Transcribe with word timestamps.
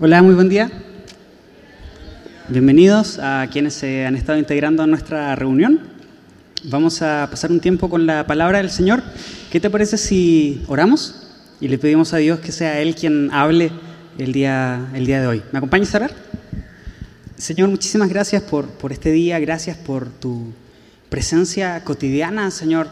Hola, 0.00 0.22
muy 0.22 0.36
buen 0.36 0.48
día. 0.48 0.70
Bienvenidos 2.48 3.18
a 3.18 3.48
quienes 3.50 3.74
se 3.74 4.06
han 4.06 4.14
estado 4.14 4.38
integrando 4.38 4.84
a 4.84 4.86
nuestra 4.86 5.34
reunión. 5.34 5.80
Vamos 6.62 7.02
a 7.02 7.26
pasar 7.28 7.50
un 7.50 7.58
tiempo 7.58 7.90
con 7.90 8.06
la 8.06 8.24
palabra 8.24 8.58
del 8.58 8.70
Señor. 8.70 9.02
¿Qué 9.50 9.58
te 9.58 9.70
parece 9.70 9.98
si 9.98 10.62
oramos 10.68 11.26
y 11.60 11.66
le 11.66 11.78
pedimos 11.78 12.14
a 12.14 12.18
Dios 12.18 12.38
que 12.38 12.52
sea 12.52 12.80
Él 12.80 12.94
quien 12.94 13.32
hable 13.32 13.72
el 14.18 14.32
día, 14.32 14.88
el 14.94 15.04
día 15.04 15.20
de 15.20 15.26
hoy? 15.26 15.42
¿Me 15.50 15.58
acompañas 15.58 15.92
a 15.94 15.98
orar? 15.98 16.12
Señor, 17.36 17.68
muchísimas 17.68 18.08
gracias 18.08 18.44
por, 18.44 18.68
por 18.68 18.92
este 18.92 19.10
día, 19.10 19.40
gracias 19.40 19.76
por 19.76 20.10
tu 20.10 20.52
presencia 21.08 21.82
cotidiana, 21.82 22.52
Señor, 22.52 22.86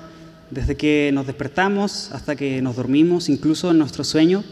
desde 0.50 0.76
que 0.76 1.12
nos 1.14 1.28
despertamos 1.28 2.10
hasta 2.10 2.34
que 2.34 2.60
nos 2.62 2.74
dormimos, 2.74 3.28
incluso 3.28 3.70
en 3.70 3.78
nuestro 3.78 4.02
sueño. 4.02 4.42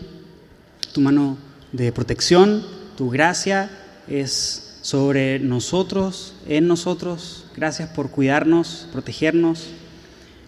Tu 0.93 1.01
mano 1.01 1.37
de 1.75 1.91
protección, 1.91 2.63
tu 2.97 3.11
gracia 3.11 3.69
es 4.07 4.79
sobre 4.83 5.41
nosotros, 5.41 6.35
en 6.47 6.69
nosotros. 6.69 7.47
Gracias 7.57 7.89
por 7.89 8.11
cuidarnos, 8.11 8.89
protegernos. 8.93 9.67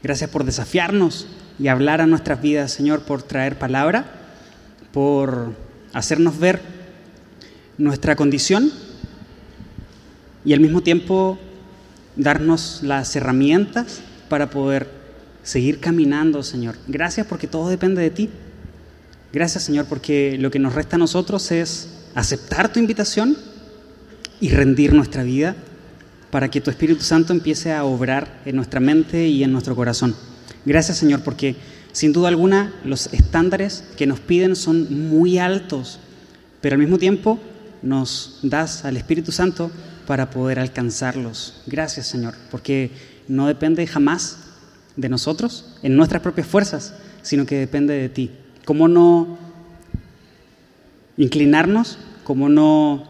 Gracias 0.04 0.30
por 0.30 0.44
desafiarnos 0.44 1.26
y 1.58 1.66
hablar 1.66 2.00
a 2.00 2.06
nuestras 2.06 2.40
vidas, 2.40 2.70
Señor, 2.70 3.02
por 3.02 3.22
traer 3.22 3.58
palabra, 3.58 4.04
por 4.92 5.52
hacernos 5.92 6.38
ver 6.38 6.60
nuestra 7.76 8.14
condición 8.14 8.70
y 10.44 10.52
al 10.52 10.60
mismo 10.60 10.80
tiempo 10.80 11.40
darnos 12.14 12.84
las 12.84 13.16
herramientas 13.16 14.00
para 14.28 14.48
poder 14.48 14.88
seguir 15.42 15.80
caminando, 15.80 16.44
Señor. 16.44 16.76
Gracias 16.86 17.26
porque 17.26 17.48
todo 17.48 17.68
depende 17.68 18.00
de 18.00 18.10
ti. 18.10 18.30
Gracias 19.36 19.64
Señor 19.64 19.84
porque 19.84 20.38
lo 20.40 20.50
que 20.50 20.58
nos 20.58 20.74
resta 20.74 20.96
a 20.96 20.98
nosotros 20.98 21.52
es 21.52 21.88
aceptar 22.14 22.72
tu 22.72 22.80
invitación 22.80 23.36
y 24.40 24.48
rendir 24.48 24.94
nuestra 24.94 25.24
vida 25.24 25.54
para 26.30 26.50
que 26.50 26.62
tu 26.62 26.70
Espíritu 26.70 27.02
Santo 27.02 27.34
empiece 27.34 27.70
a 27.70 27.84
obrar 27.84 28.40
en 28.46 28.56
nuestra 28.56 28.80
mente 28.80 29.28
y 29.28 29.44
en 29.44 29.52
nuestro 29.52 29.76
corazón. 29.76 30.16
Gracias 30.64 30.96
Señor 30.96 31.20
porque 31.20 31.54
sin 31.92 32.14
duda 32.14 32.28
alguna 32.28 32.72
los 32.82 33.12
estándares 33.12 33.84
que 33.98 34.06
nos 34.06 34.20
piden 34.20 34.56
son 34.56 35.10
muy 35.10 35.36
altos, 35.36 35.98
pero 36.62 36.72
al 36.72 36.80
mismo 36.80 36.96
tiempo 36.96 37.38
nos 37.82 38.38
das 38.42 38.86
al 38.86 38.96
Espíritu 38.96 39.32
Santo 39.32 39.70
para 40.06 40.30
poder 40.30 40.58
alcanzarlos. 40.58 41.60
Gracias 41.66 42.06
Señor 42.06 42.32
porque 42.50 42.90
no 43.28 43.48
depende 43.48 43.86
jamás 43.86 44.38
de 44.96 45.10
nosotros, 45.10 45.76
en 45.82 45.94
nuestras 45.94 46.22
propias 46.22 46.46
fuerzas, 46.46 46.94
sino 47.20 47.44
que 47.44 47.56
depende 47.56 47.92
de 47.92 48.08
ti 48.08 48.30
cómo 48.66 48.88
no 48.88 49.38
inclinarnos, 51.16 51.98
cómo 52.24 52.50
no 52.50 53.08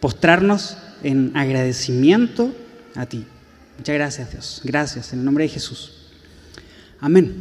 postrarnos 0.00 0.78
en 1.02 1.36
agradecimiento 1.36 2.54
a 2.94 3.04
ti. 3.04 3.26
Muchas 3.76 3.94
gracias 3.94 4.30
Dios. 4.30 4.60
Gracias 4.64 5.12
en 5.12 5.18
el 5.18 5.24
nombre 5.24 5.44
de 5.44 5.50
Jesús. 5.50 5.92
Amén. 7.00 7.34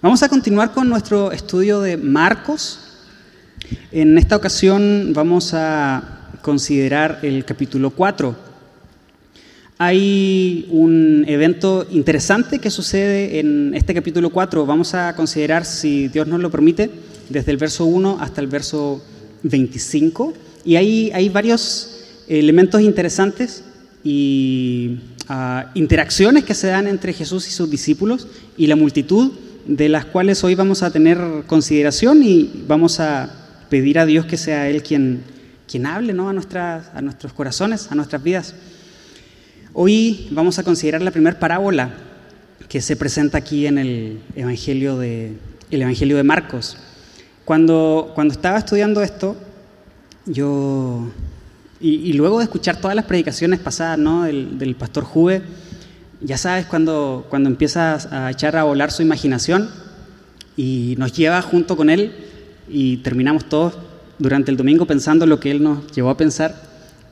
Vamos 0.00 0.22
a 0.22 0.28
continuar 0.28 0.72
con 0.72 0.88
nuestro 0.88 1.32
estudio 1.32 1.80
de 1.80 1.96
Marcos. 1.96 2.78
En 3.90 4.16
esta 4.16 4.36
ocasión 4.36 5.12
vamos 5.12 5.52
a 5.54 6.30
considerar 6.40 7.18
el 7.22 7.44
capítulo 7.44 7.90
4 7.90 8.49
hay 9.82 10.66
un 10.68 11.24
evento 11.26 11.86
interesante 11.90 12.58
que 12.58 12.70
sucede 12.70 13.40
en 13.40 13.72
este 13.74 13.94
capítulo 13.94 14.28
4. 14.28 14.66
Vamos 14.66 14.92
a 14.92 15.16
considerar, 15.16 15.64
si 15.64 16.08
Dios 16.08 16.26
nos 16.26 16.38
lo 16.38 16.50
permite, 16.50 16.90
desde 17.30 17.50
el 17.50 17.56
verso 17.56 17.86
1 17.86 18.18
hasta 18.20 18.42
el 18.42 18.46
verso 18.46 19.02
25. 19.42 20.34
Y 20.66 20.76
hay, 20.76 21.10
hay 21.14 21.30
varios 21.30 22.04
elementos 22.28 22.82
interesantes 22.82 23.64
y 24.04 24.98
ah, 25.30 25.70
interacciones 25.72 26.44
que 26.44 26.52
se 26.52 26.66
dan 26.66 26.86
entre 26.86 27.14
Jesús 27.14 27.48
y 27.48 27.50
sus 27.50 27.70
discípulos 27.70 28.28
y 28.58 28.66
la 28.66 28.76
multitud 28.76 29.32
de 29.64 29.88
las 29.88 30.04
cuales 30.04 30.44
hoy 30.44 30.54
vamos 30.56 30.82
a 30.82 30.90
tener 30.90 31.18
consideración 31.46 32.22
y 32.22 32.64
vamos 32.68 33.00
a 33.00 33.30
pedir 33.70 33.98
a 33.98 34.04
Dios 34.04 34.26
que 34.26 34.36
sea 34.36 34.68
Él 34.68 34.82
quien, 34.82 35.22
quien 35.66 35.86
hable 35.86 36.12
¿no? 36.12 36.28
a, 36.28 36.34
nuestras, 36.34 36.90
a 36.94 37.00
nuestros 37.00 37.32
corazones, 37.32 37.90
a 37.90 37.94
nuestras 37.94 38.22
vidas. 38.22 38.54
Hoy 39.72 40.26
vamos 40.32 40.58
a 40.58 40.64
considerar 40.64 41.00
la 41.00 41.12
primera 41.12 41.38
parábola 41.38 41.94
que 42.68 42.80
se 42.80 42.96
presenta 42.96 43.38
aquí 43.38 43.68
en 43.68 43.78
el 43.78 44.18
Evangelio 44.34 44.98
de, 44.98 45.34
el 45.70 45.82
Evangelio 45.82 46.16
de 46.16 46.24
Marcos. 46.24 46.76
Cuando, 47.44 48.10
cuando 48.16 48.34
estaba 48.34 48.58
estudiando 48.58 49.00
esto, 49.00 49.36
yo, 50.26 51.08
y, 51.80 52.12
luego 52.14 52.38
de 52.38 52.44
escuchar 52.44 52.80
todas 52.80 52.96
las 52.96 53.04
predicaciones 53.04 53.60
pasadas 53.60 53.96
¿no? 53.96 54.24
del, 54.24 54.74
pastor 54.76 55.04
Juve, 55.04 55.42
ya 56.20 56.36
sabes 56.36 56.66
cuando, 56.66 57.26
cuando 57.30 57.48
empiezas 57.48 58.06
a 58.12 58.28
echar 58.28 58.56
a 58.56 58.64
volar 58.64 58.90
su 58.90 59.02
imaginación 59.02 59.70
y 60.56 60.96
nos 60.98 61.12
lleva 61.12 61.40
junto 61.42 61.76
con 61.76 61.90
él 61.90 62.12
y 62.68 62.96
terminamos 62.98 63.48
todos 63.48 63.78
durante 64.18 64.50
el 64.50 64.56
domingo 64.56 64.84
pensando 64.84 65.26
lo 65.26 65.38
que 65.38 65.52
él 65.52 65.62
nos 65.62 65.92
llevó 65.92 66.10
a 66.10 66.16
pensar, 66.16 66.60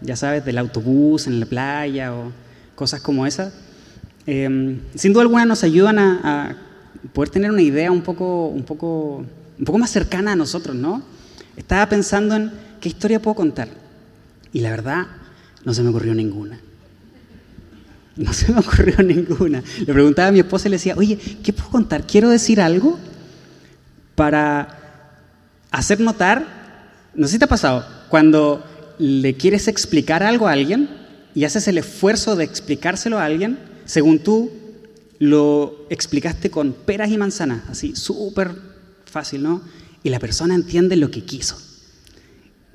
ya 0.00 0.16
sabes, 0.16 0.44
del 0.44 0.58
autobús 0.58 1.28
en 1.28 1.38
la 1.38 1.46
playa 1.46 2.12
o 2.12 2.32
cosas 2.78 3.00
como 3.00 3.26
esas, 3.26 3.52
em, 4.24 4.78
sin 4.94 5.12
duda 5.12 5.22
alguna 5.22 5.44
nos 5.44 5.64
ayudan 5.64 5.98
a, 5.98 6.56
poder 7.12 7.28
tener 7.28 7.50
una 7.50 7.62
idea 7.62 7.90
un 7.90 8.02
poco, 8.02 8.46
un, 8.46 8.62
poco, 8.62 9.24
un 9.58 9.64
poco 9.64 9.78
más 9.78 9.90
cercana 9.90 10.32
a 10.32 10.36
nosotros, 10.36 10.76
¿no? 10.76 11.02
Estaba 11.56 11.88
pensando 11.88 12.36
en 12.36 12.52
qué 12.80 12.88
historia 12.88 13.20
puedo 13.20 13.34
contar 13.34 13.68
y 14.52 14.60
la 14.60 14.70
verdad 14.70 15.06
no 15.64 15.74
se 15.74 15.82
me 15.82 15.88
ocurrió 15.88 16.14
ninguna. 16.14 16.60
No 18.16 18.32
se 18.32 18.52
me 18.52 18.60
ocurrió 18.60 19.02
ninguna. 19.02 19.62
Le 19.84 19.92
preguntaba 19.92 20.28
a 20.28 20.32
mi 20.32 20.40
esposa 20.40 20.68
y 20.68 20.70
le 20.70 20.76
decía, 20.76 20.94
oye, 20.96 21.16
¿qué 21.42 21.52
puedo 21.52 21.70
contar? 21.70 22.06
Quiero 22.06 22.30
decir 22.30 22.60
algo 22.60 22.98
para 24.14 24.78
hacer 25.70 25.98
notar, 25.98 26.46
no 27.14 27.26
sé 27.26 27.34
si 27.34 27.38
te 27.38 27.44
ha 27.44 27.48
pasado, 27.48 27.84
cuando 28.08 28.64
le 28.98 29.34
quieres 29.34 29.66
explicar 29.66 30.22
algo 30.22 30.46
a 30.46 30.52
alguien 30.52 31.07
y 31.38 31.44
haces 31.44 31.68
el 31.68 31.78
esfuerzo 31.78 32.34
de 32.34 32.42
explicárselo 32.42 33.20
a 33.20 33.24
alguien, 33.24 33.60
según 33.84 34.18
tú 34.18 34.50
lo 35.20 35.86
explicaste 35.88 36.50
con 36.50 36.72
peras 36.72 37.12
y 37.12 37.16
manzanas, 37.16 37.62
así 37.68 37.94
súper 37.94 38.50
fácil, 39.04 39.44
¿no? 39.44 39.62
Y 40.02 40.08
la 40.08 40.18
persona 40.18 40.56
entiende 40.56 40.96
lo 40.96 41.12
que 41.12 41.22
quiso. 41.22 41.56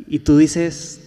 Y 0.08 0.20
tú 0.20 0.38
dices, 0.38 1.02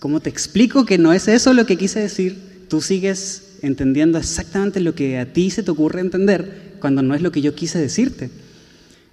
¿cómo 0.00 0.18
te 0.18 0.28
explico 0.28 0.84
que 0.84 0.98
no 0.98 1.12
es 1.12 1.28
eso 1.28 1.52
lo 1.52 1.66
que 1.66 1.78
quise 1.78 2.00
decir? 2.00 2.66
Tú 2.68 2.80
sigues 2.80 3.58
entendiendo 3.62 4.18
exactamente 4.18 4.80
lo 4.80 4.96
que 4.96 5.20
a 5.20 5.32
ti 5.32 5.50
se 5.50 5.62
te 5.62 5.70
ocurre 5.70 6.00
entender 6.00 6.78
cuando 6.80 7.00
no 7.00 7.14
es 7.14 7.22
lo 7.22 7.30
que 7.30 7.42
yo 7.42 7.54
quise 7.54 7.78
decirte. 7.78 8.28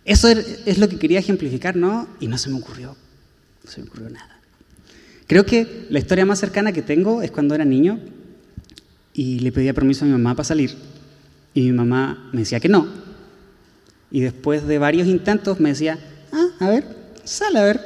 Eso 0.06 0.28
es 0.28 0.80
lo 0.80 0.90
que 0.90 0.98
quería 0.98 1.20
ejemplificar, 1.20 1.76
¿no? 1.76 2.08
Y 2.20 2.30
no 2.30 2.40
se 2.40 2.50
me 2.50 2.58
ocurrió, 2.58 2.98
no 3.64 3.70
se 3.70 3.80
me 3.80 3.90
ocurrió 3.90 4.10
nada. 4.10 4.39
Creo 5.30 5.46
que 5.46 5.86
la 5.92 6.00
historia 6.00 6.26
más 6.26 6.40
cercana 6.40 6.72
que 6.72 6.82
tengo 6.82 7.22
es 7.22 7.30
cuando 7.30 7.54
era 7.54 7.64
niño 7.64 8.00
y 9.14 9.38
le 9.42 9.52
pedía 9.52 9.76
permiso 9.76 10.04
a 10.04 10.08
mi 10.08 10.12
mamá 10.12 10.34
para 10.34 10.44
salir 10.44 10.76
y 11.54 11.62
mi 11.62 11.72
mamá 11.72 12.32
me 12.34 12.40
decía 12.40 12.60
que 12.60 12.68
no. 12.68 12.88
Y 14.10 14.22
después 14.22 14.66
de 14.66 14.80
varios 14.80 15.08
intentos 15.08 15.60
me 15.60 15.70
decía, 15.70 16.00
ah, 16.32 16.48
a 16.60 16.70
ver, 16.70 16.84
sal 17.26 17.56
a 17.58 17.64
ver. 17.64 17.80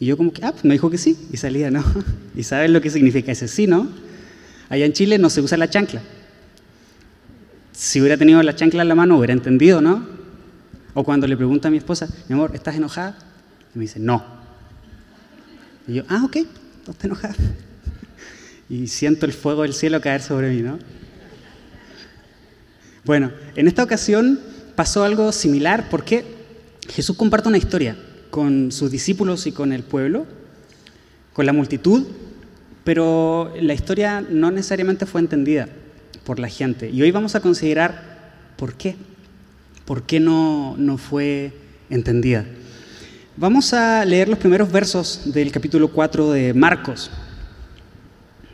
Y 0.00 0.06
yo 0.06 0.16
como 0.16 0.32
que, 0.32 0.44
ah, 0.44 0.50
pues 0.50 0.64
me 0.64 0.74
dijo 0.74 0.90
que 0.90 0.98
sí 0.98 1.16
y 1.32 1.36
salía, 1.36 1.70
¿no? 1.70 1.84
¿Y 2.34 2.42
sabes 2.42 2.68
lo 2.68 2.80
que 2.80 2.90
significa 2.90 3.30
ese 3.30 3.46
sí, 3.46 3.68
no? 3.68 3.88
Allá 4.70 4.86
en 4.86 4.94
Chile 4.94 5.18
no 5.18 5.30
se 5.30 5.40
usa 5.40 5.56
la 5.56 5.70
chancla. 5.70 6.02
Si 7.70 8.00
hubiera 8.00 8.16
tenido 8.16 8.42
la 8.42 8.56
chancla 8.56 8.82
en 8.82 8.88
la 8.88 8.96
mano 8.96 9.18
hubiera 9.18 9.34
entendido, 9.34 9.80
¿no? 9.80 10.04
O 10.94 11.04
cuando 11.04 11.28
le 11.28 11.36
pregunto 11.36 11.68
a 11.68 11.70
mi 11.70 11.76
esposa, 11.76 12.08
mi 12.28 12.32
amor, 12.32 12.56
¿estás 12.56 12.74
enojada? 12.74 13.16
Y 13.72 13.78
me 13.78 13.82
dice, 13.82 14.00
no. 14.00 14.37
Y 15.88 15.94
yo, 15.94 16.02
ah, 16.08 16.22
ok, 16.24 16.36
no 16.86 16.94
te 16.94 17.06
enojas. 17.06 17.36
Y 18.70 18.86
siento 18.88 19.24
el 19.24 19.32
fuego 19.32 19.62
del 19.62 19.72
cielo 19.72 19.98
caer 20.02 20.20
sobre 20.20 20.50
mí, 20.50 20.60
¿no? 20.60 20.78
Bueno, 23.02 23.32
en 23.56 23.66
esta 23.66 23.82
ocasión 23.82 24.38
pasó 24.76 25.04
algo 25.04 25.32
similar 25.32 25.88
porque 25.88 26.22
Jesús 26.86 27.16
comparte 27.16 27.48
una 27.48 27.56
historia 27.56 27.96
con 28.28 28.70
sus 28.70 28.90
discípulos 28.90 29.46
y 29.46 29.52
con 29.52 29.72
el 29.72 29.84
pueblo, 29.84 30.26
con 31.32 31.46
la 31.46 31.54
multitud, 31.54 32.06
pero 32.84 33.54
la 33.58 33.72
historia 33.72 34.20
no 34.20 34.50
necesariamente 34.50 35.06
fue 35.06 35.22
entendida 35.22 35.70
por 36.24 36.38
la 36.38 36.48
gente. 36.48 36.90
Y 36.90 37.00
hoy 37.00 37.10
vamos 37.10 37.34
a 37.34 37.40
considerar 37.40 38.52
por 38.58 38.74
qué, 38.74 38.96
por 39.86 40.02
qué 40.02 40.20
no, 40.20 40.76
no 40.76 40.98
fue 40.98 41.52
entendida. 41.88 42.44
Vamos 43.40 43.72
a 43.72 44.04
leer 44.04 44.28
los 44.28 44.40
primeros 44.40 44.72
versos 44.72 45.20
del 45.26 45.52
capítulo 45.52 45.92
4 45.92 46.32
de 46.32 46.54
Marcos. 46.54 47.08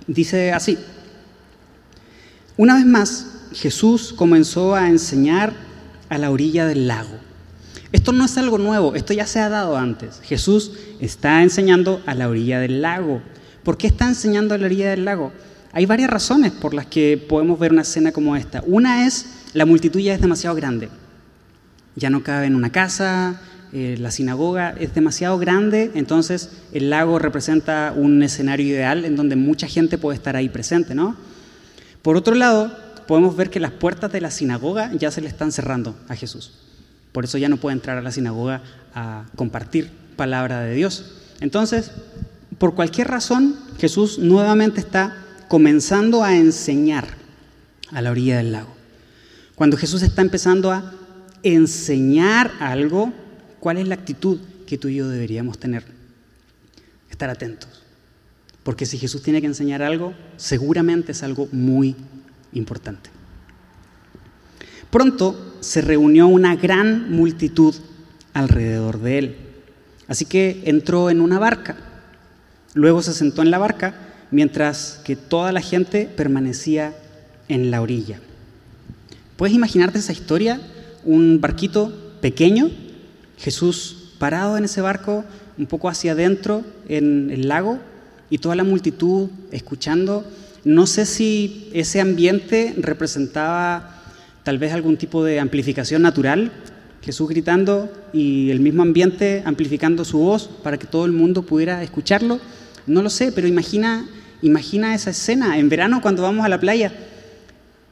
Dice 0.07 0.53
así, 0.53 0.77
una 2.59 2.75
vez 2.75 2.85
más 2.85 3.49
Jesús 3.55 4.13
comenzó 4.13 4.75
a 4.75 4.91
enseñar 4.91 5.55
a 6.11 6.19
la 6.19 6.31
orilla 6.31 6.67
del 6.67 6.87
lago. 6.87 7.17
Esto 7.93 8.13
no 8.13 8.27
es 8.27 8.37
algo 8.37 8.59
nuevo, 8.59 8.95
esto 8.95 9.15
ya 9.15 9.27
se 9.27 9.41
ha 9.41 9.49
dado 9.49 9.79
antes. 9.79 10.21
Jesús 10.23 10.73
está 11.01 11.43
enseñando 11.43 12.03
a 12.05 12.15
la 12.15 12.29
orilla 12.29 12.61
del 12.61 12.83
lago. 12.83 13.23
¿Por 13.63 13.79
qué 13.79 13.87
está 13.87 14.07
enseñando 14.07 14.55
a 14.55 14.59
la 14.59 14.67
orilla 14.67 14.91
del 14.91 15.07
lago? 15.07 15.33
Hay 15.73 15.87
varias 15.87 16.11
razones 16.11 16.53
por 16.53 16.75
las 16.75 16.85
que 16.85 17.17
podemos 17.17 17.59
ver 17.59 17.73
una 17.73 17.83
escena 17.83 18.13
como 18.13 18.37
esta. 18.37 18.63
Una 18.67 19.07
es, 19.07 19.29
la 19.55 19.65
multitud 19.65 20.01
ya 20.01 20.13
es 20.13 20.21
demasiado 20.21 20.55
grande. 20.55 20.91
Ya 21.97 22.11
no 22.11 22.23
cabe 22.23 22.45
en 22.45 22.55
una 22.55 22.71
casa, 22.71 23.41
eh, 23.76 23.97
la 23.99 24.12
sinagoga 24.12 24.71
es 24.79 24.94
demasiado 24.94 25.37
grande, 25.37 25.91
entonces 25.97 26.50
el 26.73 26.91
lago 26.91 27.19
representa 27.19 27.93
un 27.97 28.23
escenario 28.23 28.65
ideal 28.69 29.05
en 29.05 29.17
donde 29.17 29.35
mucha 29.35 29.67
gente 29.67 29.99
puede 29.99 30.17
estar 30.17 30.37
ahí 30.37 30.49
presente, 30.49 30.94
¿no? 30.94 31.17
Por 32.00 32.17
otro 32.17 32.37
lado, 32.37 32.73
podemos 33.09 33.35
ver 33.35 33.50
que 33.50 33.59
las 33.59 33.73
puertas 33.73 34.12
de 34.12 34.21
la 34.21 34.31
sinagoga 34.31 34.93
ya 34.93 35.11
se 35.11 35.21
le 35.21 35.26
están 35.26 35.50
cerrando 35.50 35.97
a 36.06 36.15
Jesús. 36.15 36.53
Por 37.11 37.25
eso 37.25 37.37
ya 37.37 37.49
no 37.49 37.56
puede 37.56 37.75
entrar 37.75 37.99
a 37.99 38.03
la 38.03 38.12
sinagoga 38.12 38.62
a 38.94 39.25
compartir 39.35 39.91
palabra 40.15 40.61
de 40.61 40.76
Dios. 40.76 41.17
Entonces, 41.41 41.91
por 42.59 42.76
cualquier 42.76 43.09
razón, 43.09 43.56
Jesús 43.81 44.21
nuevamente 44.21 44.79
está 44.79 45.17
comenzando 45.49 46.23
a 46.23 46.37
enseñar 46.37 47.09
a 47.91 48.00
la 48.03 48.12
orilla 48.12 48.37
del 48.37 48.53
lago. 48.53 48.73
Cuando 49.56 49.76
Jesús 49.76 50.03
está 50.03 50.23
empezando 50.23 50.71
a 50.71 50.93
enseñar 51.43 52.53
algo, 52.61 53.12
¿Cuál 53.64 53.78
es 53.78 53.88
la 53.88 53.94
actitud 53.94 54.40
que 54.66 54.76
tú 54.76 54.88
y 54.88 54.96
yo 54.96 55.08
deberíamos 55.08 55.56
tener? 55.58 55.84
Estar 57.11 57.31
atentos. 57.31 57.82
Porque 58.62 58.84
si 58.84 58.99
Jesús 58.99 59.22
tiene 59.22 59.40
que 59.40 59.46
enseñar 59.46 59.82
algo, 59.82 60.12
seguramente 60.37 61.12
es 61.12 61.22
algo 61.22 61.49
muy 61.50 61.96
importante. 62.52 63.08
Pronto 64.90 65.56
se 65.61 65.81
reunió 65.81 66.26
una 66.26 66.56
gran 66.56 67.11
multitud 67.11 67.75
alrededor 68.34 69.00
de 69.00 69.19
él. 69.19 69.37
Así 70.08 70.26
que 70.26 70.61
entró 70.66 71.08
en 71.08 71.22
una 71.22 71.38
barca. 71.38 71.75
Luego 72.75 73.00
se 73.00 73.14
sentó 73.14 73.40
en 73.40 73.50
la 73.50 73.56
barca 73.56 73.94
mientras 74.31 75.00
que 75.06 75.16
toda 75.16 75.52
la 75.52 75.62
gente 75.62 76.05
permanecía 76.05 76.94
en 77.49 77.70
la 77.70 77.81
orilla. 77.81 78.20
¿Puedes 79.38 79.56
imaginarte 79.56 80.00
esa 80.00 80.12
historia? 80.12 80.61
Un 81.02 81.40
barquito 81.40 82.19
pequeño 82.20 82.70
Jesús 83.39 84.13
parado 84.19 84.57
en 84.57 84.65
ese 84.65 84.81
barco, 84.81 85.25
un 85.59 85.67
poco 85.67 85.89
hacia 85.89 86.13
adentro, 86.13 86.65
en 86.89 87.31
el 87.31 87.49
lago, 87.49 87.79
y 88.31 88.39
toda 88.39 88.57
la 88.57 88.65
multitud 88.65 89.29
escuchando. 89.53 90.25
No 90.65 90.87
sé 90.87 91.07
si 91.07 91.69
ese 91.73 92.01
ambiente 92.01 92.75
representaba 92.79 94.03
tal 94.43 94.59
vez 94.59 94.73
algún 94.73 94.97
tipo 94.97 95.25
de 95.25 95.41
amplificación 95.41 96.03
natural, 96.03 96.53
Jesús 97.03 97.29
gritando 97.29 97.93
y 98.15 98.51
el 98.51 98.61
mismo 98.61 98.83
ambiente 98.83 99.43
amplificando 99.45 100.05
su 100.05 100.19
voz 100.19 100.49
para 100.63 100.79
que 100.79 100.87
todo 100.87 101.05
el 101.05 101.13
mundo 101.13 101.43
pudiera 101.43 101.83
escucharlo. 101.83 102.41
No 102.87 103.03
lo 103.03 103.11
sé, 103.11 103.31
pero 103.31 103.47
imagina, 103.47 104.09
imagina 104.41 104.95
esa 104.95 105.11
escena 105.11 105.59
en 105.59 105.69
verano 105.69 106.01
cuando 106.01 106.23
vamos 106.23 106.47
a 106.47 106.49
la 106.49 106.59
playa 106.59 106.93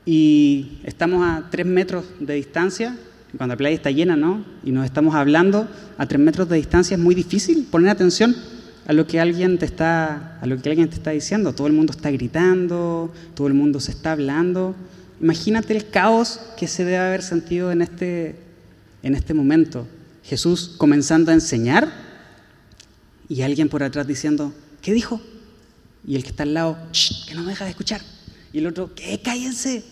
y 0.06 0.78
estamos 0.84 1.26
a 1.26 1.48
tres 1.50 1.66
metros 1.66 2.04
de 2.20 2.34
distancia 2.34 2.96
cuando 3.36 3.54
la 3.54 3.56
playa 3.56 3.74
está 3.74 3.90
llena, 3.90 4.16
¿no? 4.16 4.44
Y 4.64 4.72
nos 4.72 4.84
estamos 4.84 5.14
hablando 5.14 5.68
a 5.98 6.06
tres 6.06 6.20
metros 6.20 6.48
de 6.48 6.56
distancia, 6.56 6.96
es 6.96 7.00
muy 7.00 7.14
difícil 7.14 7.66
poner 7.70 7.90
atención 7.90 8.36
a 8.86 8.92
lo 8.92 9.06
que 9.06 9.20
alguien 9.20 9.58
te 9.58 9.64
está, 9.64 10.38
a 10.40 10.46
lo 10.46 10.60
que 10.60 10.68
alguien 10.68 10.88
te 10.88 10.96
está 10.96 11.10
diciendo. 11.10 11.54
Todo 11.54 11.66
el 11.66 11.72
mundo 11.72 11.92
está 11.92 12.10
gritando, 12.10 13.12
todo 13.34 13.46
el 13.46 13.54
mundo 13.54 13.80
se 13.80 13.92
está 13.92 14.12
hablando. 14.12 14.74
Imagínate 15.20 15.74
el 15.76 15.88
caos 15.88 16.40
que 16.58 16.66
se 16.66 16.84
debe 16.84 16.98
haber 16.98 17.22
sentido 17.22 17.70
en 17.70 17.82
este, 17.82 18.36
en 19.02 19.14
este 19.14 19.34
momento. 19.34 19.86
Jesús 20.24 20.74
comenzando 20.76 21.30
a 21.30 21.34
enseñar 21.34 21.92
y 23.28 23.42
alguien 23.42 23.68
por 23.68 23.82
atrás 23.82 24.06
diciendo, 24.06 24.52
¿qué 24.82 24.92
dijo? 24.92 25.20
Y 26.06 26.16
el 26.16 26.22
que 26.22 26.30
está 26.30 26.42
al 26.42 26.54
lado, 26.54 26.76
que 27.28 27.34
no 27.34 27.42
me 27.42 27.50
deja 27.50 27.64
de 27.64 27.70
escuchar. 27.70 28.00
Y 28.52 28.58
el 28.58 28.66
otro, 28.66 28.94
¿qué? 28.94 29.20
Cállense. 29.22 29.84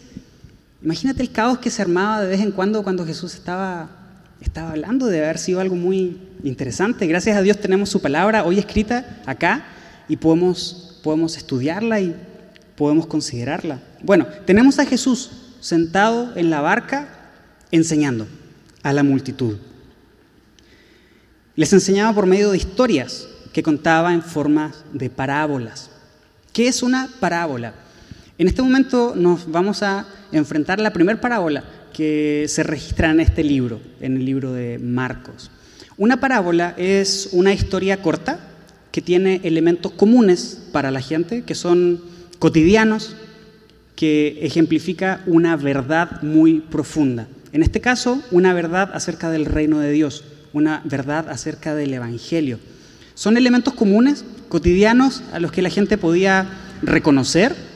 Imagínate 0.82 1.22
el 1.22 1.30
caos 1.30 1.58
que 1.58 1.70
se 1.70 1.82
armaba 1.82 2.22
de 2.22 2.28
vez 2.28 2.40
en 2.40 2.52
cuando 2.52 2.82
cuando 2.82 3.04
Jesús 3.04 3.34
estaba, 3.34 3.90
estaba 4.40 4.70
hablando, 4.70 5.06
de 5.06 5.22
haber 5.22 5.38
sido 5.38 5.60
algo 5.60 5.76
muy 5.76 6.18
interesante. 6.42 7.06
Gracias 7.06 7.36
a 7.36 7.42
Dios 7.42 7.58
tenemos 7.58 7.90
su 7.90 8.00
palabra 8.00 8.44
hoy 8.44 8.58
escrita 8.58 9.20
acá 9.26 9.66
y 10.08 10.16
podemos, 10.16 10.98
podemos 11.02 11.36
estudiarla 11.36 12.00
y 12.00 12.16
podemos 12.76 13.06
considerarla. 13.06 13.80
Bueno, 14.02 14.26
tenemos 14.46 14.78
a 14.78 14.86
Jesús 14.86 15.30
sentado 15.60 16.34
en 16.34 16.48
la 16.48 16.62
barca 16.62 17.08
enseñando 17.70 18.26
a 18.82 18.94
la 18.94 19.02
multitud. 19.02 19.58
Les 21.56 21.72
enseñaba 21.74 22.14
por 22.14 22.24
medio 22.24 22.52
de 22.52 22.56
historias 22.56 23.28
que 23.52 23.62
contaba 23.62 24.14
en 24.14 24.22
forma 24.22 24.72
de 24.94 25.10
parábolas. 25.10 25.90
¿Qué 26.54 26.68
es 26.68 26.82
una 26.82 27.10
parábola? 27.20 27.74
En 28.40 28.48
este 28.48 28.62
momento 28.62 29.12
nos 29.14 29.52
vamos 29.52 29.82
a 29.82 30.06
enfrentar 30.32 30.80
la 30.80 30.94
primera 30.94 31.20
parábola 31.20 31.62
que 31.92 32.46
se 32.48 32.62
registra 32.62 33.10
en 33.10 33.20
este 33.20 33.44
libro, 33.44 33.82
en 34.00 34.16
el 34.16 34.24
libro 34.24 34.54
de 34.54 34.78
Marcos. 34.78 35.50
Una 35.98 36.20
parábola 36.20 36.74
es 36.78 37.28
una 37.32 37.52
historia 37.52 38.00
corta 38.00 38.40
que 38.92 39.02
tiene 39.02 39.42
elementos 39.44 39.92
comunes 39.92 40.58
para 40.72 40.90
la 40.90 41.02
gente, 41.02 41.42
que 41.42 41.54
son 41.54 42.00
cotidianos, 42.38 43.14
que 43.94 44.38
ejemplifica 44.40 45.20
una 45.26 45.54
verdad 45.56 46.22
muy 46.22 46.60
profunda. 46.60 47.28
En 47.52 47.62
este 47.62 47.82
caso, 47.82 48.22
una 48.30 48.54
verdad 48.54 48.90
acerca 48.94 49.30
del 49.30 49.44
reino 49.44 49.80
de 49.80 49.92
Dios, 49.92 50.24
una 50.54 50.80
verdad 50.86 51.28
acerca 51.28 51.74
del 51.74 51.92
Evangelio. 51.92 52.58
Son 53.12 53.36
elementos 53.36 53.74
comunes, 53.74 54.24
cotidianos, 54.48 55.22
a 55.34 55.40
los 55.40 55.52
que 55.52 55.60
la 55.60 55.68
gente 55.68 55.98
podía 55.98 56.48
reconocer 56.80 57.68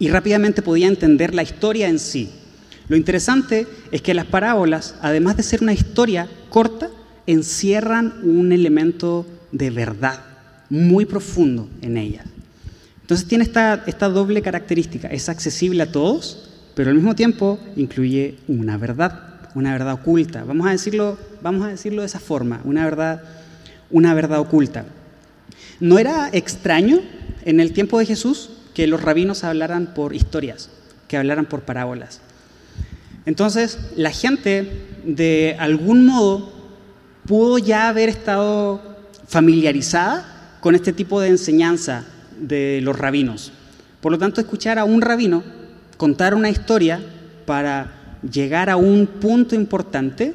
y 0.00 0.08
rápidamente 0.08 0.62
podía 0.62 0.88
entender 0.88 1.34
la 1.34 1.44
historia 1.44 1.88
en 1.88 2.00
sí. 2.00 2.30
Lo 2.88 2.96
interesante 2.96 3.68
es 3.92 4.02
que 4.02 4.14
las 4.14 4.26
parábolas, 4.26 4.96
además 5.00 5.36
de 5.36 5.44
ser 5.44 5.62
una 5.62 5.74
historia 5.74 6.28
corta, 6.48 6.90
encierran 7.26 8.14
un 8.24 8.50
elemento 8.50 9.26
de 9.52 9.70
verdad 9.70 10.24
muy 10.70 11.04
profundo 11.04 11.68
en 11.82 11.98
ellas. 11.98 12.24
Entonces 13.02 13.28
tiene 13.28 13.44
esta, 13.44 13.84
esta 13.86 14.08
doble 14.08 14.40
característica, 14.40 15.08
es 15.08 15.28
accesible 15.28 15.82
a 15.82 15.92
todos, 15.92 16.48
pero 16.74 16.90
al 16.90 16.96
mismo 16.96 17.14
tiempo 17.14 17.60
incluye 17.76 18.38
una 18.48 18.78
verdad, 18.78 19.50
una 19.54 19.72
verdad 19.72 19.94
oculta. 19.94 20.44
Vamos 20.44 20.66
a 20.66 20.70
decirlo, 20.70 21.18
vamos 21.42 21.66
a 21.66 21.68
decirlo 21.68 22.02
de 22.02 22.06
esa 22.06 22.20
forma, 22.20 22.62
una 22.64 22.84
verdad, 22.84 23.22
una 23.90 24.14
verdad 24.14 24.40
oculta. 24.40 24.86
¿No 25.78 25.98
era 25.98 26.30
extraño 26.32 27.00
en 27.44 27.60
el 27.60 27.72
tiempo 27.72 27.98
de 27.98 28.06
Jesús 28.06 28.50
que 28.80 28.86
los 28.86 29.02
rabinos 29.02 29.44
hablaran 29.44 29.92
por 29.92 30.14
historias, 30.14 30.70
que 31.06 31.18
hablaran 31.18 31.44
por 31.44 31.64
parábolas. 31.64 32.22
Entonces, 33.26 33.78
la 33.94 34.10
gente 34.10 34.86
de 35.04 35.54
algún 35.58 36.06
modo 36.06 36.50
pudo 37.26 37.58
ya 37.58 37.90
haber 37.90 38.08
estado 38.08 38.80
familiarizada 39.28 40.56
con 40.62 40.74
este 40.74 40.94
tipo 40.94 41.20
de 41.20 41.28
enseñanza 41.28 42.06
de 42.38 42.80
los 42.82 42.98
rabinos. 42.98 43.52
Por 44.00 44.12
lo 44.12 44.18
tanto, 44.18 44.40
escuchar 44.40 44.78
a 44.78 44.84
un 44.84 45.02
rabino 45.02 45.44
contar 45.98 46.34
una 46.34 46.48
historia 46.48 47.02
para 47.44 48.16
llegar 48.22 48.70
a 48.70 48.76
un 48.76 49.06
punto 49.06 49.54
importante 49.54 50.32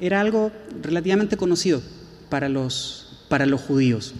era 0.00 0.20
algo 0.20 0.52
relativamente 0.84 1.36
conocido 1.36 1.82
para 2.30 2.48
los, 2.48 3.24
para 3.28 3.44
los 3.44 3.60
judíos. 3.60 4.14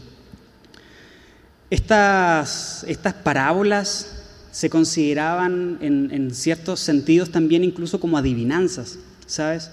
Estas, 1.71 2.85
estas 2.89 3.15
parábolas 3.15 4.19
se 4.51 4.71
consideraban 4.71 5.79
en, 5.81 6.35
ciertos 6.35 6.81
sentidos 6.81 7.31
también 7.31 7.63
incluso 7.63 8.01
como 8.01 8.17
adivinanzas, 8.17 8.99
¿sabes? 9.27 9.71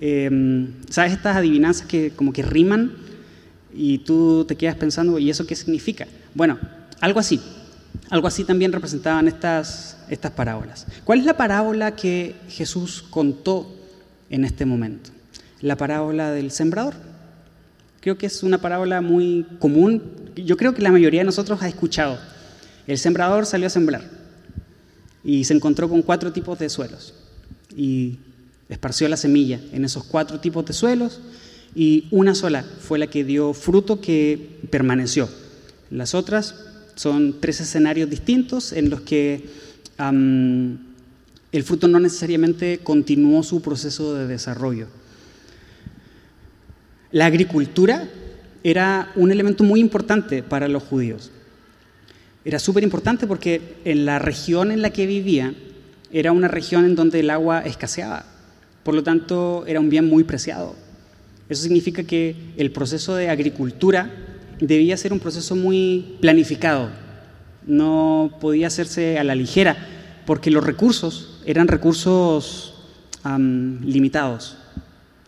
Em, 0.00 0.72
¿Sabes 0.88 1.12
estas 1.12 1.36
adivinanzas 1.36 1.86
que 1.86 2.10
como 2.10 2.32
que 2.32 2.42
riman 2.42 2.92
y 3.74 3.98
tú 3.98 4.44
te 4.48 4.56
quedas 4.56 4.76
pensando, 4.76 5.18
¿y 5.18 5.30
eso 5.30 5.46
qué 5.46 5.54
significa? 5.54 6.06
Bueno, 6.34 6.58
algo 7.00 7.20
así. 7.20 7.40
Algo 8.10 8.26
así 8.26 8.44
también 8.44 8.72
representaban 8.72 9.28
estas, 9.28 9.98
estas 10.08 10.32
parábolas. 10.32 10.86
¿Cuál 11.04 11.20
es 11.20 11.26
la 11.26 11.36
parábola 11.36 11.94
que 11.94 12.34
Jesús 12.48 13.04
contó 13.10 13.70
en 14.30 14.44
este 14.44 14.64
momento? 14.64 15.10
La 15.60 15.76
parábola 15.76 16.30
del 16.32 16.50
sembrador. 16.50 16.94
Creo 18.00 18.16
que 18.16 18.26
es 18.26 18.42
una 18.42 18.58
parábola 18.58 19.00
muy 19.00 19.46
común. 19.58 20.02
Yo 20.36 20.56
creo 20.56 20.74
que 20.74 20.82
la 20.82 20.92
mayoría 20.92 21.20
de 21.20 21.26
nosotros 21.26 21.62
ha 21.62 21.68
escuchado. 21.68 22.18
El 22.86 22.98
sembrador 22.98 23.44
salió 23.46 23.66
a 23.66 23.70
sembrar 23.70 24.02
y 25.24 25.44
se 25.44 25.54
encontró 25.54 25.88
con 25.88 26.02
cuatro 26.02 26.32
tipos 26.32 26.58
de 26.58 26.68
suelos 26.68 27.14
y 27.76 28.18
esparció 28.68 29.08
la 29.08 29.16
semilla 29.16 29.60
en 29.72 29.84
esos 29.84 30.04
cuatro 30.04 30.40
tipos 30.40 30.64
de 30.64 30.72
suelos 30.72 31.20
y 31.74 32.06
una 32.10 32.34
sola 32.34 32.64
fue 32.80 32.98
la 32.98 33.08
que 33.08 33.24
dio 33.24 33.52
fruto 33.52 34.00
que 34.00 34.58
permaneció. 34.70 35.28
Las 35.90 36.14
otras 36.14 36.54
son 36.94 37.36
tres 37.40 37.60
escenarios 37.60 38.08
distintos 38.08 38.72
en 38.72 38.90
los 38.90 39.02
que 39.02 39.44
el 39.98 41.62
fruto 41.64 41.88
no 41.88 42.00
necesariamente 42.00 42.80
continuó 42.82 43.42
su 43.42 43.60
proceso 43.60 44.14
de 44.14 44.26
desarrollo. 44.26 44.86
La 47.10 47.26
agricultura 47.26 48.08
era 48.62 49.12
un 49.16 49.30
elemento 49.32 49.64
muy 49.64 49.80
importante 49.80 50.42
para 50.42 50.68
los 50.68 50.82
judíos. 50.82 51.30
Era 52.44 52.58
súper 52.58 52.82
importante 52.82 53.26
porque 53.26 53.76
en 53.84 54.04
la 54.04 54.18
región 54.18 54.70
en 54.70 54.82
la 54.82 54.90
que 54.90 55.06
vivía 55.06 55.54
era 56.12 56.32
una 56.32 56.48
región 56.48 56.84
en 56.84 56.94
donde 56.94 57.20
el 57.20 57.30
agua 57.30 57.60
escaseaba. 57.60 58.24
Por 58.82 58.94
lo 58.94 59.02
tanto, 59.02 59.64
era 59.66 59.80
un 59.80 59.90
bien 59.90 60.08
muy 60.08 60.24
preciado. 60.24 60.74
Eso 61.48 61.62
significa 61.62 62.02
que 62.02 62.36
el 62.56 62.70
proceso 62.72 63.14
de 63.16 63.30
agricultura 63.30 64.10
debía 64.60 64.96
ser 64.96 65.12
un 65.12 65.20
proceso 65.20 65.56
muy 65.56 66.16
planificado. 66.20 66.90
No 67.66 68.36
podía 68.40 68.66
hacerse 68.66 69.18
a 69.18 69.24
la 69.24 69.34
ligera 69.34 69.76
porque 70.26 70.50
los 70.50 70.64
recursos 70.64 71.40
eran 71.46 71.68
recursos 71.68 72.74
limitados, 73.24 74.56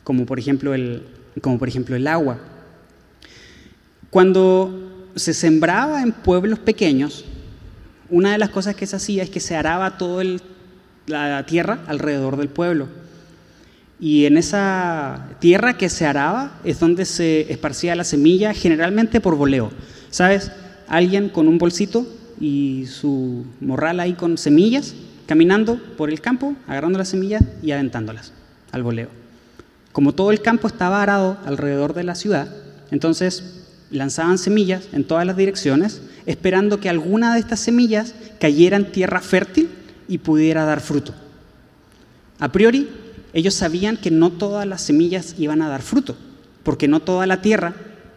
como 0.04 0.24
por, 0.24 0.38
ejemplo 0.38 0.74
el, 0.74 1.02
como 1.40 1.58
por 1.58 1.68
ejemplo 1.68 1.96
el 1.96 2.06
agua. 2.06 2.38
Cuando 4.10 5.08
se 5.14 5.34
sembraba 5.34 6.02
en 6.02 6.12
pueblos 6.12 6.58
pequeños, 6.58 7.24
una 8.08 8.32
de 8.32 8.38
las 8.38 8.50
cosas 8.50 8.74
que 8.74 8.86
se 8.86 8.96
hacía 8.96 9.22
es 9.22 9.30
que 9.30 9.40
se 9.40 9.56
araba 9.56 9.98
toda 9.98 10.24
la 11.06 11.46
tierra 11.46 11.80
alrededor 11.86 12.36
del 12.36 12.48
pueblo. 12.48 12.88
Y 14.00 14.24
en 14.24 14.38
esa 14.38 15.28
tierra 15.40 15.76
que 15.76 15.88
se 15.90 16.06
araba 16.06 16.58
es 16.64 16.80
donde 16.80 17.04
se 17.04 17.52
esparcía 17.52 17.94
la 17.94 18.04
semilla, 18.04 18.54
generalmente 18.54 19.20
por 19.20 19.36
voleo. 19.36 19.70
¿Sabes? 20.10 20.50
Alguien 20.88 21.28
con 21.28 21.46
un 21.46 21.58
bolsito 21.58 22.06
y 22.40 22.86
su 22.86 23.44
morral 23.60 24.00
ahí 24.00 24.14
con 24.14 24.38
semillas, 24.38 24.94
caminando 25.26 25.78
por 25.96 26.08
el 26.08 26.20
campo, 26.20 26.56
agarrando 26.66 26.98
las 26.98 27.08
semillas 27.08 27.44
y 27.62 27.72
aventándolas 27.72 28.32
al 28.72 28.82
voleo. 28.82 29.19
Como 29.92 30.14
todo 30.14 30.30
el 30.30 30.40
campo 30.40 30.68
estaba 30.68 31.02
arado 31.02 31.38
alrededor 31.44 31.94
de 31.94 32.04
la 32.04 32.14
ciudad, 32.14 32.48
entonces 32.90 33.66
lanzaban 33.90 34.38
semillas 34.38 34.88
en 34.92 35.04
todas 35.04 35.26
las 35.26 35.36
direcciones, 35.36 36.00
esperando 36.26 36.80
que 36.80 36.88
alguna 36.88 37.34
de 37.34 37.40
estas 37.40 37.60
semillas 37.60 38.14
cayera 38.38 38.76
en 38.76 38.92
tierra 38.92 39.20
fértil 39.20 39.68
y 40.08 40.18
pudiera 40.18 40.64
dar 40.64 40.80
fruto. 40.80 41.12
A 42.38 42.52
priori, 42.52 42.88
ellos 43.32 43.54
sabían 43.54 43.96
que 43.96 44.10
no 44.10 44.30
todas 44.30 44.66
las 44.66 44.82
semillas 44.82 45.34
iban 45.38 45.62
a 45.62 45.68
dar 45.68 45.82
fruto, 45.82 46.16
porque 46.62 46.88
no 46.88 47.00
toda 47.00 47.26
la 47.26 47.42
tierra 47.42 47.74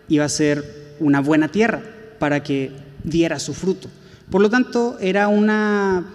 iba 0.08 0.26
a 0.26 0.30
ser 0.30 0.96
una 1.00 1.22
buena 1.22 1.50
tierra 1.50 1.82
para 2.20 2.44
que 2.44 2.72
diera 3.04 3.40
su 3.40 3.54
fruto. 3.54 3.90
Por 4.30 4.42
lo 4.42 4.50
tanto, 4.50 4.98
era 5.00 5.28
una 5.28 6.06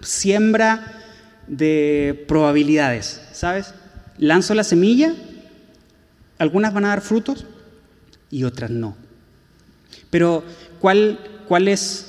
siembra 0.00 1.02
de 1.46 2.24
probabilidades, 2.28 3.20
¿sabes? 3.32 3.74
Lanzo 4.18 4.54
la 4.54 4.64
semilla, 4.64 5.14
algunas 6.38 6.72
van 6.74 6.84
a 6.84 6.88
dar 6.88 7.00
frutos 7.00 7.46
y 8.30 8.44
otras 8.44 8.70
no. 8.70 8.96
Pero, 10.10 10.42
¿cuál, 10.80 11.18
cuál, 11.46 11.68
es, 11.68 12.06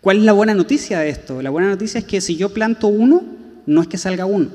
¿cuál 0.00 0.18
es 0.18 0.24
la 0.24 0.32
buena 0.32 0.54
noticia 0.54 1.00
de 1.00 1.10
esto? 1.10 1.42
La 1.42 1.50
buena 1.50 1.68
noticia 1.68 1.98
es 1.98 2.04
que 2.04 2.20
si 2.20 2.36
yo 2.36 2.50
planto 2.50 2.88
uno, 2.88 3.24
no 3.66 3.82
es 3.82 3.88
que 3.88 3.98
salga 3.98 4.26
uno. 4.26 4.48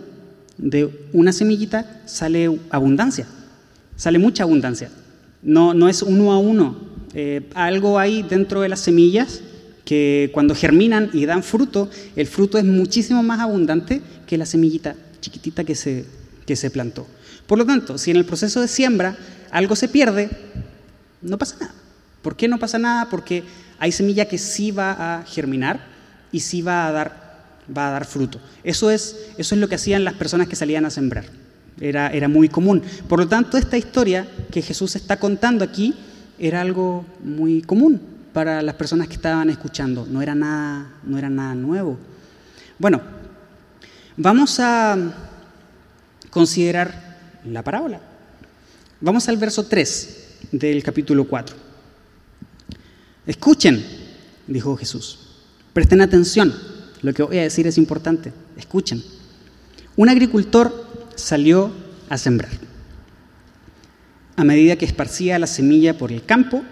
De 0.57 1.07
una 1.13 1.33
semillita 1.33 2.01
sale 2.05 2.59
abundancia, 2.69 3.27
sale 3.95 4.19
mucha 4.19 4.43
abundancia. 4.43 4.89
No, 5.41 5.73
no 5.73 5.89
es 5.89 6.01
uno 6.01 6.31
a 6.31 6.39
uno. 6.39 6.77
Eh, 7.13 7.49
algo 7.55 7.99
hay 7.99 8.23
dentro 8.23 8.61
de 8.61 8.69
las 8.69 8.79
semillas 8.79 9.41
que 9.85 10.29
cuando 10.33 10.55
germinan 10.55 11.09
y 11.13 11.25
dan 11.25 11.43
fruto, 11.43 11.89
el 12.15 12.27
fruto 12.27 12.57
es 12.57 12.63
muchísimo 12.63 13.23
más 13.23 13.39
abundante 13.39 14.01
que 14.27 14.37
la 14.37 14.45
semillita 14.45 14.95
chiquitita 15.19 15.63
que 15.63 15.75
se, 15.75 16.05
se 16.55 16.69
plantó. 16.69 17.07
Por 17.47 17.57
lo 17.57 17.65
tanto, 17.65 17.97
si 17.97 18.11
en 18.11 18.17
el 18.17 18.25
proceso 18.25 18.61
de 18.61 18.67
siembra 18.67 19.17
algo 19.51 19.75
se 19.75 19.87
pierde, 19.87 20.29
no 21.21 21.37
pasa 21.37 21.57
nada. 21.59 21.73
¿Por 22.21 22.35
qué 22.35 22.47
no 22.47 22.59
pasa 22.59 22.79
nada? 22.79 23.09
Porque 23.09 23.43
hay 23.79 23.91
semilla 23.91 24.25
que 24.25 24.37
sí 24.37 24.71
va 24.71 25.19
a 25.19 25.23
germinar 25.23 25.79
y 26.31 26.41
sí 26.41 26.61
va 26.61 26.87
a 26.87 26.91
dar, 26.91 27.43
va 27.75 27.87
a 27.87 27.91
dar 27.91 28.05
fruto. 28.05 28.39
Eso 28.63 28.91
es, 28.91 29.15
eso 29.37 29.55
es 29.55 29.61
lo 29.61 29.67
que 29.67 29.75
hacían 29.75 30.03
las 30.03 30.13
personas 30.13 30.47
que 30.47 30.55
salían 30.55 30.85
a 30.85 30.89
sembrar. 30.89 31.25
Era, 31.79 32.09
era 32.09 32.27
muy 32.27 32.47
común. 32.47 32.83
Por 33.07 33.19
lo 33.19 33.27
tanto, 33.27 33.57
esta 33.57 33.77
historia 33.77 34.27
que 34.51 34.61
Jesús 34.61 34.95
está 34.95 35.17
contando 35.17 35.63
aquí 35.63 35.95
era 36.37 36.61
algo 36.61 37.05
muy 37.23 37.61
común 37.61 38.01
para 38.33 38.61
las 38.61 38.75
personas 38.75 39.07
que 39.07 39.15
estaban 39.15 39.49
escuchando. 39.49 40.05
No 40.09 40.21
era 40.21 40.35
nada, 40.35 40.93
no 41.03 41.17
era 41.17 41.29
nada 41.29 41.55
nuevo. 41.55 41.97
Bueno, 42.77 43.01
vamos 44.15 44.59
a 44.59 44.97
considerar 46.31 47.19
la 47.45 47.63
parábola. 47.63 48.01
Vamos 48.99 49.27
al 49.29 49.37
verso 49.37 49.65
3 49.65 50.27
del 50.51 50.81
capítulo 50.81 51.27
4. 51.27 51.55
Escuchen, 53.27 53.85
dijo 54.47 54.75
Jesús. 54.75 55.19
Presten 55.73 56.01
atención. 56.01 56.53
Lo 57.01 57.13
que 57.13 57.23
voy 57.23 57.37
a 57.37 57.43
decir 57.43 57.67
es 57.67 57.77
importante. 57.77 58.33
Escuchen. 58.57 59.03
Un 59.95 60.09
agricultor 60.09 61.09
salió 61.15 61.71
a 62.09 62.17
sembrar. 62.17 62.51
A 64.35 64.43
medida 64.43 64.75
que 64.75 64.85
esparcía 64.85 65.39
la 65.39 65.47
semilla 65.47 65.97
por 65.97 66.11
el 66.11 66.25
campo, 66.25 66.63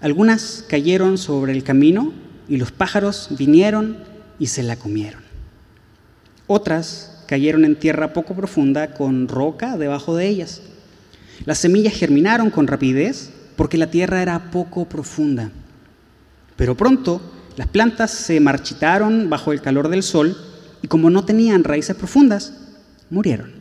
algunas 0.00 0.64
cayeron 0.68 1.18
sobre 1.18 1.52
el 1.52 1.62
camino 1.62 2.12
y 2.48 2.56
los 2.56 2.72
pájaros 2.72 3.28
vinieron 3.30 3.98
y 4.38 4.46
se 4.46 4.62
la 4.62 4.76
comieron. 4.76 5.22
Otras 6.46 7.13
cayeron 7.26 7.64
en 7.64 7.76
tierra 7.76 8.12
poco 8.12 8.34
profunda 8.34 8.94
con 8.94 9.28
roca 9.28 9.76
debajo 9.76 10.16
de 10.16 10.28
ellas. 10.28 10.62
Las 11.44 11.58
semillas 11.58 11.94
germinaron 11.94 12.50
con 12.50 12.66
rapidez 12.66 13.30
porque 13.56 13.78
la 13.78 13.90
tierra 13.90 14.22
era 14.22 14.50
poco 14.50 14.88
profunda. 14.88 15.50
Pero 16.56 16.76
pronto 16.76 17.20
las 17.56 17.68
plantas 17.68 18.10
se 18.10 18.40
marchitaron 18.40 19.30
bajo 19.30 19.52
el 19.52 19.60
calor 19.60 19.88
del 19.88 20.02
sol 20.02 20.36
y 20.82 20.88
como 20.88 21.10
no 21.10 21.24
tenían 21.24 21.64
raíces 21.64 21.96
profundas, 21.96 22.52
murieron. 23.10 23.52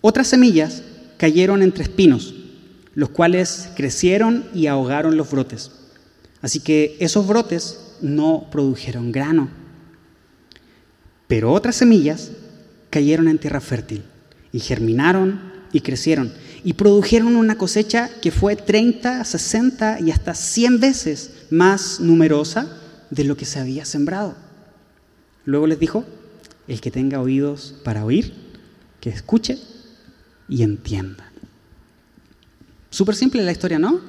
Otras 0.00 0.28
semillas 0.28 0.82
cayeron 1.16 1.62
entre 1.62 1.84
espinos, 1.84 2.34
los 2.94 3.10
cuales 3.10 3.70
crecieron 3.76 4.44
y 4.54 4.66
ahogaron 4.66 5.16
los 5.16 5.30
brotes. 5.30 5.70
Así 6.40 6.60
que 6.60 6.96
esos 7.00 7.26
brotes 7.26 7.96
no 8.00 8.48
produjeron 8.50 9.10
grano. 9.12 9.48
Pero 11.28 11.52
otras 11.52 11.76
semillas 11.76 12.32
cayeron 12.90 13.28
en 13.28 13.38
tierra 13.38 13.60
fértil 13.60 14.02
y 14.50 14.60
germinaron 14.60 15.40
y 15.72 15.82
crecieron 15.82 16.32
y 16.64 16.72
produjeron 16.72 17.36
una 17.36 17.56
cosecha 17.56 18.10
que 18.20 18.30
fue 18.30 18.56
30, 18.56 19.24
60 19.24 20.00
y 20.00 20.10
hasta 20.10 20.34
100 20.34 20.80
veces 20.80 21.46
más 21.50 22.00
numerosa 22.00 22.76
de 23.10 23.24
lo 23.24 23.36
que 23.36 23.44
se 23.44 23.60
había 23.60 23.84
sembrado. 23.84 24.34
Luego 25.44 25.66
les 25.66 25.78
dijo, 25.78 26.04
el 26.66 26.80
que 26.80 26.90
tenga 26.90 27.20
oídos 27.20 27.74
para 27.84 28.04
oír, 28.04 28.34
que 29.00 29.10
escuche 29.10 29.58
y 30.48 30.62
entienda. 30.62 31.30
Súper 32.90 33.14
simple 33.14 33.42
la 33.42 33.52
historia, 33.52 33.78
¿no? 33.78 34.00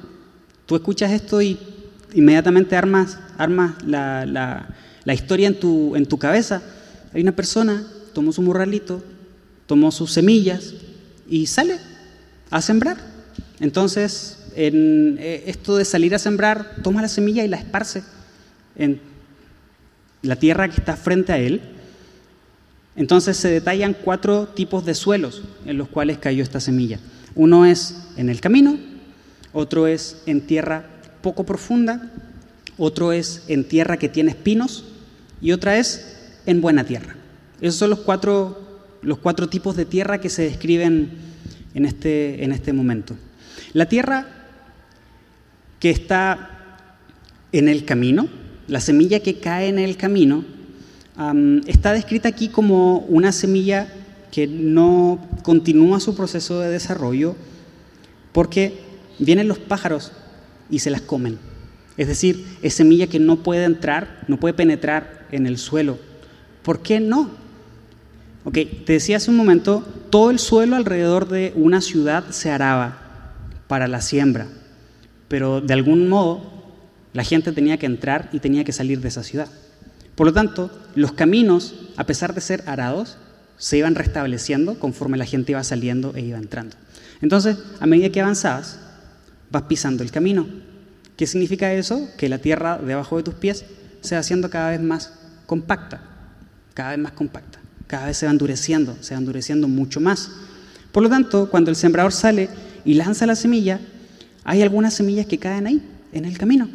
Tú 0.66 0.74
escuchas 0.74 1.12
esto 1.12 1.40
y 1.40 1.58
inmediatamente 2.14 2.76
armas, 2.76 3.18
armas 3.38 3.82
la, 3.84 4.26
la 5.04 5.14
historia 5.14 5.48
en 5.48 5.58
tu, 5.58 5.96
en 5.96 6.06
tu 6.06 6.18
cabeza. 6.18 6.62
Hay 7.12 7.22
una 7.22 7.34
persona, 7.34 7.84
tomó 8.14 8.32
su 8.32 8.42
morralito, 8.42 9.02
tomó 9.66 9.90
sus 9.92 10.12
semillas 10.12 10.74
y 11.28 11.46
sale 11.46 11.78
a 12.50 12.62
sembrar. 12.62 12.98
Entonces, 13.60 14.38
en 14.54 15.16
eh, 15.18 15.44
esto 15.46 15.76
de 15.76 15.84
salir 15.84 16.14
a 16.14 16.18
sembrar, 16.18 16.76
toma 16.82 17.02
la 17.02 17.08
semilla 17.08 17.44
y 17.44 17.48
la 17.48 17.56
esparce 17.56 18.02
en 18.76 19.00
la 20.22 20.36
tierra 20.36 20.68
que 20.68 20.76
está 20.76 20.96
frente 20.96 21.32
a 21.32 21.38
él. 21.38 21.60
Entonces 22.96 23.36
se 23.36 23.48
detallan 23.48 23.94
cuatro 23.94 24.46
tipos 24.48 24.84
de 24.84 24.94
suelos 24.94 25.42
en 25.64 25.78
los 25.78 25.88
cuales 25.88 26.18
cayó 26.18 26.42
esta 26.42 26.60
semilla. 26.60 26.98
Uno 27.34 27.64
es 27.64 27.96
en 28.16 28.28
el 28.28 28.40
camino, 28.40 28.78
otro 29.52 29.86
es 29.86 30.22
en 30.26 30.40
tierra 30.42 30.84
poco 31.22 31.44
profunda, 31.44 32.10
otro 32.76 33.12
es 33.12 33.44
en 33.48 33.64
tierra 33.64 33.96
que 33.96 34.08
tiene 34.08 34.30
espinos 34.30 34.84
y 35.40 35.52
otra 35.52 35.78
es 35.78 36.19
en 36.46 36.60
buena 36.60 36.84
tierra. 36.84 37.16
Esos 37.60 37.76
son 37.76 37.90
los 37.90 38.00
cuatro, 38.00 38.58
los 39.02 39.18
cuatro 39.18 39.48
tipos 39.48 39.76
de 39.76 39.84
tierra 39.84 40.20
que 40.20 40.28
se 40.28 40.42
describen 40.42 41.10
en 41.74 41.84
este, 41.84 42.44
en 42.44 42.52
este 42.52 42.72
momento. 42.72 43.16
La 43.72 43.86
tierra 43.86 44.26
que 45.78 45.90
está 45.90 46.78
en 47.52 47.68
el 47.68 47.84
camino, 47.84 48.28
la 48.68 48.80
semilla 48.80 49.20
que 49.20 49.38
cae 49.38 49.68
en 49.68 49.78
el 49.78 49.96
camino, 49.96 50.44
está 51.66 51.92
descrita 51.92 52.28
aquí 52.28 52.48
como 52.48 52.98
una 53.00 53.32
semilla 53.32 53.92
que 54.30 54.46
no 54.46 55.26
continúa 55.42 56.00
su 56.00 56.14
proceso 56.14 56.60
de 56.60 56.70
desarrollo 56.70 57.36
porque 58.32 58.78
vienen 59.18 59.48
los 59.48 59.58
pájaros 59.58 60.12
y 60.70 60.78
se 60.78 60.90
las 60.90 61.02
comen. 61.02 61.38
Es 61.96 62.08
decir, 62.08 62.46
es 62.62 62.74
semilla 62.74 63.08
que 63.08 63.18
no 63.18 63.42
puede 63.42 63.64
entrar, 63.64 64.24
no 64.28 64.38
puede 64.38 64.54
penetrar 64.54 65.26
en 65.32 65.46
el 65.46 65.58
suelo. 65.58 65.98
¿Por 66.62 66.80
qué 66.82 67.00
no? 67.00 67.30
Ok, 68.44 68.58
te 68.86 68.94
decía 68.94 69.18
hace 69.18 69.30
un 69.30 69.36
momento, 69.36 69.84
todo 70.10 70.30
el 70.30 70.38
suelo 70.38 70.76
alrededor 70.76 71.28
de 71.28 71.52
una 71.56 71.80
ciudad 71.80 72.30
se 72.30 72.50
araba 72.50 73.34
para 73.66 73.86
la 73.86 74.00
siembra, 74.00 74.46
pero 75.28 75.60
de 75.60 75.74
algún 75.74 76.08
modo 76.08 76.42
la 77.12 77.24
gente 77.24 77.52
tenía 77.52 77.78
que 77.78 77.86
entrar 77.86 78.28
y 78.32 78.40
tenía 78.40 78.64
que 78.64 78.72
salir 78.72 79.00
de 79.00 79.08
esa 79.08 79.22
ciudad. 79.22 79.48
Por 80.14 80.26
lo 80.26 80.32
tanto, 80.32 80.70
los 80.94 81.12
caminos, 81.12 81.74
a 81.96 82.04
pesar 82.04 82.34
de 82.34 82.40
ser 82.40 82.62
arados, 82.66 83.16
se 83.56 83.76
iban 83.76 83.94
restableciendo 83.94 84.78
conforme 84.78 85.18
la 85.18 85.26
gente 85.26 85.52
iba 85.52 85.62
saliendo 85.62 86.14
e 86.14 86.22
iba 86.22 86.38
entrando. 86.38 86.76
Entonces, 87.20 87.58
a 87.78 87.86
medida 87.86 88.10
que 88.10 88.20
avanzabas, 88.20 88.78
vas 89.50 89.62
pisando 89.62 90.02
el 90.02 90.10
camino. 90.10 90.46
¿Qué 91.16 91.26
significa 91.26 91.72
eso? 91.72 92.08
Que 92.16 92.28
la 92.28 92.38
tierra 92.38 92.78
debajo 92.78 93.18
de 93.18 93.22
tus 93.22 93.34
pies 93.34 93.64
se 94.00 94.14
va 94.14 94.20
haciendo 94.20 94.48
cada 94.48 94.70
vez 94.70 94.80
más 94.80 95.12
compacta, 95.46 96.00
cada 96.80 96.92
vez 96.92 96.98
más 96.98 97.12
compacta, 97.12 97.58
cada 97.86 98.06
vez 98.06 98.16
se 98.16 98.24
va 98.24 98.32
endureciendo, 98.32 98.96
se 99.02 99.12
va 99.12 99.18
endureciendo 99.18 99.68
mucho 99.68 100.00
más. 100.00 100.30
Por 100.92 101.02
lo 101.02 101.10
tanto, 101.10 101.50
cuando 101.50 101.68
el 101.68 101.76
sembrador 101.76 102.10
sale 102.10 102.48
y 102.86 102.94
lanza 102.94 103.26
la 103.26 103.36
semilla, 103.36 103.78
hay 104.44 104.62
algunas 104.62 104.94
semillas 104.94 105.26
que 105.26 105.36
caen 105.36 105.66
ahí, 105.66 105.82
en 106.14 106.24
el 106.24 106.38
camino. 106.38 106.70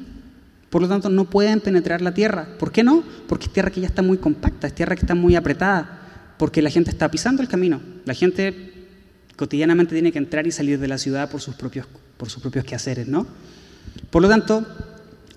Por 0.70 0.84
lo 0.84 0.88
tanto, 0.88 1.10
no 1.10 1.28
pueden 1.28 1.60
penetrar 1.60 2.04
la 2.04 2.14
tierra. 2.14 2.50
¿Por 2.60 2.72
qué 2.72 2.84
no? 2.84 3.04
Porque 3.28 3.48
es 3.48 3.54
tierra 3.54 3.72
que 3.72 3.82
ya 3.82 3.88
está 3.88 4.04
muy 4.04 4.20
compacta, 4.20 4.68
es 4.68 4.76
tierra 4.76 4.96
que 4.96 5.02
está 5.02 5.16
muy 5.16 5.36
apretada, 5.36 6.36
porque 6.38 6.62
la 6.62 6.70
gente 6.70 6.92
está 6.92 7.10
pisando 7.10 7.42
el 7.42 7.48
camino. 7.48 7.82
La 8.06 8.14
gente 8.14 8.86
cotidianamente 9.36 9.96
tiene 9.96 10.12
que 10.12 10.20
entrar 10.20 10.46
y 10.46 10.52
salir 10.52 10.78
de 10.80 10.88
la 10.88 11.00
ciudad 11.00 11.32
por 11.32 11.42
sus 11.42 11.56
propios, 11.56 11.88
por 12.18 12.30
sus 12.30 12.44
propios 12.44 12.64
quehaceres, 12.64 13.08
¿no? 13.08 13.26
Por 14.12 14.22
lo 14.22 14.30
tanto, 14.30 14.68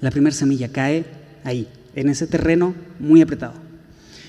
la 0.02 0.10
primera 0.10 0.36
semilla 0.36 0.68
cae 0.68 1.06
ahí, 1.42 1.66
en 1.94 2.10
ese 2.10 2.26
terreno 2.26 2.74
muy 2.98 3.22
apretado. 3.22 3.67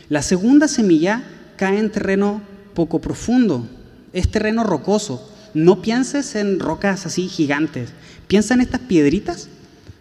La 0.10 0.24
segunda 0.24 0.68
semilla 0.68 1.24
cae 1.56 1.78
en 1.78 1.92
terreno 1.92 2.42
poco 2.74 3.00
profundo, 3.00 3.68
es 4.12 4.32
terreno 4.32 4.64
rocoso. 4.64 5.32
No 5.54 5.84
pienses 5.84 6.36
en 6.36 6.60
rocas 6.60 7.06
así 7.06 7.28
gigantes, 7.28 7.92
piensa 8.28 8.56
en 8.56 8.62
estas 8.62 8.82
piedritas 8.82 9.50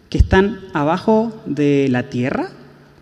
que 0.09 0.17
están 0.17 0.61
abajo 0.73 1.43
de 1.45 1.87
la 1.89 2.09
tierra, 2.09 2.49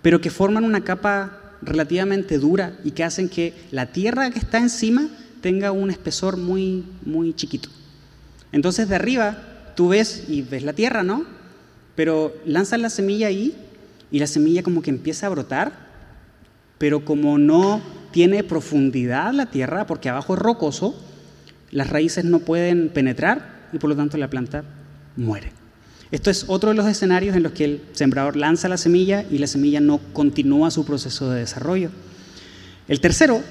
pero 0.01 0.19
que 0.19 0.29
forman 0.29 0.65
una 0.65 0.83
capa 0.83 1.55
relativamente 1.61 2.39
dura 2.39 2.77
y 2.83 2.91
que 2.91 3.05
hacen 3.05 3.29
que 3.29 3.53
la 3.71 3.87
tierra 3.87 4.29
que 4.29 4.39
está 4.39 4.57
encima 4.57 5.07
tenga 5.41 5.71
un 5.71 5.89
espesor 5.89 6.35
muy, 6.35 6.83
muy 7.05 7.33
chiquito. 7.33 7.69
Entonces 8.51 8.89
de 8.89 8.95
arriba 8.95 9.71
tú 9.75 9.89
ves 9.89 10.25
y 10.27 10.41
ves 10.41 10.63
la 10.63 10.73
tierra, 10.73 11.03
¿no? 11.03 11.25
Pero 11.95 12.33
lanzas 12.45 12.81
la 12.81 12.89
semilla 12.89 13.27
ahí 13.27 13.55
y 14.11 14.19
la 14.19 14.27
semilla 14.27 14.63
como 14.63 14.81
que 14.81 14.89
empieza 14.89 15.27
a 15.27 15.29
brotar, 15.29 15.86
pero 16.77 17.05
como 17.05 17.37
no 17.37 17.81
tiene 18.11 18.43
profundidad 18.43 19.33
la 19.33 19.47
tierra, 19.47 19.85
porque 19.85 20.09
abajo 20.09 20.33
es 20.33 20.39
rocoso, 20.39 20.95
las 21.71 21.89
raíces 21.89 22.25
no 22.25 22.39
pueden 22.39 22.89
penetrar 22.89 23.67
y 23.73 23.77
por 23.77 23.89
lo 23.89 23.95
tanto 23.95 24.17
la 24.17 24.29
planta 24.29 24.63
muere. 25.15 25.51
Esto 26.09 26.29
es 26.29 26.45
otro 26.47 26.69
de 26.69 26.75
los 26.75 26.87
escenarios 26.87 27.35
en 27.35 27.43
los 27.43 27.51
que 27.51 27.65
el 27.65 27.81
sembrador 27.91 28.37
lanza 28.37 28.69
la 28.69 28.77
semilla 28.77 29.25
y 29.29 29.39
la 29.39 29.47
semilla 29.47 29.81
no 29.81 29.99
continúa 30.13 30.71
su 30.71 30.85
proceso 30.85 31.29
de 31.29 31.41
desarrollo. 31.41 31.89
El 32.87 33.01
tercero 33.01 33.41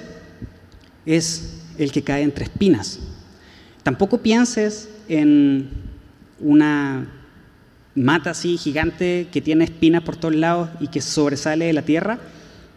es 1.05 1.61
el 1.77 1.93
que 1.93 2.03
cae 2.03 2.23
entre 2.23 2.45
espinas. 2.45 2.99
Tampoco 3.83 4.19
pienses 4.19 4.89
en 5.09 5.69
una 6.41 7.07
mata 7.95 8.31
así 8.31 8.57
gigante 8.57 9.29
que 9.31 9.41
tiene 9.41 9.65
espinas 9.65 10.03
por 10.03 10.17
todos 10.17 10.35
lados 10.35 10.71
y 10.81 10.89
que 10.89 11.01
sobresale 11.03 11.67
de 11.67 11.73
la 11.75 11.83
tierra. 11.83 12.19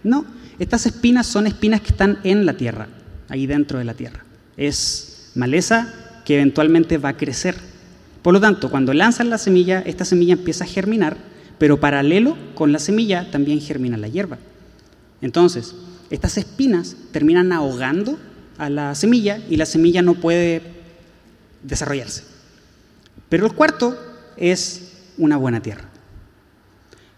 No, 0.03 0.25
estas 0.59 0.85
espinas 0.85 1.27
son 1.27 1.47
espinas 1.47 1.81
que 1.81 1.89
están 1.89 2.19
en 2.23 2.45
la 2.45 2.53
tierra, 2.53 2.87
ahí 3.27 3.47
dentro 3.47 3.79
de 3.79 3.85
la 3.85 3.93
tierra. 3.93 4.23
Es 4.57 5.31
maleza 5.35 5.93
que 6.25 6.35
eventualmente 6.35 6.97
va 6.97 7.09
a 7.09 7.17
crecer. 7.17 7.55
Por 8.21 8.33
lo 8.33 8.41
tanto, 8.41 8.69
cuando 8.69 8.93
lanzan 8.93 9.29
la 9.29 9.37
semilla, 9.37 9.81
esta 9.81 10.05
semilla 10.05 10.33
empieza 10.33 10.63
a 10.63 10.67
germinar, 10.67 11.17
pero 11.57 11.79
paralelo 11.79 12.37
con 12.55 12.71
la 12.71 12.79
semilla 12.79 13.31
también 13.31 13.61
germina 13.61 13.97
la 13.97 14.07
hierba. 14.07 14.37
Entonces, 15.21 15.75
estas 16.09 16.37
espinas 16.37 16.95
terminan 17.11 17.51
ahogando 17.51 18.17
a 18.57 18.69
la 18.69 18.95
semilla 18.95 19.41
y 19.49 19.57
la 19.57 19.65
semilla 19.65 20.01
no 20.01 20.15
puede 20.15 20.61
desarrollarse. 21.63 22.23
Pero 23.29 23.45
el 23.45 23.53
cuarto 23.53 23.97
es 24.37 24.93
una 25.17 25.37
buena 25.37 25.61
tierra. 25.61 25.85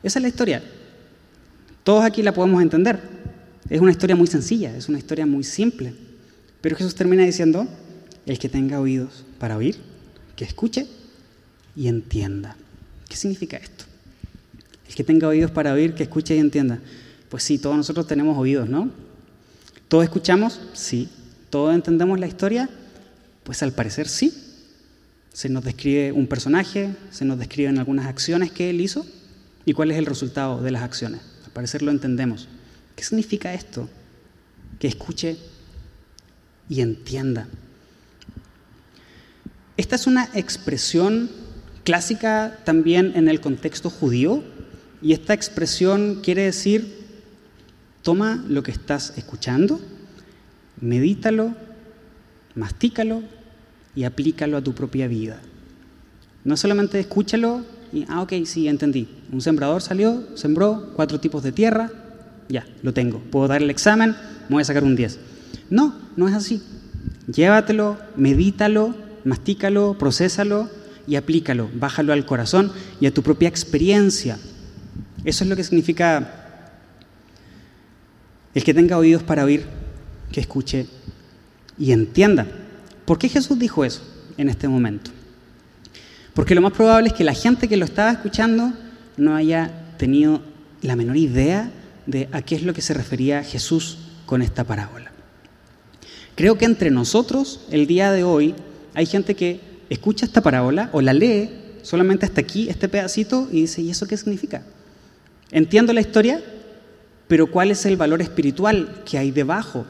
Esa 0.04 0.20
es 0.20 0.24
la 0.24 0.30
historia. 0.30 0.64
Todos 1.84 2.04
aquí 2.04 2.22
la 2.22 2.34
podemos 2.34 2.62
entender. 2.62 3.00
Es 3.70 3.80
una 3.80 3.92
historia 3.92 4.16
muy 4.16 4.28
sencilla, 4.28 4.76
es 4.76 4.90
una 4.90 4.98
historia 4.98 5.26
muy 5.26 5.44
simple. 5.44 5.94
Pero 6.62 6.76
Jesús 6.76 6.94
termina 6.94 7.24
diciendo, 7.24 7.68
el 8.26 8.38
que 8.38 8.50
tenga 8.50 8.80
oídos 8.80 9.26
para 9.40 9.58
oír, 9.58 9.78
que 10.36 10.46
escuche 10.46 10.88
y 11.76 11.88
entienda. 11.88 12.56
¿Qué 13.10 13.16
significa 13.16 13.58
esto? 13.58 13.86
El 14.88 14.96
que 14.96 15.04
tenga 15.04 15.28
oídos 15.28 15.52
para 15.52 15.74
oír, 15.74 15.94
que 15.96 16.04
escuche 16.04 16.36
y 16.36 16.40
entienda. 16.40 16.80
Pues 17.30 17.44
sí, 17.44 17.58
todos 17.58 17.78
nosotros 17.78 18.08
tenemos 18.08 18.38
oídos, 18.38 18.70
¿no? 18.70 18.92
¿Todos 19.88 20.04
escuchamos? 20.04 20.60
Sí. 20.74 21.10
¿Todos 21.50 21.74
entendemos 21.74 22.20
la 22.20 22.28
historia? 22.28 22.70
Pues 23.44 23.64
al 23.64 23.74
parecer 23.74 24.08
sí. 24.08 24.34
Se 25.34 25.50
nos 25.50 25.64
describe 25.64 26.12
un 26.12 26.28
personaje, 26.28 26.94
se 27.10 27.26
nos 27.26 27.40
describen 27.40 27.80
algunas 27.80 28.06
acciones 28.06 28.52
que 28.52 28.70
él 28.70 28.82
hizo 28.82 29.06
y 29.66 29.74
cuál 29.74 29.92
es 29.92 29.98
el 29.98 30.06
resultado 30.06 30.62
de 30.62 30.72
las 30.72 30.84
acciones. 30.84 31.22
Al 31.52 31.54
parecer 31.54 31.82
lo 31.82 31.92
entendemos. 31.92 32.48
¿Qué 32.96 33.04
significa 33.04 33.54
esto? 33.54 33.90
Que 34.80 34.88
escuche 34.88 35.38
y 36.70 36.82
entienda. 36.82 37.48
Esta 39.78 39.96
es 39.96 40.08
una 40.08 40.30
expresión 40.34 41.30
clásica 41.84 42.60
también 42.64 43.14
en 43.16 43.28
el 43.28 43.42
contexto 43.42 43.90
judío 43.90 44.44
y 45.02 45.14
esta 45.14 45.34
expresión 45.34 46.22
quiere 46.24 46.44
decir, 46.44 47.00
toma 48.04 48.44
lo 48.48 48.64
que 48.64 48.72
estás 48.72 49.14
escuchando 49.18 49.80
medítalo, 50.82 51.56
mastícalo 52.56 53.22
y 53.96 54.04
aplícalo 54.04 54.58
a 54.58 54.62
tu 54.62 54.74
propia 54.74 55.08
vida. 55.08 55.40
No 56.44 56.58
solamente 56.58 57.00
escúchalo 57.00 57.64
y, 57.94 58.06
ah, 58.08 58.22
ok, 58.22 58.34
sí, 58.46 58.68
entendí. 58.68 59.08
Un 59.32 59.42
sembrador 59.42 59.82
salió, 59.82 60.24
sembró 60.36 60.92
cuatro 60.96 61.20
tipos 61.20 61.44
de 61.44 61.52
tierra, 61.52 61.92
ya, 62.48 62.66
lo 62.84 62.94
tengo. 62.94 63.20
Puedo 63.20 63.48
dar 63.48 63.62
el 63.62 63.70
examen, 63.70 64.16
me 64.50 64.56
voy 64.56 64.62
a 64.62 64.66
sacar 64.66 64.84
un 64.84 64.96
10. 64.96 65.20
No, 65.70 65.96
no 66.16 66.28
es 66.28 66.34
así. 66.34 66.62
Llévatelo, 67.32 67.98
medítalo, 68.16 68.96
mastícalo, 69.24 69.96
procésalo 69.98 70.70
y 71.08 71.16
aplícalo. 71.16 71.70
Bájalo 71.74 72.14
al 72.14 72.26
corazón 72.26 72.72
y 73.00 73.06
a 73.06 73.14
tu 73.14 73.24
propia 73.24 73.50
experiencia. 73.50 74.38
Eso 75.24 75.44
es 75.44 75.50
lo 75.50 75.56
que 75.56 75.64
significa 75.64 76.38
el 78.54 78.64
que 78.64 78.74
tenga 78.74 78.98
oídos 78.98 79.24
para 79.24 79.46
oír, 79.46 79.66
que 80.32 80.42
escuche 80.42 80.88
y 81.78 81.92
entienda. 81.92 82.48
¿Por 83.06 83.18
qué 83.18 83.30
Jesús 83.30 83.58
dijo 83.58 83.86
eso 83.86 84.02
en 84.38 84.50
este 84.50 84.68
momento? 84.68 85.12
Porque 86.34 86.56
lo 86.56 86.62
más 86.62 86.74
probable 86.74 87.10
es 87.10 87.14
que 87.14 87.24
la 87.24 87.34
gente 87.34 87.68
que 87.68 87.78
lo 87.78 87.86
estaba 87.86 88.12
escuchando 88.12 88.74
no 89.18 89.36
haya 89.36 89.72
tenido 89.98 90.42
la 90.82 90.96
menor 90.96 91.18
idea 91.18 91.72
de 92.06 92.30
a 92.32 92.42
qué 92.42 92.56
es 92.56 92.64
lo 92.64 92.74
que 92.74 92.82
se 92.82 92.94
refería 92.94 93.44
Jesús 93.44 93.98
con 94.26 94.42
esta 94.42 94.64
parábola. 94.64 95.12
Creo 96.36 96.58
que 96.58 96.66
entre 96.66 96.90
nosotros, 96.90 97.62
el 97.70 97.88
día 97.88 98.12
de 98.12 98.24
hoy, 98.24 98.56
hay 98.94 99.06
gente 99.06 99.36
que 99.36 99.60
escucha 99.90 100.26
esta 100.26 100.42
parábola 100.42 100.90
o 100.94 101.02
la 101.02 101.14
lee 101.14 101.50
solamente 101.84 102.26
hasta 102.26 102.42
aquí, 102.42 102.70
este 102.70 102.88
pedacito, 102.88 103.48
y 103.52 103.62
dice, 103.62 103.82
¿y 103.82 103.90
eso 103.90 104.08
qué 104.08 104.16
significa? 104.18 104.64
Entiendo 105.52 105.94
la 105.94 106.02
historia, 106.02 106.42
pero 107.28 107.52
¿cuál 107.52 107.72
es 107.72 107.86
el 107.86 107.98
valor 107.98 108.22
espiritual 108.22 109.04
que 109.06 109.18
hay 109.18 109.32
debajo 109.32 109.86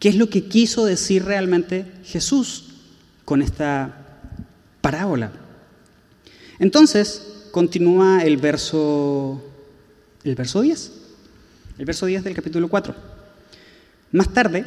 ¿Qué 0.00 0.08
es 0.08 0.16
lo 0.16 0.30
que 0.30 0.44
quiso 0.44 0.86
decir 0.86 1.24
realmente 1.26 1.84
Jesús 2.04 2.64
con 3.26 3.42
esta 3.42 3.99
parábola? 4.80 5.32
Entonces, 6.58 7.48
continúa 7.50 8.22
el 8.22 8.36
verso, 8.36 9.42
el 10.24 10.34
verso 10.34 10.60
10, 10.60 10.92
el 11.78 11.84
verso 11.84 12.06
10 12.06 12.24
del 12.24 12.34
capítulo 12.34 12.68
4. 12.68 12.94
Más 14.12 14.32
tarde, 14.32 14.64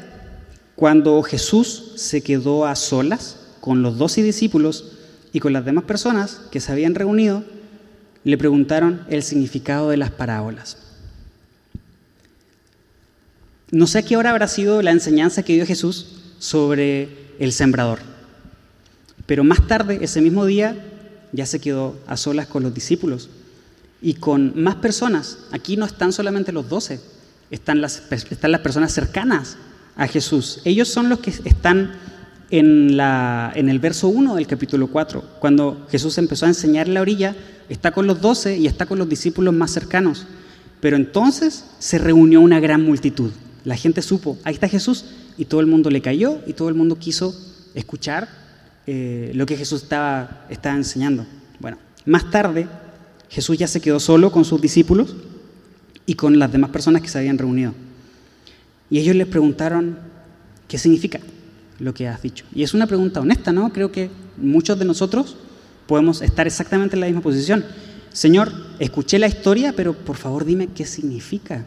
cuando 0.76 1.22
Jesús 1.22 1.94
se 1.96 2.22
quedó 2.22 2.66
a 2.66 2.76
solas 2.76 3.38
con 3.62 3.82
los 3.82 3.98
doce 3.98 4.24
discípulos 4.24 4.94
y 5.32 5.40
con 5.40 5.54
las 5.54 5.66
demás 5.66 5.84
personas 5.86 6.42
que 6.52 6.60
se 6.60 6.72
habían 6.72 6.96
reunido, 6.96 7.44
le 8.24 8.38
preguntaron 8.38 9.06
el 9.10 9.24
significado 9.24 9.90
de 9.90 9.98
las 9.98 10.12
parábolas. 10.12 10.78
No 13.72 13.88
sé 13.88 14.00
a 14.00 14.04
qué 14.04 14.18
hora 14.18 14.30
habrá 14.30 14.48
sido 14.48 14.82
la 14.82 14.92
enseñanza 14.92 15.44
que 15.44 15.54
dio 15.54 15.66
Jesús 15.66 16.22
sobre 16.40 17.10
el 17.40 17.52
sembrador, 17.52 18.00
pero 19.34 19.44
más 19.44 19.66
tarde, 19.66 19.98
ese 20.04 20.22
mismo 20.22 20.46
día, 20.46 20.78
ya 21.32 21.48
se 21.48 21.60
quedó 21.60 21.96
a 22.06 22.18
solas 22.18 22.46
con 22.46 22.62
los 22.62 22.72
discípulos 22.72 23.32
y 24.00 24.14
con 24.14 24.62
más 24.62 24.76
personas. 24.76 25.40
Aquí 25.52 25.76
no 25.76 25.86
están 25.86 26.14
solamente 26.14 26.52
los 26.52 26.70
doce, 26.70 27.00
están 27.50 27.82
las, 27.82 28.04
están 28.12 28.52
las 28.52 28.62
personas 28.62 28.94
cercanas 28.94 29.58
a 29.96 30.06
Jesús. 30.06 30.62
Ellos 30.66 30.88
son 30.88 31.10
los 31.10 31.18
que 31.18 31.32
están 31.32 31.94
en, 32.52 32.96
la, 32.96 33.52
en 33.56 33.70
el 33.70 33.80
verso 33.80 34.08
1 34.08 34.36
del 34.36 34.46
capítulo 34.46 34.86
4, 34.86 35.24
cuando 35.40 35.88
Jesús 35.90 36.20
empezó 36.20 36.46
a 36.46 36.50
enseñar 36.50 36.88
en 36.88 36.94
la 36.94 37.02
orilla, 37.02 37.36
está 37.70 37.90
con 37.92 38.06
los 38.06 38.22
doce 38.22 38.56
y 38.60 38.68
está 38.68 38.86
con 38.86 39.00
los 39.00 39.10
discípulos 39.10 39.52
más 39.52 39.72
cercanos. 39.72 40.28
Pero 40.80 40.96
entonces 40.96 41.66
se 41.80 41.98
reunió 41.98 42.40
una 42.40 42.60
gran 42.60 42.84
multitud. 42.84 43.32
La 43.66 43.78
gente 43.78 44.04
supo, 44.04 44.38
ahí 44.44 44.54
está 44.54 44.70
Jesús, 44.70 45.06
y 45.40 45.46
todo 45.46 45.60
el 45.60 45.66
mundo 45.66 45.90
le 45.90 46.04
cayó 46.04 46.38
y 46.46 46.54
todo 46.54 46.70
el 46.70 46.76
mundo 46.76 47.00
quiso 47.00 47.36
escuchar 47.74 48.43
eh, 48.88 49.32
lo 49.34 49.46
que 49.46 49.58
Jesús 49.58 49.84
estaba, 49.84 50.46
estaba 50.50 50.76
enseñando. 50.76 51.26
Bueno, 51.60 51.78
más 52.06 52.30
tarde 52.30 52.68
Jesús 53.30 53.58
ya 53.58 53.68
se 53.68 53.82
quedó 53.82 54.00
solo 54.00 54.32
con 54.32 54.46
sus 54.46 54.62
discípulos 54.62 55.16
y 56.06 56.16
con 56.16 56.38
las 56.38 56.52
demás 56.52 56.70
personas 56.70 57.02
que 57.02 57.08
se 57.08 57.18
habían 57.18 57.38
reunido. 57.38 57.74
Y 58.90 59.00
ellos 59.00 59.16
les 59.16 59.28
preguntaron, 59.28 59.98
¿qué 60.68 60.78
significa 60.78 61.20
lo 61.80 61.94
que 61.94 62.08
has 62.08 62.22
dicho? 62.22 62.46
Y 62.54 62.64
es 62.64 62.74
una 62.74 62.86
pregunta 62.86 63.22
honesta, 63.22 63.52
¿no? 63.52 63.74
Creo 63.74 63.92
que 63.92 64.12
muchos 64.38 64.78
de 64.78 64.86
nosotros 64.86 65.38
podemos 65.88 66.22
estar 66.22 66.46
exactamente 66.46 66.96
en 66.96 67.00
la 67.00 67.08
misma 67.08 67.22
posición. 67.22 67.66
Señor, 68.12 68.52
escuché 68.78 69.18
la 69.18 69.28
historia, 69.28 69.74
pero 69.76 69.94
por 69.94 70.18
favor 70.18 70.46
dime 70.46 70.68
qué 70.68 70.86
significa. 70.86 71.66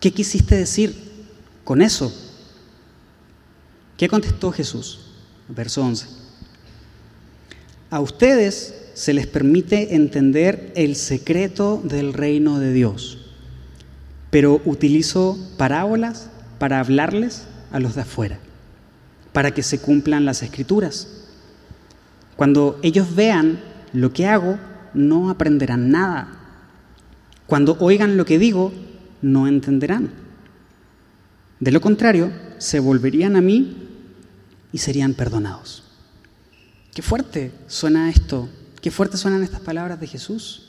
¿Qué 0.00 0.12
quisiste 0.12 0.56
decir 0.56 0.94
con 1.64 1.82
eso? 1.82 2.10
¿Qué 3.98 4.08
contestó 4.08 4.50
Jesús? 4.50 5.09
Verso 5.54 5.82
11. 5.82 6.06
A 7.90 8.00
ustedes 8.00 8.74
se 8.94 9.12
les 9.12 9.26
permite 9.26 9.96
entender 9.96 10.72
el 10.76 10.94
secreto 10.94 11.80
del 11.82 12.12
reino 12.12 12.60
de 12.60 12.72
Dios, 12.72 13.18
pero 14.30 14.60
utilizo 14.64 15.38
parábolas 15.56 16.30
para 16.58 16.78
hablarles 16.78 17.44
a 17.72 17.80
los 17.80 17.96
de 17.96 18.02
afuera, 18.02 18.38
para 19.32 19.52
que 19.52 19.62
se 19.64 19.80
cumplan 19.80 20.24
las 20.24 20.42
escrituras. 20.42 21.08
Cuando 22.36 22.78
ellos 22.82 23.14
vean 23.16 23.60
lo 23.92 24.12
que 24.12 24.26
hago, 24.26 24.58
no 24.94 25.30
aprenderán 25.30 25.90
nada. 25.90 26.28
Cuando 27.46 27.76
oigan 27.80 28.16
lo 28.16 28.24
que 28.24 28.38
digo, 28.38 28.72
no 29.20 29.48
entenderán. 29.48 30.10
De 31.58 31.72
lo 31.72 31.80
contrario, 31.80 32.30
se 32.58 32.78
volverían 32.78 33.34
a 33.34 33.40
mí 33.40 33.89
y 34.72 34.78
serían 34.78 35.14
perdonados. 35.14 35.82
Qué 36.94 37.02
fuerte 37.02 37.52
suena 37.66 38.10
esto, 38.10 38.48
qué 38.80 38.90
fuerte 38.90 39.16
suenan 39.16 39.42
estas 39.42 39.60
palabras 39.60 40.00
de 40.00 40.06
Jesús. 40.06 40.66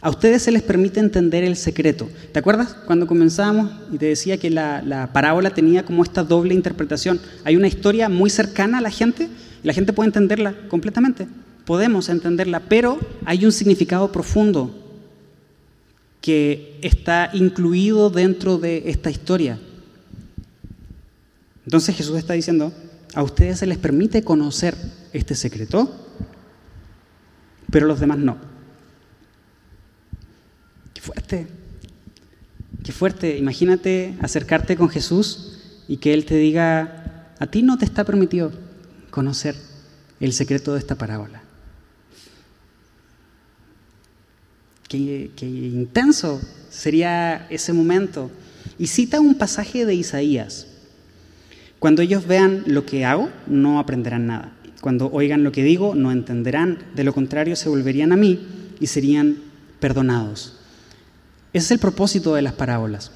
A 0.00 0.10
ustedes 0.10 0.42
se 0.42 0.52
les 0.52 0.62
permite 0.62 1.00
entender 1.00 1.42
el 1.42 1.56
secreto. 1.56 2.08
¿Te 2.32 2.38
acuerdas 2.38 2.74
cuando 2.86 3.06
comenzábamos 3.06 3.72
y 3.92 3.98
te 3.98 4.06
decía 4.06 4.38
que 4.38 4.48
la, 4.48 4.80
la, 4.80 5.12
parábola 5.12 5.50
tenía 5.50 5.84
como 5.84 6.04
esta 6.04 6.22
doble 6.22 6.54
interpretación? 6.54 7.20
Hay 7.44 7.56
una 7.56 7.66
historia 7.66 8.08
muy 8.08 8.30
cercana 8.30 8.78
a 8.78 8.80
la 8.80 8.90
gente 8.90 9.28
y 9.62 9.66
la 9.66 9.72
gente 9.72 9.92
puede 9.92 10.08
entenderla 10.08 10.54
completamente. 10.68 11.26
Podemos 11.64 12.08
entenderla, 12.08 12.60
pero 12.60 13.00
hay 13.24 13.44
un 13.44 13.50
significado 13.50 14.12
profundo 14.12 14.72
que 16.20 16.78
está 16.82 17.30
incluido 17.32 18.08
dentro 18.08 18.58
de 18.58 18.84
esta 18.86 19.10
historia. 19.10 19.58
Entonces 21.68 21.94
Jesús 21.94 22.16
está 22.16 22.32
diciendo, 22.32 22.72
a 23.12 23.22
ustedes 23.22 23.58
se 23.58 23.66
les 23.66 23.76
permite 23.76 24.24
conocer 24.24 24.74
este 25.12 25.34
secreto, 25.34 25.94
pero 27.70 27.84
a 27.84 27.88
los 27.88 28.00
demás 28.00 28.16
no. 28.16 28.38
Qué 30.94 31.02
fuerte, 31.02 31.46
qué 32.82 32.90
fuerte. 32.90 33.36
Imagínate 33.36 34.16
acercarte 34.22 34.78
con 34.78 34.88
Jesús 34.88 35.58
y 35.88 35.98
que 35.98 36.14
Él 36.14 36.24
te 36.24 36.36
diga, 36.36 37.34
a 37.38 37.46
ti 37.48 37.62
no 37.62 37.76
te 37.76 37.84
está 37.84 38.02
permitido 38.04 38.50
conocer 39.10 39.54
el 40.20 40.32
secreto 40.32 40.72
de 40.72 40.78
esta 40.78 40.94
parábola. 40.94 41.42
Qué, 44.88 45.30
intenso 45.42 46.40
sería 46.70 47.46
ese 47.50 47.74
momento. 47.74 48.30
Y 48.78 48.86
cita 48.86 49.20
un 49.20 49.34
pasaje 49.34 49.84
de 49.84 49.94
Isaías. 49.94 50.66
Cuando 51.78 52.02
ellos 52.02 52.26
vean 52.26 52.64
lo 52.66 52.84
que 52.84 53.04
hago, 53.04 53.30
no 53.46 53.78
aprenderán 53.78 54.26
nada. 54.26 54.52
Cuando 54.80 55.10
oigan 55.10 55.44
lo 55.44 55.52
que 55.52 55.62
digo, 55.62 55.94
no 55.94 56.12
entenderán. 56.12 56.78
De 56.94 57.04
lo 57.04 57.12
contrario, 57.12 57.56
se 57.56 57.68
volverían 57.68 58.12
a 58.12 58.16
mí 58.16 58.40
y 58.80 58.86
serían 58.86 59.36
perdonados. 59.80 60.56
Ese 61.52 61.66
es 61.66 61.70
el 61.72 61.78
propósito 61.78 62.34
de 62.34 62.42
las 62.42 62.52
parábolas. 62.54 63.12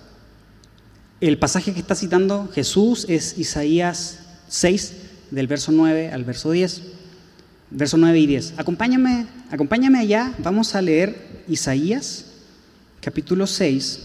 El 1.20 1.38
pasaje 1.38 1.72
que 1.72 1.80
está 1.80 1.94
citando 1.94 2.48
Jesús 2.52 3.06
es 3.08 3.38
Isaías 3.38 4.20
6, 4.48 4.94
del 5.30 5.46
verso 5.46 5.72
9 5.72 6.10
al 6.10 6.24
verso 6.24 6.50
10 6.50 6.82
verso 7.72 7.96
9 7.96 8.18
y 8.18 8.26
10. 8.26 8.54
Acompáñame, 8.58 9.26
acompáñame 9.50 9.98
allá, 9.98 10.34
vamos 10.38 10.74
a 10.74 10.82
leer 10.82 11.42
Isaías, 11.48 12.26
capítulo 13.00 13.46
6, 13.46 14.00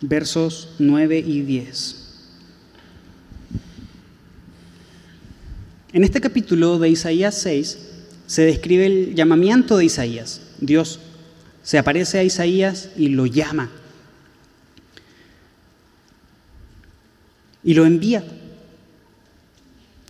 versos 0.00 0.74
9 0.78 1.18
y 1.18 1.42
10. 1.42 1.96
En 5.92 6.04
este 6.04 6.20
capítulo 6.20 6.78
de 6.78 6.90
Isaías 6.90 7.34
6 7.40 7.78
se 8.26 8.42
describe 8.42 8.86
el 8.86 9.14
llamamiento 9.14 9.76
de 9.76 9.86
Isaías. 9.86 10.42
Dios 10.60 11.00
se 11.62 11.78
aparece 11.78 12.18
a 12.18 12.24
Isaías 12.24 12.90
y 12.96 13.08
lo 13.08 13.26
llama. 13.26 13.70
Y 17.64 17.74
lo 17.74 17.84
envía 17.84 18.24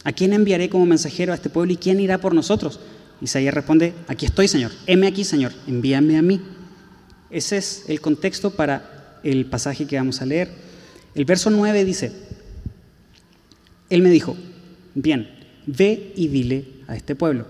¿A 0.06 0.12
quién 0.12 0.32
enviaré 0.32 0.68
como 0.68 0.86
mensajero 0.86 1.32
a 1.32 1.34
este 1.34 1.50
pueblo 1.50 1.72
y 1.72 1.78
quién 1.78 1.98
irá 1.98 2.18
por 2.18 2.32
nosotros? 2.32 2.78
Isaías 3.20 3.52
responde, 3.52 3.92
aquí 4.06 4.24
estoy, 4.24 4.46
Señor. 4.46 4.70
Heme 4.86 5.08
aquí, 5.08 5.24
Señor. 5.24 5.52
Envíame 5.66 6.16
a 6.16 6.22
mí. 6.22 6.40
Ese 7.28 7.56
es 7.56 7.82
el 7.88 8.00
contexto 8.00 8.52
para 8.52 8.95
el 9.30 9.46
pasaje 9.46 9.86
que 9.86 9.96
vamos 9.96 10.20
a 10.20 10.26
leer. 10.26 10.50
El 11.14 11.24
verso 11.24 11.50
9 11.50 11.84
dice, 11.84 12.12
Él 13.90 14.02
me 14.02 14.10
dijo, 14.10 14.36
bien, 14.94 15.28
ve 15.66 16.12
y 16.16 16.28
dile 16.28 16.66
a 16.86 16.96
este 16.96 17.14
pueblo. 17.14 17.46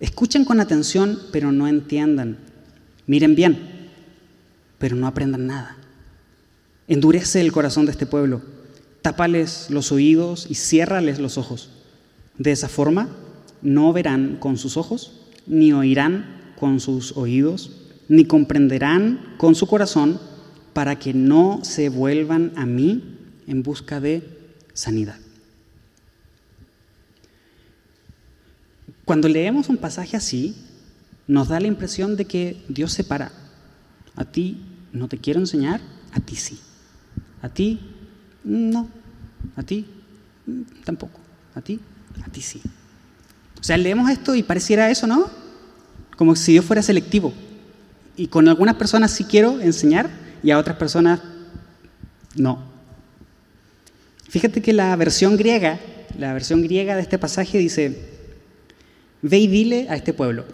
Escuchen 0.00 0.44
con 0.44 0.60
atención, 0.60 1.18
pero 1.32 1.52
no 1.52 1.66
entiendan. 1.68 2.38
Miren 3.06 3.34
bien, 3.34 3.90
pero 4.78 4.96
no 4.96 5.06
aprendan 5.06 5.46
nada. 5.46 5.76
Endurece 6.88 7.40
el 7.40 7.52
corazón 7.52 7.86
de 7.86 7.92
este 7.92 8.06
pueblo 8.06 8.42
tápales 9.06 9.70
los 9.70 9.92
oídos 9.92 10.48
y 10.50 10.56
ciérrales 10.56 11.20
los 11.20 11.38
ojos. 11.38 11.70
De 12.38 12.50
esa 12.50 12.68
forma 12.68 13.08
no 13.62 13.92
verán 13.92 14.36
con 14.40 14.58
sus 14.58 14.76
ojos, 14.76 15.20
ni 15.46 15.72
oirán 15.72 16.26
con 16.58 16.80
sus 16.80 17.16
oídos, 17.16 17.70
ni 18.08 18.24
comprenderán 18.24 19.36
con 19.36 19.54
su 19.54 19.68
corazón, 19.68 20.18
para 20.76 20.98
que 20.98 21.14
no 21.14 21.60
se 21.62 21.88
vuelvan 21.88 22.52
a 22.54 22.66
mí 22.66 23.02
en 23.46 23.62
busca 23.62 23.98
de 23.98 24.22
sanidad. 24.74 25.16
Cuando 29.06 29.26
leemos 29.26 29.70
un 29.70 29.78
pasaje 29.78 30.18
así, 30.18 30.54
nos 31.26 31.48
da 31.48 31.60
la 31.60 31.66
impresión 31.66 32.14
de 32.14 32.26
que 32.26 32.62
Dios 32.68 32.92
se 32.92 33.04
para. 33.04 33.32
A 34.16 34.26
ti 34.26 34.60
no 34.92 35.08
te 35.08 35.16
quiero 35.16 35.40
enseñar, 35.40 35.80
a 36.12 36.20
ti 36.20 36.36
sí. 36.36 36.58
A 37.40 37.48
ti 37.48 37.80
no. 38.44 38.90
¿A 39.56 39.62
ti? 39.62 39.86
Mm, 40.44 40.60
tampoco. 40.84 41.18
¿A 41.54 41.62
ti? 41.62 41.80
A 42.22 42.28
ti 42.28 42.42
sí. 42.42 42.60
O 43.58 43.64
sea, 43.64 43.78
leemos 43.78 44.10
esto 44.10 44.34
y 44.34 44.42
pareciera 44.42 44.90
eso, 44.90 45.06
¿no? 45.06 45.30
Como 46.18 46.36
si 46.36 46.52
Dios 46.52 46.66
fuera 46.66 46.82
selectivo. 46.82 47.32
Y 48.14 48.26
con 48.26 48.46
algunas 48.46 48.74
personas 48.74 49.10
sí 49.10 49.24
quiero 49.24 49.58
enseñar 49.62 50.25
y 50.46 50.50
a 50.52 50.58
otras 50.58 50.78
personas 50.78 51.20
no. 52.36 52.62
Fíjate 54.30 54.62
que 54.62 54.72
la 54.72 54.96
versión 54.96 55.36
griega, 55.36 55.78
la 56.18 56.32
versión 56.32 56.62
griega 56.62 56.94
de 56.94 57.02
este 57.02 57.18
pasaje 57.18 57.58
dice, 57.58 58.00
ve 59.20 59.38
y 59.38 59.46
dile 59.46 59.88
a 59.90 59.96
este 59.96 60.14
pueblo, 60.14 60.44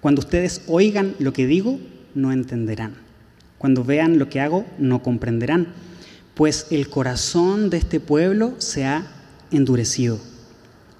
cuando 0.00 0.20
ustedes 0.20 0.62
oigan 0.66 1.14
lo 1.18 1.34
que 1.34 1.46
digo, 1.46 1.78
no 2.14 2.32
entenderán. 2.32 2.94
Cuando 3.58 3.84
vean 3.84 4.18
lo 4.18 4.28
que 4.30 4.40
hago, 4.40 4.64
no 4.78 5.02
comprenderán 5.02 5.74
pues 6.36 6.66
el 6.70 6.90
corazón 6.90 7.70
de 7.70 7.78
este 7.78 7.98
pueblo 7.98 8.56
se 8.58 8.84
ha 8.84 9.06
endurecido, 9.50 10.20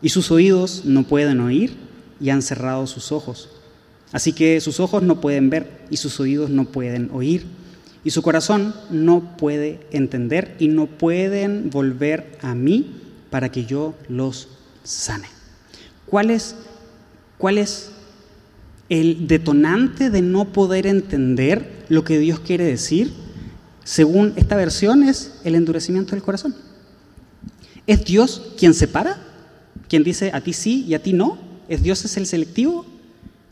y 0.00 0.08
sus 0.08 0.30
oídos 0.30 0.86
no 0.86 1.02
pueden 1.02 1.40
oír 1.40 1.76
y 2.18 2.30
han 2.30 2.40
cerrado 2.40 2.86
sus 2.86 3.12
ojos. 3.12 3.50
Así 4.12 4.32
que 4.32 4.60
sus 4.60 4.80
ojos 4.80 5.02
no 5.02 5.20
pueden 5.20 5.50
ver 5.50 5.84
y 5.90 5.96
sus 5.96 6.18
oídos 6.20 6.50
no 6.50 6.66
pueden 6.66 7.10
oír, 7.12 7.44
y 8.04 8.10
su 8.10 8.22
corazón 8.22 8.74
no 8.88 9.36
puede 9.36 9.80
entender 9.90 10.54
y 10.60 10.68
no 10.68 10.86
pueden 10.86 11.70
volver 11.70 12.38
a 12.40 12.54
mí 12.54 12.92
para 13.30 13.50
que 13.50 13.64
yo 13.64 13.94
los 14.08 14.48
sane. 14.84 15.26
¿Cuál 16.06 16.30
es, 16.30 16.54
cuál 17.36 17.58
es 17.58 17.90
el 18.88 19.26
detonante 19.26 20.10
de 20.10 20.22
no 20.22 20.52
poder 20.52 20.86
entender 20.86 21.84
lo 21.88 22.04
que 22.04 22.18
Dios 22.18 22.40
quiere 22.40 22.64
decir, 22.64 23.12
según 23.84 24.32
esta 24.36 24.56
versión, 24.56 25.02
es 25.02 25.34
el 25.44 25.54
endurecimiento 25.54 26.12
del 26.12 26.22
corazón. 26.22 26.54
¿Es 27.86 28.04
Dios 28.04 28.52
quien 28.58 28.74
separa? 28.74 29.22
¿Quien 29.88 30.02
dice 30.02 30.30
a 30.32 30.40
ti 30.40 30.52
sí 30.52 30.84
y 30.88 30.94
a 30.94 31.02
ti 31.02 31.12
no? 31.12 31.38
¿Es 31.68 31.82
Dios 31.82 32.16
el 32.16 32.26
selectivo? 32.26 32.84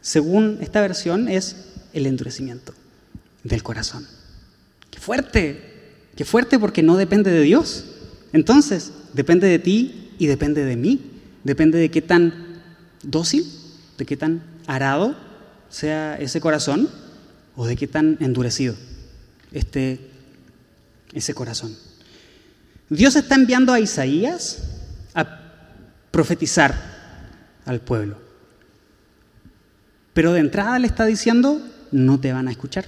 Según 0.04 0.58
esta 0.60 0.82
versión, 0.82 1.28
es 1.30 1.56
el 1.94 2.04
endurecimiento 2.04 2.74
del 3.42 3.62
corazón. 3.62 4.06
¡Qué 4.90 5.00
fuerte! 5.00 5.62
¡Qué 6.14 6.26
fuerte 6.26 6.58
porque 6.58 6.82
no 6.82 6.98
depende 6.98 7.30
de 7.30 7.40
Dios! 7.40 7.86
Entonces, 8.34 8.92
depende 9.14 9.48
de 9.48 9.58
ti 9.58 10.10
y 10.18 10.26
depende 10.26 10.62
de 10.62 10.76
mí. 10.76 11.10
Depende 11.42 11.78
de 11.78 11.90
qué 11.90 12.02
tan 12.02 12.60
dócil, 13.02 13.50
de 13.96 14.04
qué 14.04 14.18
tan 14.18 14.42
arado 14.66 15.16
sea 15.70 16.18
ese 16.18 16.38
corazón 16.38 16.90
o 17.56 17.64
de 17.64 17.74
qué 17.74 17.86
tan 17.86 18.18
endurecido 18.20 18.74
ese 19.52 21.34
corazón. 21.34 21.74
Dios 22.90 23.16
está 23.16 23.36
enviando 23.36 23.72
a 23.72 23.80
Isaías 23.80 24.64
a 25.14 25.40
profetizar 26.10 26.74
al 27.64 27.80
pueblo. 27.80 28.23
Pero 30.14 30.32
de 30.32 30.40
entrada 30.40 30.78
le 30.78 30.86
está 30.86 31.04
diciendo, 31.04 31.60
no 31.90 32.18
te 32.20 32.32
van 32.32 32.48
a 32.48 32.52
escuchar. 32.52 32.86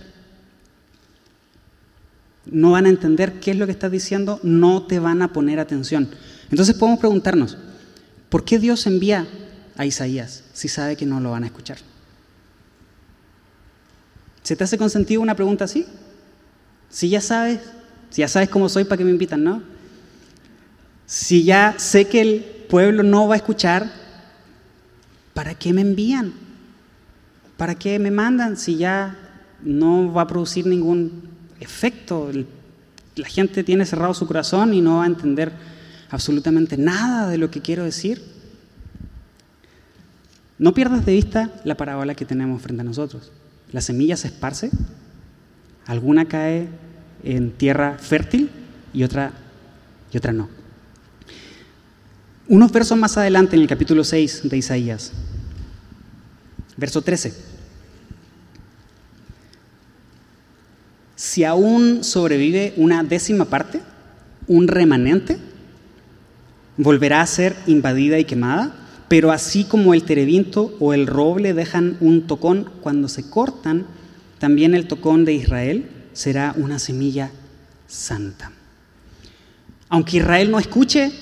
No 2.46 2.70
van 2.70 2.86
a 2.86 2.88
entender 2.88 3.40
qué 3.40 3.50
es 3.50 3.56
lo 3.56 3.66
que 3.66 3.72
estás 3.72 3.90
diciendo, 3.90 4.38
no 4.44 4.86
te 4.86 5.00
van 5.00 5.20
a 5.20 5.32
poner 5.32 5.58
atención. 5.58 6.08
Entonces 6.50 6.76
podemos 6.76 7.00
preguntarnos, 7.00 7.58
¿por 8.28 8.44
qué 8.44 8.60
Dios 8.60 8.86
envía 8.86 9.26
a 9.76 9.84
Isaías 9.84 10.44
si 10.52 10.68
sabe 10.68 10.96
que 10.96 11.04
no 11.04 11.18
lo 11.20 11.32
van 11.32 11.42
a 11.42 11.46
escuchar? 11.46 11.78
¿Se 14.44 14.54
te 14.54 14.62
hace 14.62 14.78
con 14.78 14.88
sentido 14.88 15.20
una 15.20 15.34
pregunta 15.34 15.64
así? 15.64 15.84
Si 16.88 17.08
ya 17.08 17.20
sabes, 17.20 17.58
si 18.10 18.20
ya 18.20 18.28
sabes 18.28 18.48
cómo 18.48 18.68
soy, 18.68 18.84
¿para 18.84 18.98
qué 18.98 19.04
me 19.04 19.10
invitan, 19.10 19.42
no? 19.42 19.60
Si 21.04 21.42
ya 21.42 21.74
sé 21.78 22.06
que 22.06 22.20
el 22.20 22.44
pueblo 22.68 23.02
no 23.02 23.26
va 23.26 23.34
a 23.34 23.38
escuchar, 23.38 23.90
¿para 25.34 25.54
qué 25.54 25.72
me 25.72 25.80
envían? 25.80 26.45
¿Para 27.56 27.74
qué 27.74 27.98
me 27.98 28.10
mandan 28.10 28.56
si 28.56 28.76
ya 28.76 29.16
no 29.62 30.12
va 30.12 30.22
a 30.22 30.26
producir 30.26 30.66
ningún 30.66 31.28
efecto? 31.60 32.30
La 33.16 33.28
gente 33.28 33.64
tiene 33.64 33.86
cerrado 33.86 34.14
su 34.14 34.26
corazón 34.26 34.74
y 34.74 34.80
no 34.80 34.96
va 34.96 35.04
a 35.04 35.08
entender 35.08 35.52
absolutamente 36.10 36.76
nada 36.76 37.28
de 37.28 37.38
lo 37.38 37.50
que 37.50 37.62
quiero 37.62 37.84
decir. 37.84 38.22
No 40.58 40.74
pierdas 40.74 41.04
de 41.04 41.12
vista 41.12 41.50
la 41.64 41.76
parábola 41.76 42.14
que 42.14 42.24
tenemos 42.24 42.62
frente 42.62 42.82
a 42.82 42.84
nosotros 42.84 43.32
la 43.72 43.80
semilla 43.80 44.16
se 44.16 44.28
esparce, 44.28 44.70
alguna 45.86 46.26
cae 46.26 46.68
en 47.24 47.50
tierra 47.52 47.98
fértil 47.98 48.50
y 48.92 49.02
otra, 49.02 49.32
y 50.12 50.16
otra 50.16 50.32
no. 50.32 50.48
Unos 52.48 52.70
versos 52.70 52.96
más 52.96 53.16
adelante 53.16 53.56
en 53.56 53.62
el 53.62 53.68
capítulo 53.68 54.04
6 54.04 54.48
de 54.48 54.56
Isaías, 54.56 55.12
verso 56.76 57.02
13. 57.02 57.34
Si 61.16 61.42
aún 61.42 62.05
sobrevive 62.05 62.72
una 62.76 63.02
décima 63.02 63.46
parte, 63.46 63.81
un 64.46 64.68
remanente, 64.68 65.38
volverá 66.76 67.22
a 67.22 67.26
ser 67.26 67.57
invadida 67.66 68.18
y 68.18 68.24
quemada 68.24 68.87
pero 69.09 69.31
así 69.31 69.64
como 69.64 69.94
el 69.94 70.02
terebinto 70.02 70.76
o 70.81 70.92
el 70.92 71.07
roble 71.07 71.55
dejan 71.55 71.96
un 72.00 72.26
tocón 72.26 72.70
cuando 72.81 73.09
se 73.09 73.29
cortan, 73.29 73.87
también 74.38 74.74
el 74.74 74.88
tocón 74.88 75.24
de 75.24 75.35
Israel 75.35 75.88
será 76.12 76.55
una 76.57 76.79
semilla 76.79 77.31
santa. 77.87 78.52
Aunque 79.88 80.16
Israel 80.16 80.50
no 80.50 80.59
escuche, 80.59 81.12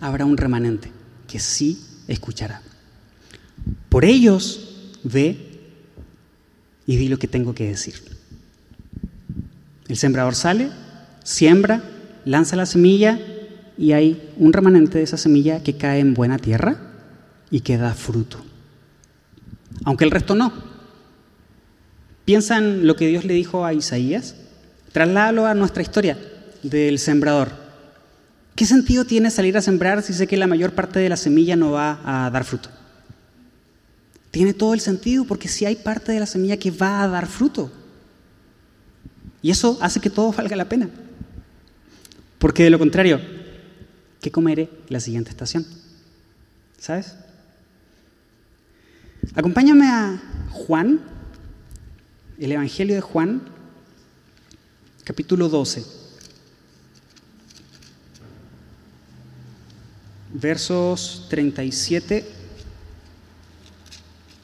habrá 0.00 0.24
un 0.24 0.36
remanente 0.36 0.90
que 1.28 1.38
sí 1.38 1.80
escuchará. 2.08 2.62
Por 3.88 4.04
ellos 4.04 4.96
ve 5.04 5.60
y 6.86 6.96
di 6.96 7.08
lo 7.08 7.18
que 7.18 7.28
tengo 7.28 7.54
que 7.54 7.68
decir. 7.68 7.94
El 9.90 9.96
sembrador 9.96 10.36
sale, 10.36 10.70
siembra, 11.24 11.82
lanza 12.24 12.54
la 12.54 12.64
semilla 12.64 13.18
y 13.76 13.90
hay 13.90 14.30
un 14.36 14.52
remanente 14.52 14.98
de 14.98 15.04
esa 15.04 15.16
semilla 15.16 15.64
que 15.64 15.76
cae 15.76 15.98
en 15.98 16.14
buena 16.14 16.38
tierra 16.38 16.76
y 17.50 17.62
que 17.62 17.76
da 17.76 17.92
fruto. 17.92 18.38
Aunque 19.82 20.04
el 20.04 20.12
resto 20.12 20.36
no. 20.36 20.52
Piensa 22.24 22.58
en 22.58 22.86
lo 22.86 22.94
que 22.94 23.08
Dios 23.08 23.24
le 23.24 23.34
dijo 23.34 23.64
a 23.64 23.74
Isaías. 23.74 24.36
Trasládalo 24.92 25.46
a 25.46 25.54
nuestra 25.54 25.82
historia 25.82 26.16
del 26.62 27.00
sembrador. 27.00 27.50
¿Qué 28.54 28.66
sentido 28.66 29.04
tiene 29.04 29.32
salir 29.32 29.56
a 29.56 29.60
sembrar 29.60 30.04
si 30.04 30.12
sé 30.12 30.28
que 30.28 30.36
la 30.36 30.46
mayor 30.46 30.70
parte 30.70 31.00
de 31.00 31.08
la 31.08 31.16
semilla 31.16 31.56
no 31.56 31.72
va 31.72 31.98
a 32.04 32.30
dar 32.30 32.44
fruto? 32.44 32.68
Tiene 34.30 34.54
todo 34.54 34.72
el 34.72 34.80
sentido 34.80 35.24
porque 35.24 35.48
si 35.48 35.64
hay 35.64 35.74
parte 35.74 36.12
de 36.12 36.20
la 36.20 36.26
semilla 36.26 36.58
que 36.58 36.70
va 36.70 37.02
a 37.02 37.08
dar 37.08 37.26
fruto. 37.26 37.72
Y 39.42 39.50
eso 39.50 39.78
hace 39.80 40.00
que 40.00 40.10
todo 40.10 40.32
valga 40.32 40.56
la 40.56 40.68
pena. 40.68 40.88
Porque 42.38 42.64
de 42.64 42.70
lo 42.70 42.78
contrario, 42.78 43.20
¿qué 44.20 44.30
comeré 44.30 44.70
la 44.88 45.00
siguiente 45.00 45.30
estación? 45.30 45.66
¿Sabes? 46.78 47.14
Acompáñame 49.34 49.86
a 49.86 50.22
Juan, 50.50 51.00
el 52.38 52.52
Evangelio 52.52 52.94
de 52.94 53.00
Juan, 53.00 53.42
capítulo 55.04 55.48
12, 55.48 55.84
versos 60.32 61.26
37 61.28 62.26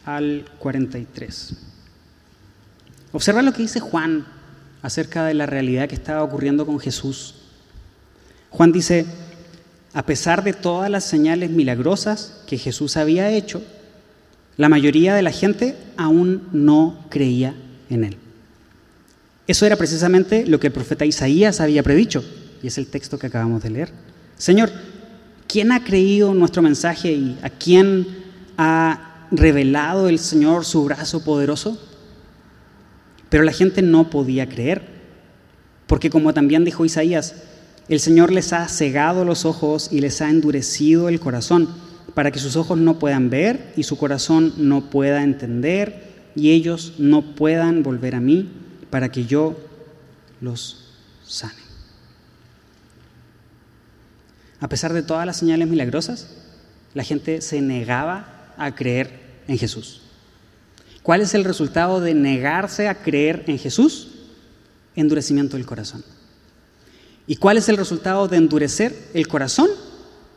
al 0.05 0.45
43. 0.59 1.55
Observa 3.13 3.43
lo 3.43 3.53
que 3.53 3.63
dice 3.63 3.81
Juan 3.81 4.27
acerca 4.87 5.25
de 5.25 5.35
la 5.35 5.46
realidad 5.46 5.88
que 5.88 5.96
estaba 5.96 6.22
ocurriendo 6.22 6.64
con 6.64 6.79
Jesús. 6.79 7.35
Juan 8.51 8.70
dice, 8.70 9.05
a 9.92 10.07
pesar 10.07 10.44
de 10.44 10.53
todas 10.53 10.88
las 10.88 11.03
señales 11.03 11.51
milagrosas 11.51 12.40
que 12.46 12.57
Jesús 12.57 12.96
había 12.96 13.33
hecho, 13.33 13.64
la 14.57 14.68
mayoría 14.68 15.16
de 15.16 15.22
la 15.22 15.33
gente 15.33 15.77
aún 15.96 16.49
no 16.53 17.05
creía 17.09 17.57
en 17.90 18.05
él. 18.05 18.16
Eso 19.49 19.66
era 19.66 19.75
precisamente 19.75 20.46
lo 20.46 20.61
que 20.61 20.68
el 20.68 20.72
profeta 20.72 21.05
Isaías 21.05 21.61
había 21.61 21.83
predicho, 21.83 22.25
y 22.62 22.68
es 22.68 22.79
el 22.79 22.87
texto 22.87 23.18
que 23.18 23.27
acabamos 23.27 23.64
de 23.64 23.70
leer. 23.70 23.90
Señor, 24.38 24.70
¿quién 25.49 25.72
ha 25.72 25.83
creído 25.83 26.33
nuestro 26.33 26.62
mensaje 26.62 27.11
y 27.11 27.38
a 27.42 27.51
quién 27.51 28.07
ha 28.57 29.27
revelado 29.33 30.09
el 30.09 30.20
Señor 30.20 30.64
su 30.64 30.85
brazo 30.85 31.25
poderoso? 31.25 31.77
Pero 33.29 33.45
la 33.45 33.53
gente 33.53 33.83
no 33.83 34.11
podía 34.11 34.49
creer, 34.49 34.83
porque 35.87 36.11
como 36.11 36.33
también 36.33 36.65
dijo 36.65 36.85
Isaías, 36.85 37.35
el 37.89 38.01
Señor 38.01 38.33
les 38.33 38.53
ha 38.53 38.67
cegado 38.69 39.25
los 39.25 39.45
ojos 39.45 39.89
y 39.93 40.01
les 40.01 40.21
ha 40.21 40.29
endurecido 40.29 41.09
el 41.09 41.21
corazón 41.21 41.69
para 42.15 42.31
que 42.31 42.39
sus 42.39 42.57
ojos 42.57 42.79
no 42.79 42.99
puedan 42.99 43.31
ver 43.31 43.73
y 43.77 43.85
su 43.85 43.97
corazón 43.97 44.55
no 44.57 44.91
pueda 44.91 45.23
entender 45.23 46.07
y 46.35 46.51
ellos 46.51 46.95
no 46.99 47.35
puedan 47.35 47.83
volver 47.83 48.15
a 48.15 48.21
mí 48.21 48.51
para 48.91 49.11
que 49.11 49.27
yo 49.27 49.57
los 50.41 50.95
sane. 51.25 51.67
A 54.61 54.69
pesar 54.69 54.93
de 54.93 55.03
todas 55.03 55.27
las 55.27 55.37
señales 55.37 55.69
milagrosas, 55.69 56.29
la 56.95 57.05
gente 57.05 57.41
se 57.43 57.61
negaba 57.61 58.55
a 58.57 58.75
creer 58.75 59.43
en 59.47 59.59
Jesús. 59.59 60.06
¿Cuál 61.07 61.21
es 61.21 61.35
el 61.35 61.45
resultado 61.45 62.01
de 62.01 62.14
negarse 62.14 62.88
a 62.88 63.01
creer 63.01 63.45
en 63.47 63.61
Jesús? 63.61 64.09
Endurecimiento 64.97 65.57
del 65.57 65.64
corazón. 65.64 66.03
¿Y 67.29 67.37
cuál 67.37 67.59
es 67.59 67.69
el 67.69 67.77
resultado 67.77 68.27
de 68.27 68.38
endurecer 68.38 68.92
el 69.14 69.29
corazón? 69.29 69.71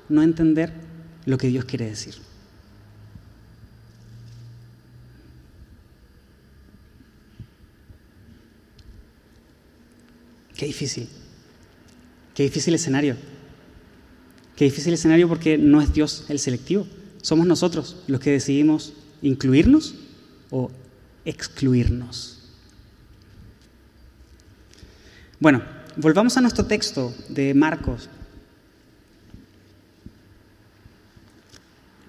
No 0.09 0.21
entender 0.21 0.71
lo 1.25 1.39
que 1.39 1.47
Dios 1.47 1.65
quiere 1.65 1.89
decir. 1.89 2.13
Qué 10.55 10.67
difícil. 10.67 11.09
Qué 12.35 12.43
difícil 12.43 12.75
escenario. 12.75 13.15
Qué 14.55 14.65
difícil 14.65 14.93
escenario 14.93 15.27
porque 15.27 15.57
no 15.57 15.81
es 15.81 15.91
Dios 15.91 16.25
el 16.29 16.37
selectivo. 16.37 16.85
Somos 17.23 17.47
nosotros 17.47 18.03
los 18.05 18.19
que 18.19 18.29
decidimos 18.29 18.93
incluirnos 19.23 19.95
o 20.51 20.71
excluirnos. 21.25 22.39
Bueno, 25.39 25.61
volvamos 25.95 26.35
a 26.37 26.41
nuestro 26.41 26.65
texto 26.65 27.13
de 27.29 27.53
Marcos, 27.53 28.09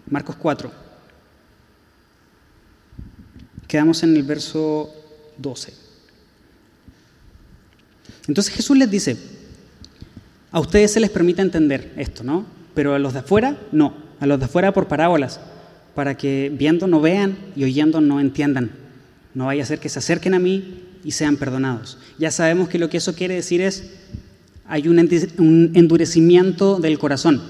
Marcos 0.08 0.36
4. 0.36 0.72
Quedamos 3.68 4.02
en 4.02 4.16
el 4.16 4.24
verso 4.24 4.92
12. 5.38 5.72
Entonces 8.26 8.52
Jesús 8.52 8.76
les 8.76 8.90
dice, 8.90 9.16
a 10.50 10.58
ustedes 10.58 10.92
se 10.92 11.00
les 11.00 11.10
permite 11.10 11.42
entender 11.42 11.92
esto, 11.96 12.24
¿no? 12.24 12.44
Pero 12.74 12.94
a 12.94 12.98
los 12.98 13.12
de 13.12 13.20
afuera, 13.20 13.56
no. 13.70 13.94
A 14.18 14.26
los 14.26 14.40
de 14.40 14.46
afuera 14.46 14.72
por 14.72 14.88
parábolas, 14.88 15.40
para 16.00 16.16
que 16.16 16.50
viendo 16.56 16.86
no 16.86 17.02
vean 17.02 17.36
y 17.54 17.62
oyendo 17.62 18.00
no 18.00 18.20
entiendan. 18.20 18.70
No 19.34 19.44
vaya 19.44 19.62
a 19.62 19.66
ser 19.66 19.80
que 19.80 19.90
se 19.90 19.98
acerquen 19.98 20.32
a 20.32 20.38
mí 20.38 20.82
y 21.04 21.10
sean 21.10 21.36
perdonados. 21.36 21.98
Ya 22.18 22.30
sabemos 22.30 22.70
que 22.70 22.78
lo 22.78 22.88
que 22.88 22.96
eso 22.96 23.14
quiere 23.14 23.34
decir 23.34 23.60
es, 23.60 23.90
hay 24.66 24.88
un 24.88 24.98
endurecimiento 24.98 26.78
del 26.78 26.98
corazón, 26.98 27.42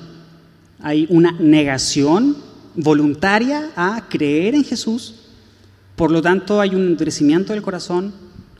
hay 0.80 1.06
una 1.10 1.30
negación 1.30 2.38
voluntaria 2.74 3.70
a 3.76 4.08
creer 4.08 4.56
en 4.56 4.64
Jesús, 4.64 5.26
por 5.94 6.10
lo 6.10 6.20
tanto 6.20 6.60
hay 6.60 6.74
un 6.74 6.88
endurecimiento 6.88 7.52
del 7.52 7.62
corazón, 7.62 8.12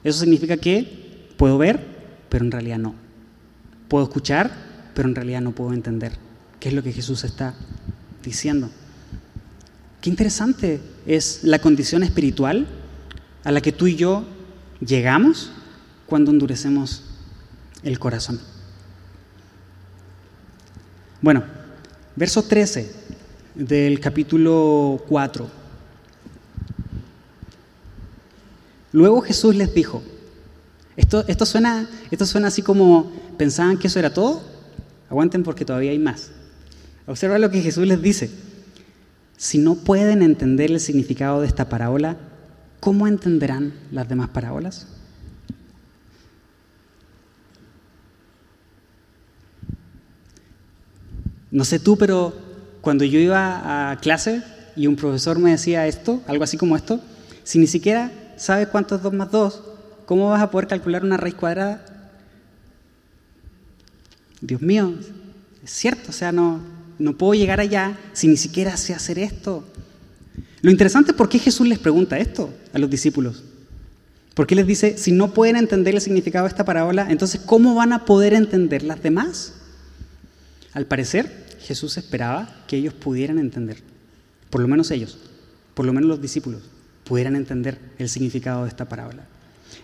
eso 0.05 0.21
significa 0.21 0.57
que 0.57 1.27
puedo 1.37 1.59
ver, 1.59 1.85
pero 2.29 2.45
en 2.45 2.53
realidad 2.53 2.79
no. 2.79 2.95
Puedo 3.89 4.05
escuchar, 4.05 4.53
pero 4.95 5.09
en 5.09 5.17
realidad 5.17 5.41
no 5.41 5.51
puedo 5.51 5.73
entender 5.73 6.13
qué 6.61 6.69
es 6.69 6.77
lo 6.77 6.85
que 6.85 6.93
Jesús 6.93 7.25
está 7.25 7.57
diciendo. 8.23 8.71
Qué 10.01 10.09
interesante 10.09 10.81
es 11.05 11.41
la 11.45 11.59
condición 11.59 12.03
espiritual 12.03 12.67
a 13.45 13.53
la 13.53 13.61
que 13.61 13.73
tú 13.73 13.87
y 13.87 13.97
yo 13.97 14.25
llegamos 14.81 15.51
cuando 16.07 16.31
endurecemos 16.31 17.03
el 17.83 17.99
corazón. 17.99 18.41
Bueno, 21.21 21.45
verso 22.17 22.43
13 22.43 22.91
del 23.55 24.01
capítulo 24.01 25.05
4. 25.07 25.51
Luego 28.93 29.21
Jesús 29.21 29.55
les 29.55 29.75
dijo, 29.75 30.03
esto, 30.97 31.25
esto, 31.29 31.45
suena, 31.45 31.89
esto 32.11 32.25
suena 32.25 32.49
así 32.49 32.63
como 32.63 33.13
pensaban 33.37 33.77
que 33.77 33.89
eso 33.89 33.99
era 33.99 34.15
todo, 34.15 34.43
aguanten 35.11 35.43
porque 35.43 35.67
todavía 35.67 35.91
hay 35.91 35.99
más. 35.99 36.31
Observa 37.07 37.39
lo 37.39 37.51
que 37.51 37.61
Jesús 37.61 37.87
les 37.87 38.01
dice. 38.01 38.31
Si 39.41 39.57
no 39.57 39.75
pueden 39.75 40.21
entender 40.21 40.71
el 40.71 40.81
significado 40.81 41.41
de 41.41 41.47
esta 41.47 41.71
parábola, 41.71 42.19
¿cómo 42.79 43.07
entenderán 43.07 43.73
las 43.91 44.07
demás 44.07 44.29
parábolas? 44.29 44.87
No 51.51 51.65
sé 51.65 51.79
tú, 51.79 51.97
pero 51.97 52.35
cuando 52.83 53.03
yo 53.07 53.19
iba 53.19 53.91
a 53.91 53.97
clase 53.97 54.43
y 54.77 54.87
un 54.87 54.97
profesor 54.97 55.39
me 55.39 55.53
decía 55.53 55.87
esto, 55.87 56.23
algo 56.27 56.45
así 56.45 56.59
como 56.59 56.77
esto, 56.77 57.01
si 57.43 57.59
ni 57.59 57.67
siquiera 57.67 58.13
sabes 58.37 58.69
cuánto 58.69 58.97
es 58.97 59.03
2 59.03 59.15
más 59.15 59.31
2, 59.31 59.63
¿cómo 60.05 60.29
vas 60.29 60.43
a 60.43 60.51
poder 60.51 60.69
calcular 60.69 61.03
una 61.03 61.17
raíz 61.17 61.35
cuadrada? 61.35 61.83
Dios 64.43 64.61
mío, 64.61 64.93
es 65.65 65.71
cierto, 65.71 66.11
o 66.11 66.13
sea, 66.13 66.31
no, 66.31 66.61
no 67.01 67.17
puedo 67.17 67.35
llegar 67.35 67.61
allá 67.61 67.99
si 68.13 68.29
ni 68.29 68.37
siquiera 68.37 68.77
sé 68.77 68.95
hacer 68.95 69.19
esto. 69.19 69.65
Lo 70.63 70.71
interesante 70.71 71.13
es 71.13 71.17
por 71.17 71.29
qué 71.29 71.39
Jesús 71.39 71.67
les 71.67 71.79
pregunta 71.79 72.19
esto 72.19 72.53
a 72.73 72.79
los 72.79 72.91
discípulos. 72.91 73.43
Porque 74.35 74.55
les 74.55 74.67
dice, 74.67 74.97
si 74.97 75.13
no 75.13 75.35
pueden 75.35 75.57
entender 75.57 75.95
el 75.95 76.01
significado 76.01 76.45
de 76.45 76.51
esta 76.51 76.65
parábola, 76.65 77.07
entonces 77.11 77.41
¿cómo 77.45 77.75
van 77.75 77.93
a 77.93 78.05
poder 78.05 78.35
entender 78.35 78.83
las 78.83 79.03
demás? 79.03 79.55
Al 80.73 80.87
parecer, 80.87 81.47
Jesús 81.61 81.97
esperaba 81.97 82.65
que 82.67 82.77
ellos 82.77 82.95
pudieran 82.95 83.39
entender, 83.39 83.79
por 84.51 84.61
lo 84.61 84.69
menos 84.69 84.91
ellos, 84.91 85.19
por 85.75 85.85
lo 85.85 85.93
menos 85.93 86.09
los 86.09 86.23
discípulos, 86.23 86.63
pudieran 87.05 87.35
entender 87.35 87.79
el 87.99 88.09
significado 88.09 88.63
de 88.63 88.69
esta 88.69 88.89
parábola. 88.89 89.25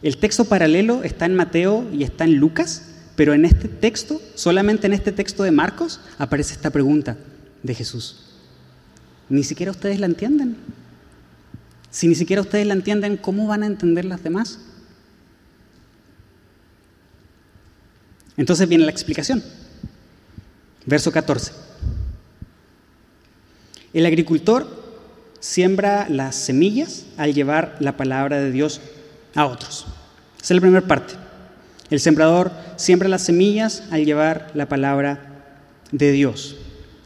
El 0.02 0.18
texto 0.18 0.44
paralelo 0.44 1.02
está 1.02 1.26
en 1.26 1.34
Mateo 1.34 1.86
y 1.92 2.04
está 2.04 2.24
en 2.24 2.36
Lucas, 2.36 2.95
pero 3.16 3.32
en 3.32 3.46
este 3.46 3.66
texto, 3.66 4.20
solamente 4.34 4.86
en 4.86 4.92
este 4.92 5.10
texto 5.10 5.42
de 5.42 5.50
Marcos, 5.50 6.00
aparece 6.18 6.52
esta 6.52 6.70
pregunta 6.70 7.16
de 7.62 7.74
Jesús. 7.74 8.26
Ni 9.28 9.42
siquiera 9.42 9.72
ustedes 9.72 9.98
la 9.98 10.06
entienden. 10.06 10.56
Si 11.90 12.06
ni 12.06 12.14
siquiera 12.14 12.42
ustedes 12.42 12.66
la 12.66 12.74
entienden, 12.74 13.16
¿cómo 13.16 13.46
van 13.46 13.62
a 13.62 13.66
entender 13.66 14.04
las 14.04 14.22
demás? 14.22 14.58
Entonces 18.36 18.68
viene 18.68 18.84
la 18.84 18.90
explicación. 18.90 19.42
Verso 20.84 21.10
14. 21.10 21.52
El 23.94 24.04
agricultor 24.04 24.68
siembra 25.40 26.06
las 26.10 26.36
semillas 26.36 27.06
al 27.16 27.32
llevar 27.32 27.76
la 27.80 27.96
palabra 27.96 28.38
de 28.40 28.52
Dios 28.52 28.82
a 29.34 29.46
otros. 29.46 29.86
Esa 30.36 30.52
es 30.52 30.56
la 30.56 30.60
primera 30.60 30.86
parte. 30.86 31.25
El 31.90 32.00
sembrador 32.00 32.52
siembra 32.76 33.08
las 33.08 33.22
semillas 33.22 33.84
al 33.90 34.04
llevar 34.04 34.50
la 34.54 34.68
palabra 34.68 35.20
de 35.92 36.10
Dios. 36.12 36.56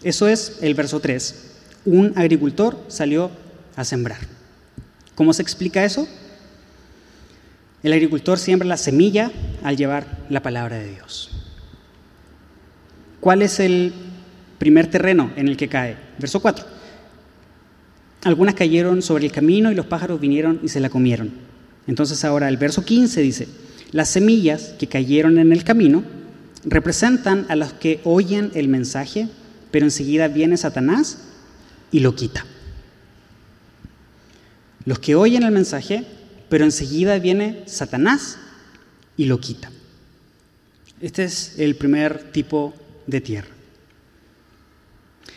Eso 0.03 0.27
es 0.27 0.59
el 0.63 0.75
verso 0.75 1.01
3. 1.01 1.53
Un 1.85 2.13
agricultor 2.17 2.83
salió 2.89 3.31
a 3.77 3.85
sembrar. 3.85 4.19
¿Cómo 5.15 5.35
se 5.35 5.43
explica 5.43 5.85
eso? 5.85 6.09
El 7.83 7.93
agricultor 7.93 8.39
siembra 8.39 8.69
la 8.69 8.77
semilla 8.77 9.31
al 9.63 9.77
llevar 9.77 10.19
la 10.31 10.43
palabra 10.43 10.79
de 10.79 10.89
Dios. 10.89 11.31
¿Cuál 13.21 13.43
es 13.43 13.61
el 13.61 13.93
primer 14.59 14.87
terreno 14.87 15.31
en 15.37 15.49
el 15.49 15.59
que 15.59 15.69
cae? 15.69 15.97
Verso 16.19 16.41
4. 16.41 16.65
Algunas 18.25 18.55
cayeron 18.55 19.03
sobre 19.03 19.27
el 19.27 19.33
camino 19.33 19.71
y 19.71 19.75
los 19.75 19.87
pájaros 19.87 20.21
vinieron 20.21 20.61
y 20.63 20.69
se 20.69 20.81
la 20.81 20.89
comieron. 20.89 21.33
Entonces 21.87 22.25
ahora 22.25 22.49
el 22.49 22.57
verso 22.57 22.85
15 22.85 23.21
dice, 23.21 23.49
las 23.93 24.09
semillas 24.09 24.75
que 24.79 24.87
cayeron 24.87 25.39
en 25.39 25.53
el 25.53 25.65
camino 25.65 26.05
representan 26.65 27.47
a 27.49 27.57
los 27.57 27.73
que 27.73 28.01
oyen 28.05 28.51
el 28.55 28.69
mensaje, 28.69 29.29
pero 29.71 29.87
enseguida 29.87 30.29
viene 30.29 30.57
Satanás 30.57 31.19
y 31.91 32.01
lo 32.01 32.15
quita. 32.15 32.45
Los 34.85 34.99
que 34.99 35.15
oyen 35.15 35.43
el 35.43 35.53
mensaje, 35.53 36.05
pero 36.49 36.65
enseguida 36.65 37.19
viene 37.19 37.63
Satanás 37.67 38.39
y 39.17 39.27
lo 39.27 39.41
quita. 39.41 39.71
Este 41.01 41.25
es 41.25 41.59
el 41.59 41.77
primer 41.77 42.33
tipo 42.33 42.75
de 43.07 43.21
tierra. 43.21 43.49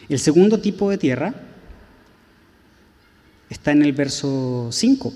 El 0.10 0.20
segundo 0.20 0.60
tipo 0.60 0.90
de 0.90 0.98
tierra 0.98 1.34
está 3.50 3.72
en 3.72 3.84
el 3.84 3.94
verso 3.94 4.70
5. 4.72 5.14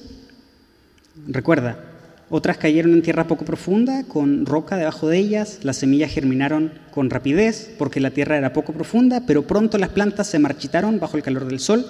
Recuerda, 1.27 1.86
otras 2.29 2.57
cayeron 2.57 2.93
en 2.93 3.01
tierra 3.01 3.27
poco 3.27 3.45
profunda, 3.45 4.03
con 4.03 4.45
roca 4.45 4.75
debajo 4.75 5.07
de 5.07 5.17
ellas, 5.17 5.59
las 5.63 5.77
semillas 5.77 6.11
germinaron 6.11 6.73
con 6.91 7.09
rapidez 7.09 7.73
porque 7.77 8.01
la 8.01 8.11
tierra 8.11 8.37
era 8.37 8.51
poco 8.51 8.73
profunda, 8.73 9.23
pero 9.25 9.47
pronto 9.47 9.77
las 9.77 9.89
plantas 9.89 10.27
se 10.27 10.39
marchitaron 10.39 10.99
bajo 10.99 11.15
el 11.15 11.23
calor 11.23 11.45
del 11.45 11.59
sol 11.59 11.85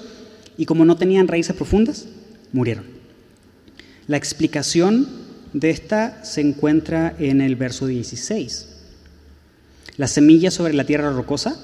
y 0.55 0.65
como 0.65 0.85
no 0.85 0.95
tenían 0.95 1.27
raíces 1.27 1.55
profundas, 1.55 2.07
murieron. 2.53 2.85
La 4.05 4.17
explicación 4.17 5.07
de 5.53 5.71
esta 5.71 6.23
se 6.23 6.41
encuentra 6.41 7.15
en 7.17 7.41
el 7.41 7.55
verso 7.55 7.87
16. 7.87 8.67
Las 9.97 10.11
semillas 10.11 10.53
sobre 10.53 10.73
la 10.73 10.85
tierra 10.85 11.11
rocosa 11.11 11.59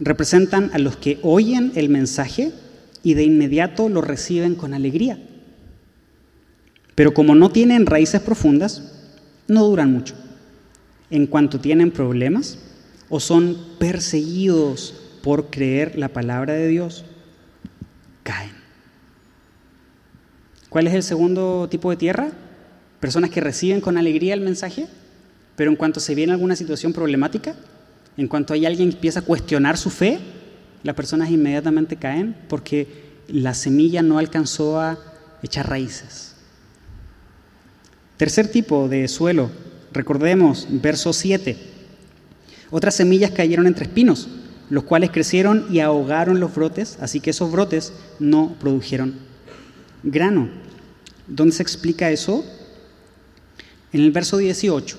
representan 0.00 0.70
a 0.72 0.78
los 0.78 0.96
que 0.96 1.18
oyen 1.22 1.72
el 1.74 1.90
mensaje 1.90 2.52
y 3.02 3.14
de 3.14 3.24
inmediato 3.24 3.88
lo 3.90 4.00
reciben 4.00 4.54
con 4.54 4.72
alegría. 4.72 5.18
Pero 6.98 7.14
como 7.14 7.36
no 7.36 7.50
tienen 7.50 7.86
raíces 7.86 8.20
profundas, 8.20 8.82
no 9.46 9.62
duran 9.62 9.92
mucho. 9.92 10.16
En 11.10 11.28
cuanto 11.28 11.60
tienen 11.60 11.92
problemas 11.92 12.58
o 13.08 13.20
son 13.20 13.56
perseguidos 13.78 14.96
por 15.22 15.48
creer 15.48 15.96
la 15.96 16.08
palabra 16.08 16.54
de 16.54 16.66
Dios, 16.66 17.04
caen. 18.24 18.50
¿Cuál 20.68 20.88
es 20.88 20.94
el 20.94 21.04
segundo 21.04 21.68
tipo 21.70 21.88
de 21.88 21.96
tierra? 21.96 22.32
Personas 22.98 23.30
que 23.30 23.42
reciben 23.42 23.80
con 23.80 23.96
alegría 23.96 24.34
el 24.34 24.40
mensaje 24.40 24.88
pero 25.54 25.70
en 25.70 25.76
cuanto 25.76 26.00
se 26.00 26.16
viene 26.16 26.32
alguna 26.32 26.56
situación 26.56 26.92
problemática, 26.92 27.54
en 28.16 28.26
cuanto 28.26 28.54
hay 28.54 28.66
alguien 28.66 28.90
que 28.90 28.96
empieza 28.96 29.20
a 29.20 29.22
cuestionar 29.22 29.76
su 29.76 29.90
fe, 29.90 30.18
las 30.82 30.96
personas 30.96 31.30
inmediatamente 31.30 31.94
caen 31.94 32.34
porque 32.48 32.86
la 33.28 33.54
semilla 33.54 34.02
no 34.02 34.18
alcanzó 34.18 34.80
a 34.80 34.98
echar 35.44 35.68
raíces. 35.68 36.27
Tercer 38.18 38.48
tipo 38.48 38.88
de 38.88 39.06
suelo, 39.06 39.48
recordemos, 39.92 40.66
verso 40.68 41.12
7. 41.12 41.56
Otras 42.72 42.96
semillas 42.96 43.30
cayeron 43.30 43.68
entre 43.68 43.84
espinos, 43.84 44.28
los 44.70 44.82
cuales 44.82 45.12
crecieron 45.12 45.66
y 45.70 45.78
ahogaron 45.78 46.40
los 46.40 46.52
brotes, 46.52 46.98
así 47.00 47.20
que 47.20 47.30
esos 47.30 47.52
brotes 47.52 47.92
no 48.18 48.56
produjeron 48.58 49.14
grano. 50.02 50.48
¿Dónde 51.28 51.54
se 51.54 51.62
explica 51.62 52.10
eso? 52.10 52.44
En 53.92 54.00
el 54.00 54.10
verso 54.10 54.36
18. 54.36 54.98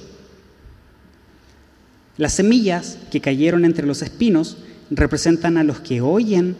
Las 2.15 2.33
semillas 2.33 2.99
que 3.11 3.19
cayeron 3.19 3.65
entre 3.65 3.85
los 3.85 4.01
espinos 4.01 4.59
representan 4.91 5.57
a 5.57 5.65
los 5.65 5.81
que 5.81 5.99
oyen 5.99 6.55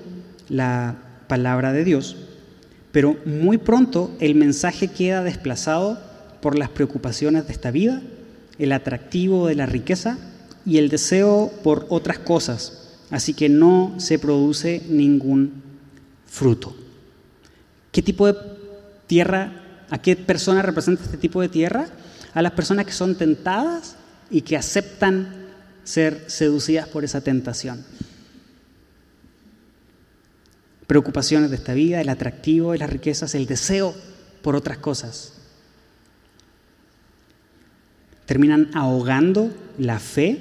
la 0.50 0.98
palabra 1.30 1.72
de 1.72 1.86
Dios, 1.86 2.18
pero 2.92 3.16
muy 3.26 3.58
pronto 3.58 4.12
el 4.20 4.36
mensaje 4.36 4.90
queda 4.90 5.24
desplazado 5.24 6.09
por 6.42 6.58
las 6.58 6.70
preocupaciones 6.70 7.48
de 7.48 7.54
esta 7.54 7.72
vida, 7.72 8.02
el 8.58 8.72
atractivo 8.72 9.48
de 9.48 9.56
la 9.56 9.66
riqueza 9.66 10.18
y 10.66 10.78
el 10.78 10.90
deseo 10.90 11.52
por 11.64 11.86
otras 11.90 12.20
cosas, 12.20 12.98
así 13.10 13.34
que 13.34 13.50
no 13.50 13.96
se 13.98 14.20
produce 14.20 14.84
ningún 14.90 15.64
fruto. 16.28 16.76
¿Qué 17.92 18.02
tipo 18.02 18.28
de 18.28 18.36
tierra, 19.08 19.86
a 19.90 20.02
qué 20.02 20.16
persona 20.16 20.62
representa 20.62 21.04
este 21.04 21.18
tipo 21.18 21.42
de 21.42 21.50
tierra? 21.50 21.88
A 22.34 22.42
las 22.42 22.52
personas 22.52 22.86
que 22.86 22.92
son 22.92 23.16
tentadas 23.16 23.96
y 24.30 24.42
que 24.42 24.56
aceptan 24.56 25.48
ser 25.84 26.26
seducidas 26.28 26.88
por 26.88 27.04
esa 27.04 27.22
tentación. 27.22 27.84
Preocupaciones 30.86 31.50
de 31.50 31.56
esta 31.56 31.74
vida, 31.74 32.02
el 32.02 32.10
atractivo 32.10 32.74
de 32.74 32.80
las 32.80 32.90
riquezas, 32.90 33.34
el 33.34 33.48
deseo 33.48 33.96
por 34.44 34.56
otras 34.56 34.78
cosas. 34.78 35.39
Terminan 38.30 38.70
ahogando 38.76 39.52
la 39.80 39.98
fe, 39.98 40.40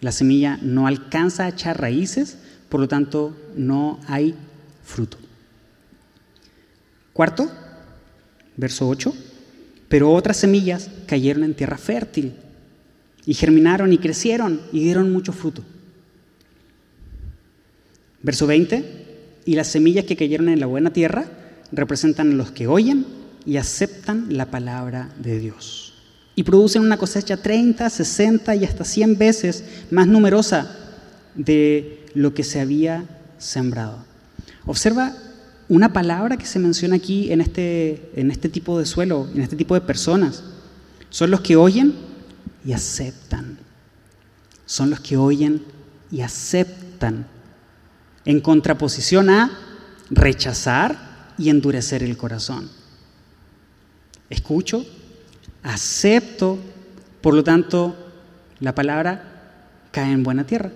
la 0.00 0.12
semilla 0.12 0.58
no 0.62 0.86
alcanza 0.86 1.44
a 1.44 1.50
echar 1.50 1.78
raíces, 1.78 2.38
por 2.70 2.80
lo 2.80 2.88
tanto 2.88 3.36
no 3.54 4.00
hay 4.06 4.34
fruto. 4.82 5.18
Cuarto, 7.12 7.50
verso 8.56 8.88
8, 8.88 9.12
pero 9.90 10.10
otras 10.10 10.38
semillas 10.38 10.88
cayeron 11.06 11.44
en 11.44 11.52
tierra 11.52 11.76
fértil 11.76 12.32
y 13.26 13.34
germinaron 13.34 13.92
y 13.92 13.98
crecieron 13.98 14.62
y 14.72 14.84
dieron 14.84 15.12
mucho 15.12 15.34
fruto. 15.34 15.62
Verso 18.22 18.46
20, 18.46 19.42
y 19.44 19.54
las 19.54 19.66
semillas 19.66 20.06
que 20.06 20.16
cayeron 20.16 20.48
en 20.48 20.60
la 20.60 20.66
buena 20.66 20.94
tierra 20.94 21.26
representan 21.72 22.32
a 22.32 22.36
los 22.36 22.52
que 22.52 22.68
oyen 22.68 23.04
y 23.44 23.58
aceptan 23.58 24.34
la 24.34 24.50
palabra 24.50 25.10
de 25.18 25.38
Dios. 25.38 25.83
Y 26.36 26.42
producen 26.42 26.82
una 26.82 26.96
cosecha 26.96 27.36
30, 27.36 27.88
60 27.88 28.56
y 28.56 28.64
hasta 28.64 28.84
100 28.84 29.18
veces 29.18 29.64
más 29.90 30.06
numerosa 30.06 30.76
de 31.34 32.06
lo 32.14 32.34
que 32.34 32.44
se 32.44 32.60
había 32.60 33.04
sembrado. 33.38 33.98
Observa 34.66 35.14
una 35.68 35.92
palabra 35.92 36.36
que 36.36 36.46
se 36.46 36.58
menciona 36.58 36.96
aquí 36.96 37.32
en 37.32 37.40
este, 37.40 38.10
en 38.16 38.30
este 38.30 38.48
tipo 38.48 38.78
de 38.78 38.86
suelo, 38.86 39.28
en 39.34 39.42
este 39.42 39.56
tipo 39.56 39.74
de 39.74 39.80
personas. 39.80 40.42
Son 41.10 41.30
los 41.30 41.40
que 41.40 41.56
oyen 41.56 41.94
y 42.64 42.72
aceptan. 42.72 43.58
Son 44.66 44.90
los 44.90 45.00
que 45.00 45.16
oyen 45.16 45.62
y 46.10 46.20
aceptan. 46.20 47.26
En 48.24 48.40
contraposición 48.40 49.30
a 49.30 49.50
rechazar 50.10 51.32
y 51.38 51.50
endurecer 51.50 52.02
el 52.02 52.16
corazón. 52.16 52.70
Escucho, 54.30 54.86
acepto, 55.64 56.58
por 57.20 57.34
lo 57.34 57.42
tanto, 57.42 57.96
la 58.60 58.74
palabra 58.74 59.24
cae 59.90 60.12
en 60.12 60.22
buena 60.22 60.44
tierra. 60.44 60.70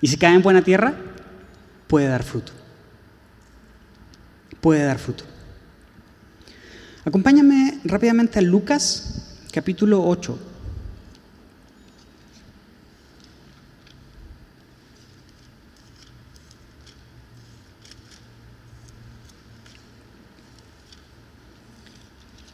Y 0.00 0.08
si 0.08 0.16
cae 0.16 0.34
en 0.34 0.42
buena 0.42 0.62
tierra, 0.62 0.94
puede 1.88 2.06
dar 2.06 2.22
fruto. 2.22 2.52
Puede 4.60 4.84
dar 4.84 4.98
fruto. 4.98 5.24
Acompáñame 7.04 7.80
rápidamente 7.84 8.38
a 8.38 8.42
Lucas 8.42 9.46
capítulo 9.52 10.06
8. 10.06 10.53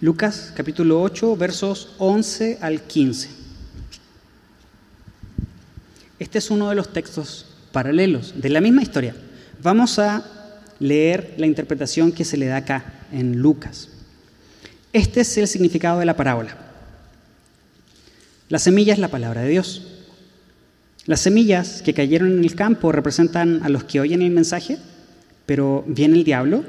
Lucas 0.02 0.50
capítulo 0.56 1.02
8 1.02 1.36
versos 1.36 1.90
11 1.98 2.56
al 2.62 2.80
15. 2.80 3.28
Este 6.18 6.38
es 6.38 6.50
uno 6.50 6.70
de 6.70 6.74
los 6.74 6.90
textos 6.90 7.44
paralelos 7.70 8.32
de 8.40 8.48
la 8.48 8.62
misma 8.62 8.80
historia. 8.80 9.14
Vamos 9.62 9.98
a 9.98 10.24
leer 10.78 11.34
la 11.36 11.44
interpretación 11.44 12.12
que 12.12 12.24
se 12.24 12.38
le 12.38 12.46
da 12.46 12.56
acá 12.56 13.04
en 13.12 13.40
Lucas. 13.40 13.90
Este 14.94 15.20
es 15.20 15.36
el 15.36 15.46
significado 15.46 15.98
de 15.98 16.06
la 16.06 16.16
parábola. 16.16 16.56
La 18.48 18.58
semilla 18.58 18.94
es 18.94 19.00
la 19.00 19.08
palabra 19.08 19.42
de 19.42 19.50
Dios. 19.50 19.82
Las 21.04 21.20
semillas 21.20 21.82
que 21.82 21.92
cayeron 21.92 22.32
en 22.32 22.42
el 22.42 22.54
campo 22.54 22.90
representan 22.90 23.62
a 23.64 23.68
los 23.68 23.84
que 23.84 24.00
oyen 24.00 24.22
el 24.22 24.30
mensaje, 24.30 24.78
pero 25.44 25.84
viene 25.86 26.16
el 26.16 26.24
diablo, 26.24 26.64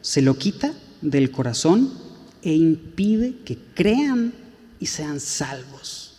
se 0.00 0.22
lo 0.22 0.38
quita 0.38 0.72
del 1.02 1.32
corazón 1.32 2.06
e 2.42 2.54
impide 2.54 3.34
que 3.44 3.58
crean 3.74 4.32
y 4.80 4.86
sean 4.86 5.20
salvos. 5.20 6.16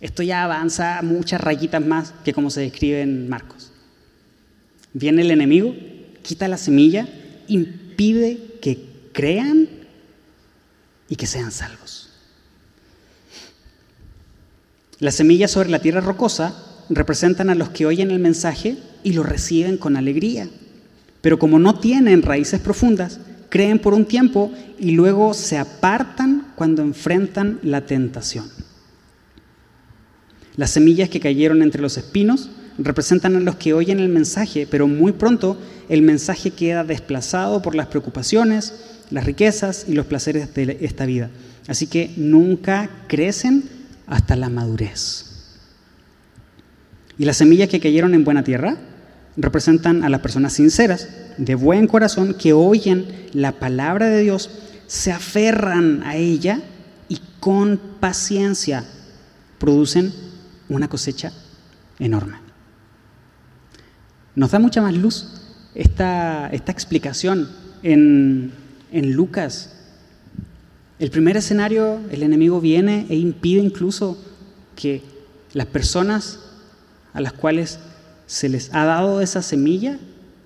Esto 0.00 0.22
ya 0.22 0.44
avanza 0.44 1.00
muchas 1.02 1.40
rayitas 1.40 1.84
más 1.84 2.14
que 2.24 2.32
como 2.32 2.50
se 2.50 2.62
describe 2.62 3.02
en 3.02 3.28
Marcos. 3.28 3.70
Viene 4.92 5.22
el 5.22 5.30
enemigo, 5.30 5.74
quita 6.22 6.48
la 6.48 6.56
semilla, 6.56 7.08
impide 7.48 8.58
que 8.60 8.86
crean 9.12 9.68
y 11.08 11.16
que 11.16 11.26
sean 11.26 11.52
salvos. 11.52 12.10
Las 14.98 15.14
semillas 15.14 15.50
sobre 15.50 15.70
la 15.70 15.80
tierra 15.80 16.00
rocosa 16.00 16.54
representan 16.88 17.50
a 17.50 17.54
los 17.54 17.70
que 17.70 17.86
oyen 17.86 18.10
el 18.10 18.18
mensaje 18.18 18.76
y 19.02 19.12
lo 19.12 19.22
reciben 19.22 19.76
con 19.76 19.96
alegría. 19.96 20.48
Pero 21.20 21.38
como 21.38 21.58
no 21.58 21.78
tienen 21.78 22.22
raíces 22.22 22.60
profundas, 22.60 23.20
creen 23.50 23.78
por 23.78 23.92
un 23.92 24.06
tiempo 24.06 24.50
y 24.78 24.92
luego 24.92 25.34
se 25.34 25.58
apartan 25.58 26.52
cuando 26.54 26.82
enfrentan 26.82 27.58
la 27.62 27.82
tentación. 27.82 28.46
Las 30.56 30.70
semillas 30.70 31.08
que 31.08 31.20
cayeron 31.20 31.62
entre 31.62 31.82
los 31.82 31.98
espinos 31.98 32.50
representan 32.78 33.36
a 33.36 33.40
los 33.40 33.56
que 33.56 33.74
oyen 33.74 34.00
el 34.00 34.08
mensaje, 34.08 34.66
pero 34.70 34.88
muy 34.88 35.12
pronto 35.12 35.58
el 35.88 36.02
mensaje 36.02 36.50
queda 36.52 36.84
desplazado 36.84 37.60
por 37.62 37.74
las 37.74 37.88
preocupaciones, 37.88 38.74
las 39.10 39.24
riquezas 39.24 39.86
y 39.88 39.92
los 39.92 40.06
placeres 40.06 40.54
de 40.54 40.78
esta 40.80 41.04
vida. 41.04 41.30
Así 41.66 41.86
que 41.86 42.12
nunca 42.16 42.90
crecen 43.06 43.64
hasta 44.06 44.36
la 44.36 44.48
madurez. 44.48 45.26
Y 47.18 47.24
las 47.24 47.36
semillas 47.36 47.68
que 47.68 47.80
cayeron 47.80 48.14
en 48.14 48.24
buena 48.24 48.44
tierra 48.44 48.76
representan 49.36 50.04
a 50.04 50.08
las 50.08 50.20
personas 50.20 50.54
sinceras, 50.54 51.08
de 51.40 51.54
buen 51.54 51.86
corazón, 51.86 52.34
que 52.34 52.52
oyen 52.52 53.28
la 53.32 53.52
palabra 53.52 54.06
de 54.06 54.20
Dios, 54.20 54.50
se 54.86 55.10
aferran 55.10 56.02
a 56.02 56.16
ella 56.16 56.60
y 57.08 57.18
con 57.40 57.80
paciencia 57.98 58.84
producen 59.58 60.12
una 60.68 60.88
cosecha 60.88 61.32
enorme. 61.98 62.36
Nos 64.34 64.50
da 64.50 64.58
mucha 64.58 64.82
más 64.82 64.94
luz 64.94 65.40
esta, 65.74 66.48
esta 66.48 66.72
explicación 66.72 67.48
en, 67.82 68.52
en 68.92 69.12
Lucas. 69.12 69.76
El 70.98 71.10
primer 71.10 71.38
escenario, 71.38 72.00
el 72.10 72.22
enemigo 72.22 72.60
viene 72.60 73.06
e 73.08 73.16
impide 73.16 73.62
incluso 73.62 74.22
que 74.76 75.02
las 75.54 75.66
personas 75.66 76.38
a 77.14 77.20
las 77.22 77.32
cuales 77.32 77.78
se 78.26 78.50
les 78.50 78.72
ha 78.74 78.84
dado 78.84 79.22
esa 79.22 79.40
semilla 79.40 79.98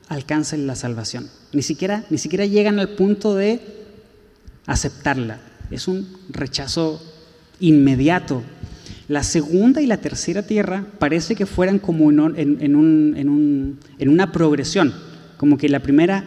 alcancen 0.08 0.66
la 0.66 0.74
salvación. 0.74 1.28
Ni 1.52 1.62
siquiera, 1.62 2.04
ni 2.10 2.18
siquiera 2.18 2.46
llegan 2.46 2.78
al 2.78 2.90
punto 2.90 3.34
de 3.34 3.60
aceptarla. 4.66 5.40
Es 5.70 5.88
un 5.88 6.08
rechazo 6.28 7.02
inmediato. 7.60 8.42
La 9.08 9.22
segunda 9.22 9.82
y 9.82 9.86
la 9.86 9.98
tercera 9.98 10.46
tierra 10.46 10.86
parece 10.98 11.34
que 11.34 11.46
fueran 11.46 11.78
como 11.78 12.10
en, 12.10 12.76
una 14.08 14.32
progresión, 14.32 14.94
como 15.36 15.58
que 15.58 15.68
la 15.68 15.80
primera 15.80 16.24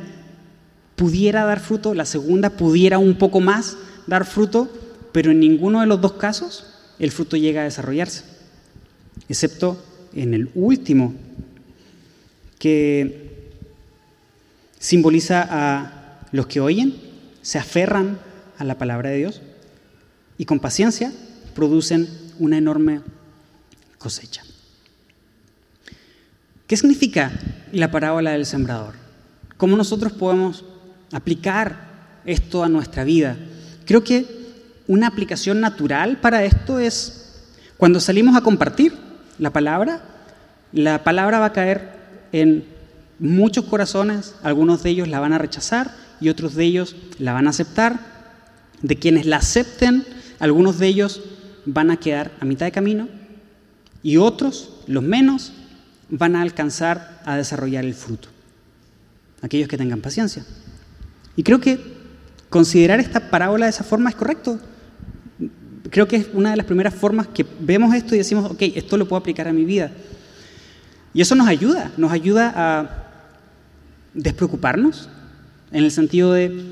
pudiera 0.96 1.46
dar 1.46 1.60
fruto, 1.60 1.94
la 1.94 2.06
segunda 2.06 2.52
pudiera 2.52 3.00
un 3.00 3.18
poco 3.18 3.40
más 3.40 3.78
dar 4.06 4.26
fruto, 4.26 4.72
pero 5.12 5.32
en 5.32 5.40
ninguno 5.40 5.82
de 5.82 5.88
los 5.88 6.02
dos 6.02 6.14
casos 6.14 6.66
el 7.00 7.12
fruto 7.12 7.36
llega 7.38 7.62
a 7.62 7.66
desarrollarse, 7.66 8.24
excepto 9.28 9.84
en 10.14 10.34
el 10.34 10.50
último, 10.54 11.16
que 12.60 13.27
simboliza 14.88 15.46
a 15.50 16.22
los 16.32 16.48
que 16.48 16.62
oyen, 16.62 16.96
se 17.42 17.58
aferran 17.58 18.20
a 18.58 18.64
la 18.64 18.78
palabra 18.78 19.10
de 19.10 19.18
Dios 19.18 19.42
y 20.38 20.46
con 20.46 20.62
paciencia 20.62 21.12
producen 21.54 22.08
una 22.40 22.58
enorme 22.58 23.02
cosecha. 23.98 24.44
¿Qué 26.68 26.78
significa 26.78 27.34
la 27.74 27.92
parábola 27.92 28.32
del 28.32 28.46
sembrador? 28.46 28.94
¿Cómo 29.58 29.76
nosotros 29.76 30.14
podemos 30.14 30.64
aplicar 31.12 32.22
esto 32.26 32.64
a 32.64 32.70
nuestra 32.70 33.04
vida? 33.04 33.36
Creo 33.86 34.06
que 34.06 34.26
una 34.88 35.08
aplicación 35.08 35.60
natural 35.60 36.22
para 36.22 36.46
esto 36.46 36.80
es 36.80 37.44
cuando 37.76 38.00
salimos 38.00 38.38
a 38.38 38.42
compartir 38.42 38.94
la 39.38 39.52
palabra, 39.52 40.02
la 40.72 41.04
palabra 41.04 41.40
va 41.40 41.48
a 41.48 41.54
caer 41.54 41.90
en 42.32 42.77
muchos 43.20 43.66
corazones, 43.66 44.36
algunos 44.44 44.84
de 44.84 44.90
ellos 44.92 45.08
la 45.08 45.20
van 45.20 45.34
a 45.34 45.38
rechazar 45.38 45.96
y 46.20 46.30
otros 46.30 46.56
de 46.56 46.66
ellos 46.66 46.96
la 47.20 47.34
van 47.34 47.48
a 47.48 47.52
aceptar. 47.52 48.18
De 48.82 48.98
quienes 48.98 49.26
la 49.26 49.38
acepten, 49.38 50.06
algunos 50.40 50.78
de 50.78 50.88
ellos 50.88 51.22
van 51.66 51.92
a 51.92 51.98
quedar 51.98 52.32
a 52.40 52.46
mitad 52.46 52.66
de 52.66 52.72
camino 52.72 53.08
y 54.04 54.18
otros, 54.18 54.70
los 54.88 55.04
menos, 55.04 55.52
van 56.10 56.36
a 56.36 56.42
alcanzar 56.42 57.22
a 57.26 57.36
desarrollar 57.36 57.84
el 57.84 57.94
fruto. 57.94 58.30
Aquellos 59.42 59.68
que 59.68 59.78
tengan 59.78 60.02
paciencia. 60.02 60.46
Y 61.36 61.44
creo 61.44 61.60
que 61.60 61.80
considerar 62.50 63.00
esta 63.00 63.30
parábola 63.30 63.66
de 63.66 63.72
esa 63.72 63.84
forma 63.84 64.10
es 64.10 64.16
correcto. 64.16 64.60
Creo 65.90 66.08
que 66.08 66.18
es 66.18 66.28
una 66.34 66.52
de 66.52 66.58
las 66.58 66.66
primeras 66.66 66.94
formas 66.94 67.28
que 67.28 67.46
vemos 67.60 67.94
esto 67.94 68.16
y 68.16 68.20
decimos, 68.20 68.50
ok, 68.50 68.62
esto 68.76 68.98
lo 68.98 69.08
puedo 69.08 69.20
aplicar 69.20 69.48
a 69.48 69.54
mi 69.54 69.66
vida. 69.66 69.92
Y 71.14 71.22
eso 71.22 71.36
nos 71.36 71.48
ayuda, 71.48 71.92
nos 71.98 72.12
ayuda 72.12 72.54
a 72.56 73.07
despreocuparnos, 74.14 75.10
en 75.72 75.84
el 75.84 75.92
sentido 75.92 76.34
de 76.34 76.64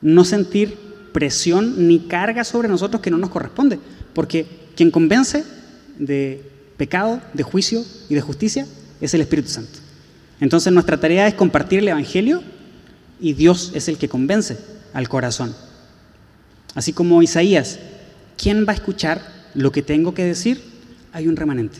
no 0.00 0.24
sentir 0.24 0.76
presión 1.12 1.86
ni 1.86 2.00
carga 2.00 2.44
sobre 2.44 2.68
nosotros 2.68 3.02
que 3.02 3.10
no 3.10 3.18
nos 3.18 3.30
corresponde, 3.30 3.78
porque 4.14 4.46
quien 4.74 4.90
convence 4.90 5.44
de 5.98 6.42
pecado, 6.76 7.20
de 7.34 7.42
juicio 7.42 7.84
y 8.08 8.14
de 8.14 8.20
justicia 8.20 8.66
es 9.00 9.14
el 9.14 9.20
Espíritu 9.20 9.48
Santo. 9.48 9.78
Entonces 10.40 10.72
nuestra 10.72 10.98
tarea 10.98 11.28
es 11.28 11.34
compartir 11.34 11.78
el 11.78 11.88
Evangelio 11.88 12.42
y 13.20 13.34
Dios 13.34 13.72
es 13.74 13.88
el 13.88 13.98
que 13.98 14.08
convence 14.08 14.58
al 14.92 15.08
corazón. 15.08 15.54
Así 16.74 16.92
como 16.92 17.22
Isaías, 17.22 17.78
¿quién 18.36 18.66
va 18.66 18.72
a 18.72 18.74
escuchar 18.74 19.22
lo 19.54 19.70
que 19.70 19.82
tengo 19.82 20.14
que 20.14 20.24
decir? 20.24 20.60
Hay 21.12 21.28
un 21.28 21.36
remanente. 21.36 21.78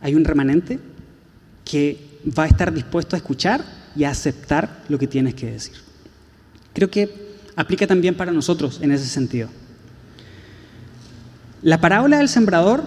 Hay 0.00 0.14
un 0.14 0.24
remanente 0.24 0.78
que 1.64 2.13
va 2.26 2.44
a 2.44 2.46
estar 2.48 2.72
dispuesto 2.72 3.16
a 3.16 3.18
escuchar 3.18 3.64
y 3.96 4.04
a 4.04 4.10
aceptar 4.10 4.82
lo 4.88 4.98
que 4.98 5.06
tienes 5.06 5.34
que 5.34 5.50
decir. 5.50 5.74
Creo 6.72 6.90
que 6.90 7.34
aplica 7.56 7.86
también 7.86 8.16
para 8.16 8.32
nosotros 8.32 8.80
en 8.82 8.92
ese 8.92 9.06
sentido. 9.06 9.48
La 11.62 11.80
parábola 11.80 12.18
del 12.18 12.28
sembrador 12.28 12.84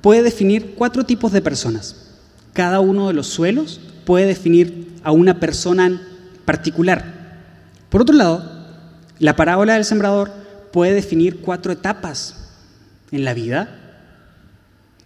puede 0.00 0.22
definir 0.22 0.74
cuatro 0.74 1.04
tipos 1.04 1.32
de 1.32 1.40
personas. 1.40 2.10
Cada 2.52 2.80
uno 2.80 3.08
de 3.08 3.14
los 3.14 3.28
suelos 3.28 3.80
puede 4.04 4.26
definir 4.26 4.96
a 5.02 5.12
una 5.12 5.40
persona 5.40 5.86
en 5.86 6.00
particular. 6.44 7.40
Por 7.88 8.02
otro 8.02 8.14
lado, 8.14 8.66
la 9.18 9.36
parábola 9.36 9.74
del 9.74 9.84
sembrador 9.84 10.30
puede 10.72 10.94
definir 10.94 11.40
cuatro 11.40 11.72
etapas 11.72 12.50
en 13.12 13.24
la 13.24 13.34
vida. 13.34 13.78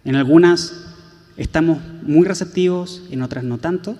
En 0.03 0.15
algunas 0.15 0.86
estamos 1.37 1.79
muy 2.01 2.27
receptivos, 2.27 3.03
en 3.11 3.21
otras 3.21 3.43
no 3.43 3.57
tanto. 3.57 3.97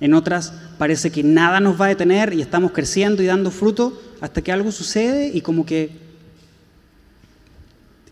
En 0.00 0.14
otras 0.14 0.52
parece 0.78 1.10
que 1.10 1.24
nada 1.24 1.60
nos 1.60 1.80
va 1.80 1.86
a 1.86 1.88
detener 1.88 2.32
y 2.32 2.40
estamos 2.40 2.72
creciendo 2.72 3.22
y 3.22 3.26
dando 3.26 3.50
fruto 3.50 4.00
hasta 4.20 4.42
que 4.42 4.52
algo 4.52 4.70
sucede 4.70 5.30
y 5.34 5.40
como 5.40 5.66
que 5.66 5.90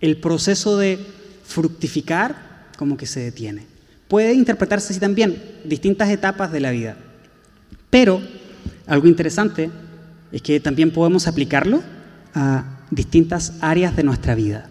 el 0.00 0.16
proceso 0.18 0.76
de 0.76 0.98
fructificar 1.44 2.66
como 2.76 2.96
que 2.96 3.06
se 3.06 3.20
detiene. 3.20 3.66
Puede 4.08 4.34
interpretarse 4.34 4.92
así 4.92 5.00
también, 5.00 5.42
distintas 5.64 6.10
etapas 6.10 6.52
de 6.52 6.60
la 6.60 6.70
vida. 6.70 6.96
Pero 7.90 8.20
algo 8.86 9.06
interesante 9.06 9.70
es 10.32 10.42
que 10.42 10.60
también 10.60 10.90
podemos 10.90 11.26
aplicarlo 11.26 11.82
a 12.34 12.64
distintas 12.90 13.54
áreas 13.60 13.96
de 13.96 14.02
nuestra 14.02 14.34
vida. 14.34 14.68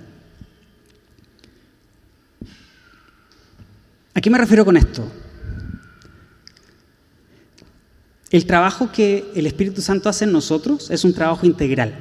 ¿A 4.16 4.22
qué 4.22 4.30
me 4.30 4.38
refiero 4.38 4.64
con 4.64 4.78
esto? 4.78 5.06
El 8.32 8.46
trabajo 8.46 8.90
que 8.92 9.26
el 9.36 9.46
Espíritu 9.46 9.82
Santo 9.82 10.08
hace 10.08 10.24
en 10.24 10.32
nosotros 10.32 10.90
es 10.90 11.04
un 11.04 11.14
trabajo 11.14 11.46
integral, 11.46 11.94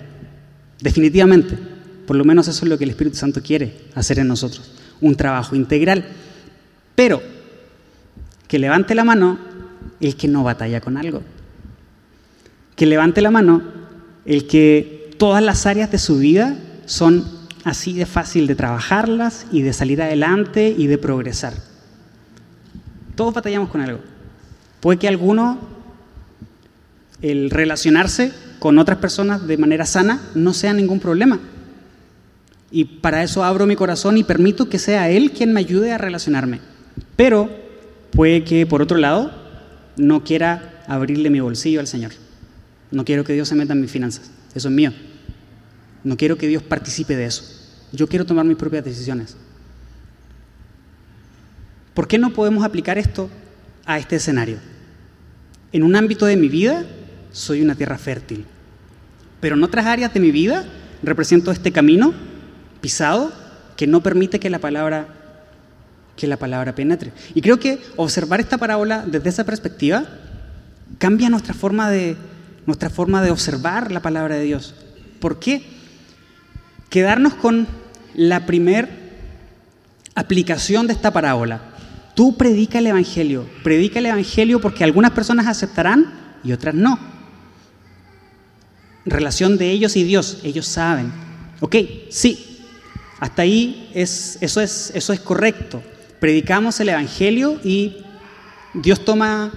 definitivamente. 0.80 1.58
Por 2.06 2.16
lo 2.16 2.24
menos 2.24 2.46
eso 2.46 2.64
es 2.64 2.70
lo 2.70 2.78
que 2.78 2.84
el 2.84 2.90
Espíritu 2.90 3.16
Santo 3.16 3.42
quiere 3.42 3.88
hacer 3.94 4.20
en 4.20 4.28
nosotros, 4.28 4.70
un 5.00 5.16
trabajo 5.16 5.56
integral. 5.56 6.06
Pero 6.94 7.20
que 8.46 8.60
levante 8.60 8.94
la 8.94 9.04
mano 9.04 9.38
el 10.00 10.14
que 10.14 10.28
no 10.28 10.44
batalla 10.44 10.80
con 10.80 10.96
algo. 10.96 11.22
Que 12.76 12.86
levante 12.86 13.22
la 13.22 13.32
mano 13.32 13.62
el 14.24 14.46
que 14.46 15.10
todas 15.18 15.42
las 15.42 15.66
áreas 15.66 15.90
de 15.90 15.98
su 15.98 16.18
vida 16.18 16.56
son 16.86 17.24
así 17.64 17.92
de 17.92 18.06
fácil 18.06 18.46
de 18.46 18.54
trabajarlas 18.54 19.46
y 19.50 19.62
de 19.62 19.72
salir 19.72 20.00
adelante 20.00 20.72
y 20.76 20.86
de 20.86 20.98
progresar. 20.98 21.73
Todos 23.14 23.34
batallamos 23.34 23.70
con 23.70 23.80
algo. 23.80 24.00
Puede 24.80 24.98
que 24.98 25.08
alguno 25.08 25.58
el 27.22 27.50
relacionarse 27.50 28.32
con 28.58 28.78
otras 28.78 28.98
personas 28.98 29.46
de 29.46 29.56
manera 29.56 29.86
sana 29.86 30.20
no 30.34 30.52
sea 30.52 30.72
ningún 30.72 31.00
problema. 31.00 31.40
Y 32.70 32.84
para 32.84 33.22
eso 33.22 33.44
abro 33.44 33.66
mi 33.66 33.76
corazón 33.76 34.18
y 34.18 34.24
permito 34.24 34.68
que 34.68 34.78
sea 34.78 35.08
Él 35.08 35.30
quien 35.30 35.52
me 35.52 35.60
ayude 35.60 35.92
a 35.92 35.98
relacionarme. 35.98 36.60
Pero 37.16 37.48
puede 38.10 38.42
que, 38.44 38.66
por 38.66 38.82
otro 38.82 38.98
lado, 38.98 39.30
no 39.96 40.24
quiera 40.24 40.82
abrirle 40.86 41.30
mi 41.30 41.40
bolsillo 41.40 41.80
al 41.80 41.86
Señor. 41.86 42.12
No 42.90 43.04
quiero 43.04 43.24
que 43.24 43.32
Dios 43.32 43.48
se 43.48 43.54
meta 43.54 43.72
en 43.72 43.80
mis 43.80 43.90
finanzas. 43.90 44.30
Eso 44.54 44.68
es 44.68 44.74
mío. 44.74 44.92
No 46.02 46.16
quiero 46.16 46.36
que 46.36 46.48
Dios 46.48 46.62
participe 46.62 47.16
de 47.16 47.26
eso. 47.26 47.44
Yo 47.92 48.08
quiero 48.08 48.26
tomar 48.26 48.44
mis 48.44 48.56
propias 48.56 48.84
decisiones. 48.84 49.36
¿Por 51.94 52.08
qué 52.08 52.18
no 52.18 52.30
podemos 52.30 52.64
aplicar 52.64 52.98
esto 52.98 53.30
a 53.86 53.98
este 53.98 54.16
escenario? 54.16 54.58
En 55.72 55.82
un 55.82 55.96
ámbito 55.96 56.26
de 56.26 56.36
mi 56.36 56.48
vida 56.48 56.84
soy 57.32 57.62
una 57.62 57.74
tierra 57.74 57.98
fértil. 57.98 58.44
Pero 59.40 59.56
en 59.56 59.62
otras 59.62 59.86
áreas 59.86 60.12
de 60.12 60.20
mi 60.20 60.30
vida 60.30 60.64
represento 61.02 61.50
este 61.50 61.72
camino 61.72 62.12
pisado 62.80 63.32
que 63.76 63.86
no 63.86 64.02
permite 64.02 64.40
que 64.40 64.50
la 64.50 64.58
palabra 64.58 65.08
que 66.16 66.26
la 66.28 66.36
palabra 66.36 66.74
penetre. 66.74 67.12
Y 67.34 67.40
creo 67.40 67.58
que 67.58 67.80
observar 67.96 68.40
esta 68.40 68.56
parábola 68.56 69.04
desde 69.04 69.30
esa 69.30 69.44
perspectiva 69.44 70.04
cambia 70.98 71.28
nuestra 71.28 71.54
forma 71.54 71.90
de 71.90 72.16
nuestra 72.66 72.88
forma 72.88 73.20
de 73.22 73.30
observar 73.30 73.90
la 73.90 74.00
palabra 74.00 74.36
de 74.36 74.44
Dios. 74.44 74.74
¿Por 75.20 75.38
qué? 75.38 75.62
Quedarnos 76.88 77.34
con 77.34 77.66
la 78.14 78.46
primer 78.46 78.88
aplicación 80.14 80.86
de 80.86 80.92
esta 80.92 81.12
parábola. 81.12 81.73
Tú 82.14 82.36
predica 82.36 82.78
el 82.78 82.86
evangelio, 82.86 83.48
predica 83.62 83.98
el 83.98 84.06
evangelio 84.06 84.60
porque 84.60 84.84
algunas 84.84 85.10
personas 85.10 85.46
aceptarán 85.46 86.38
y 86.44 86.52
otras 86.52 86.74
no 86.74 87.14
relación 89.04 89.58
de 89.58 89.70
ellos 89.70 89.96
y 89.96 90.04
Dios. 90.04 90.38
Ellos 90.42 90.66
saben. 90.66 91.12
Ok, 91.60 91.76
sí, 92.10 92.60
hasta 93.20 93.42
ahí 93.42 93.90
es, 93.94 94.38
eso, 94.40 94.60
es, 94.60 94.92
eso 94.94 95.12
es 95.12 95.20
correcto. 95.20 95.82
Predicamos 96.20 96.80
el 96.80 96.88
Evangelio 96.90 97.60
y 97.62 97.98
Dios 98.74 99.04
toma 99.04 99.52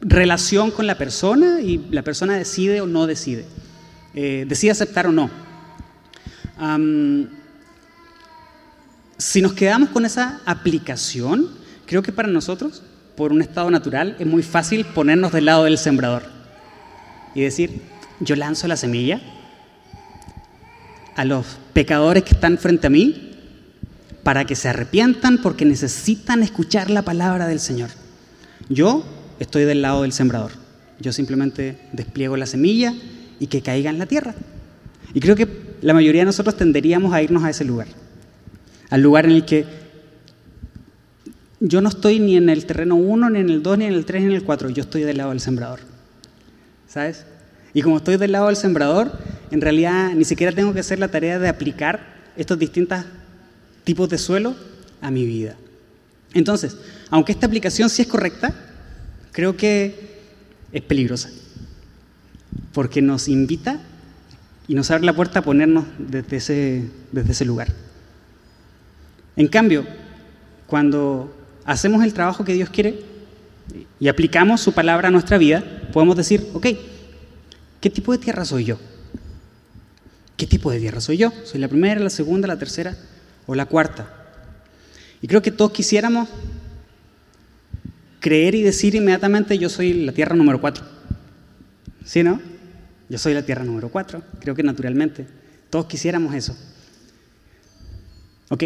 relación 0.00 0.70
con 0.70 0.86
la 0.86 0.96
persona 0.96 1.60
y 1.60 1.78
la 1.90 2.02
persona 2.02 2.36
decide 2.36 2.80
o 2.80 2.86
no 2.86 3.06
decide. 3.06 3.46
Eh, 4.14 4.44
decide 4.48 4.72
aceptar 4.72 5.06
o 5.06 5.12
no. 5.12 5.30
si 9.18 9.42
nos 9.42 9.52
quedamos 9.52 9.90
con 9.90 10.04
esa 10.04 10.40
aplicación, 10.46 11.59
creo 11.90 12.02
que 12.04 12.12
para 12.12 12.28
nosotros, 12.28 12.84
por 13.16 13.32
un 13.32 13.42
estado 13.42 13.68
natural, 13.68 14.14
es 14.20 14.26
muy 14.26 14.44
fácil 14.44 14.84
ponernos 14.84 15.32
del 15.32 15.46
lado 15.46 15.64
del 15.64 15.76
sembrador 15.76 16.22
y 17.34 17.40
decir, 17.40 17.82
yo 18.20 18.36
lanzo 18.36 18.68
la 18.68 18.76
semilla 18.76 19.20
a 21.16 21.24
los 21.24 21.58
pecadores 21.72 22.22
que 22.22 22.34
están 22.34 22.58
frente 22.58 22.86
a 22.86 22.90
mí 22.90 23.32
para 24.22 24.44
que 24.44 24.54
se 24.54 24.68
arrepientan 24.68 25.38
porque 25.38 25.64
necesitan 25.64 26.44
escuchar 26.44 26.90
la 26.90 27.02
palabra 27.02 27.48
del 27.48 27.58
Señor. 27.58 27.90
Yo 28.68 29.04
estoy 29.40 29.64
del 29.64 29.82
lado 29.82 30.02
del 30.02 30.12
sembrador. 30.12 30.52
Yo 31.00 31.12
simplemente 31.12 31.76
despliego 31.90 32.36
la 32.36 32.46
semilla 32.46 32.94
y 33.40 33.48
que 33.48 33.62
caiga 33.62 33.90
en 33.90 33.98
la 33.98 34.06
tierra. 34.06 34.36
Y 35.12 35.18
creo 35.18 35.34
que 35.34 35.48
la 35.82 35.92
mayoría 35.92 36.20
de 36.20 36.26
nosotros 36.26 36.56
tenderíamos 36.56 37.12
a 37.12 37.20
irnos 37.20 37.42
a 37.42 37.50
ese 37.50 37.64
lugar. 37.64 37.88
Al 38.90 39.02
lugar 39.02 39.24
en 39.24 39.32
el 39.32 39.44
que 39.44 39.79
yo 41.60 41.82
no 41.82 41.90
estoy 41.90 42.18
ni 42.20 42.36
en 42.36 42.48
el 42.48 42.64
terreno 42.64 42.96
1, 42.96 43.30
ni 43.30 43.38
en 43.38 43.50
el 43.50 43.62
2, 43.62 43.78
ni 43.78 43.84
en 43.84 43.92
el 43.92 44.06
3, 44.06 44.22
ni 44.22 44.28
en 44.30 44.36
el 44.36 44.44
4. 44.44 44.70
Yo 44.70 44.82
estoy 44.82 45.02
del 45.02 45.18
lado 45.18 45.30
del 45.30 45.40
sembrador. 45.40 45.80
¿Sabes? 46.88 47.26
Y 47.74 47.82
como 47.82 47.98
estoy 47.98 48.16
del 48.16 48.32
lado 48.32 48.46
del 48.46 48.56
sembrador, 48.56 49.12
en 49.50 49.60
realidad 49.60 50.12
ni 50.14 50.24
siquiera 50.24 50.52
tengo 50.52 50.72
que 50.72 50.80
hacer 50.80 50.98
la 50.98 51.08
tarea 51.08 51.38
de 51.38 51.48
aplicar 51.48 52.00
estos 52.36 52.58
distintos 52.58 53.04
tipos 53.84 54.08
de 54.08 54.18
suelo 54.18 54.56
a 55.00 55.10
mi 55.10 55.26
vida. 55.26 55.56
Entonces, 56.32 56.78
aunque 57.10 57.32
esta 57.32 57.46
aplicación 57.46 57.90
sí 57.90 58.02
es 58.02 58.08
correcta, 58.08 58.54
creo 59.32 59.56
que 59.56 60.18
es 60.72 60.82
peligrosa, 60.82 61.30
porque 62.72 63.02
nos 63.02 63.28
invita 63.28 63.80
y 64.66 64.74
nos 64.74 64.90
abre 64.90 65.04
la 65.04 65.14
puerta 65.14 65.40
a 65.40 65.42
ponernos 65.42 65.84
desde 65.98 66.36
ese, 66.36 66.90
desde 67.12 67.32
ese 67.32 67.44
lugar. 67.44 67.68
En 69.36 69.48
cambio, 69.48 69.84
cuando 70.66 71.39
hacemos 71.64 72.04
el 72.04 72.12
trabajo 72.12 72.44
que 72.44 72.54
Dios 72.54 72.70
quiere, 72.70 73.02
y 73.98 74.08
aplicamos 74.08 74.60
su 74.60 74.72
palabra 74.72 75.08
a 75.08 75.10
nuestra 75.10 75.38
vida, 75.38 75.62
podemos 75.92 76.16
decir, 76.16 76.48
ok, 76.54 76.66
¿qué 77.80 77.90
tipo 77.90 78.12
de 78.12 78.18
tierra 78.18 78.44
soy 78.44 78.64
yo? 78.64 78.78
¿Qué 80.36 80.46
tipo 80.46 80.70
de 80.70 80.80
tierra 80.80 81.00
soy 81.00 81.18
yo? 81.18 81.32
¿Soy 81.44 81.60
la 81.60 81.68
primera, 81.68 82.00
la 82.00 82.10
segunda, 82.10 82.48
la 82.48 82.58
tercera 82.58 82.96
o 83.46 83.54
la 83.54 83.66
cuarta? 83.66 84.08
Y 85.20 85.28
creo 85.28 85.42
que 85.42 85.50
todos 85.50 85.70
quisiéramos 85.72 86.28
creer 88.20 88.54
y 88.54 88.62
decir 88.62 88.94
inmediatamente 88.94 89.58
yo 89.58 89.68
soy 89.68 89.92
la 89.92 90.12
tierra 90.12 90.34
número 90.34 90.60
cuatro. 90.60 90.84
¿Sí, 92.04 92.22
no? 92.22 92.40
Yo 93.08 93.18
soy 93.18 93.34
la 93.34 93.42
tierra 93.42 93.64
número 93.64 93.90
cuatro, 93.90 94.22
creo 94.40 94.54
que 94.54 94.62
naturalmente. 94.62 95.26
Todos 95.68 95.86
quisiéramos 95.86 96.34
eso. 96.34 96.56
Ok, 98.48 98.64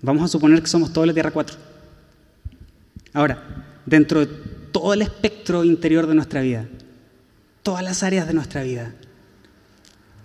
vamos 0.00 0.24
a 0.24 0.28
suponer 0.28 0.62
que 0.62 0.68
somos 0.68 0.92
toda 0.92 1.06
la 1.06 1.12
tierra 1.12 1.30
cuatro. 1.30 1.67
Ahora, 3.18 3.42
dentro 3.84 4.20
de 4.20 4.26
todo 4.70 4.94
el 4.94 5.02
espectro 5.02 5.64
interior 5.64 6.06
de 6.06 6.14
nuestra 6.14 6.40
vida, 6.40 6.68
todas 7.64 7.82
las 7.82 8.04
áreas 8.04 8.28
de 8.28 8.32
nuestra 8.32 8.62
vida, 8.62 8.92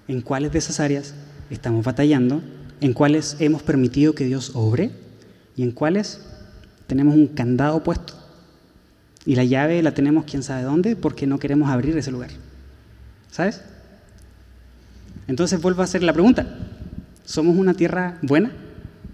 ¿en 0.07 0.21
cuáles 0.21 0.51
de 0.51 0.59
esas 0.59 0.79
áreas 0.79 1.15
estamos 1.49 1.83
batallando? 1.83 2.43
¿En 2.81 2.93
cuáles 2.93 3.35
hemos 3.39 3.63
permitido 3.63 4.13
que 4.13 4.25
Dios 4.25 4.51
obre? 4.53 4.91
¿Y 5.55 5.63
en 5.63 5.71
cuáles 5.71 6.23
tenemos 6.85 7.15
un 7.15 7.25
candado 7.25 7.81
puesto? 7.81 8.13
Y 9.25 9.37
la 9.37 9.43
llave 9.43 9.81
la 9.81 9.95
tenemos 9.95 10.25
quién 10.25 10.43
sabe 10.43 10.61
dónde 10.61 10.95
porque 10.95 11.25
no 11.25 11.39
queremos 11.39 11.71
abrir 11.71 11.97
ese 11.97 12.11
lugar. 12.11 12.29
¿Sabes? 13.31 13.63
Entonces 15.27 15.59
vuelvo 15.59 15.81
a 15.81 15.85
hacer 15.85 16.03
la 16.03 16.13
pregunta. 16.13 16.45
¿Somos 17.25 17.57
una 17.57 17.73
tierra 17.73 18.19
buena 18.21 18.51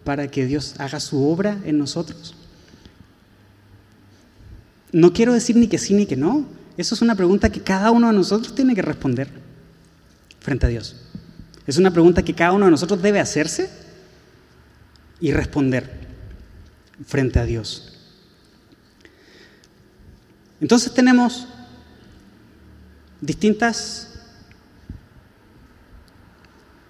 para 0.04 0.28
que 0.28 0.46
Dios 0.46 0.76
haga 0.80 1.00
su 1.00 1.26
obra 1.26 1.58
en 1.64 1.78
nosotros? 1.78 2.36
No 4.92 5.14
quiero 5.14 5.34
decir 5.34 5.56
ni 5.56 5.68
que 5.68 5.78
sí 5.78 5.94
ni 5.94 6.06
que 6.06 6.16
no. 6.16 6.46
Eso 6.78 6.96
es 6.96 7.02
una 7.02 7.16
pregunta 7.16 7.50
que 7.50 7.62
cada 7.62 7.92
uno 7.92 8.08
de 8.08 8.14
nosotros 8.14 8.56
tiene 8.56 8.74
que 8.74 8.82
responder 8.82 9.30
frente 10.40 10.66
a 10.66 10.70
Dios. 10.70 10.96
Es 11.68 11.78
una 11.78 11.92
pregunta 11.92 12.24
que 12.24 12.34
cada 12.34 12.54
uno 12.54 12.66
de 12.66 12.72
nosotros 12.72 13.02
debe 13.02 13.20
hacerse 13.20 13.70
y 15.20 15.32
responder 15.32 16.08
frente 17.06 17.40
a 17.40 17.46
Dios. 17.46 17.94
Entonces 20.62 20.94
tenemos 20.94 21.48
distintas 23.22 24.10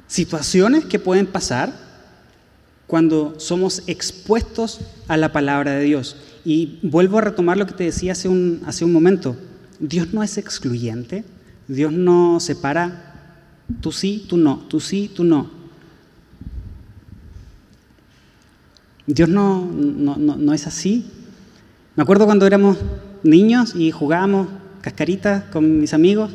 situaciones 0.07 0.85
que 0.85 0.99
pueden 0.99 1.27
pasar 1.27 1.88
cuando 2.89 3.35
somos 3.37 3.83
expuestos 3.85 4.79
a 5.07 5.15
la 5.15 5.31
palabra 5.31 5.73
de 5.73 5.83
Dios. 5.83 6.15
Y 6.43 6.79
vuelvo 6.81 7.19
a 7.19 7.21
retomar 7.21 7.55
lo 7.55 7.67
que 7.67 7.75
te 7.75 7.83
decía 7.83 8.13
hace 8.13 8.27
un, 8.27 8.63
hace 8.65 8.83
un 8.83 8.91
momento. 8.91 9.37
Dios 9.79 10.11
no 10.11 10.23
es 10.23 10.39
excluyente, 10.39 11.23
Dios 11.67 11.93
no 11.93 12.39
separa 12.39 13.35
tú 13.79 13.91
sí, 13.91 14.25
tú 14.27 14.37
no, 14.37 14.65
tú 14.67 14.79
sí, 14.79 15.11
tú 15.15 15.23
no. 15.23 15.51
Dios 19.05 19.29
no, 19.29 19.69
no, 19.71 20.15
no 20.17 20.53
es 20.53 20.65
así. 20.65 21.05
Me 21.95 22.01
acuerdo 22.01 22.25
cuando 22.25 22.47
éramos 22.47 22.79
niños 23.21 23.75
y 23.75 23.91
jugábamos 23.91 24.47
cascaritas 24.81 25.43
con 25.51 25.79
mis 25.79 25.93
amigos 25.93 26.31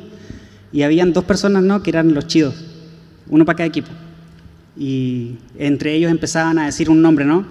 y 0.72 0.82
habían 0.82 1.12
dos 1.12 1.24
personas 1.24 1.64
¿no? 1.64 1.82
que 1.82 1.90
eran 1.90 2.14
los 2.14 2.28
chidos, 2.28 2.54
uno 3.28 3.44
para 3.44 3.56
cada 3.56 3.66
equipo. 3.66 3.90
Y 4.76 5.36
entre 5.58 5.94
ellos 5.94 6.10
empezaban 6.10 6.58
a 6.58 6.66
decir 6.66 6.90
un 6.90 7.00
nombre, 7.00 7.24
¿no? 7.24 7.46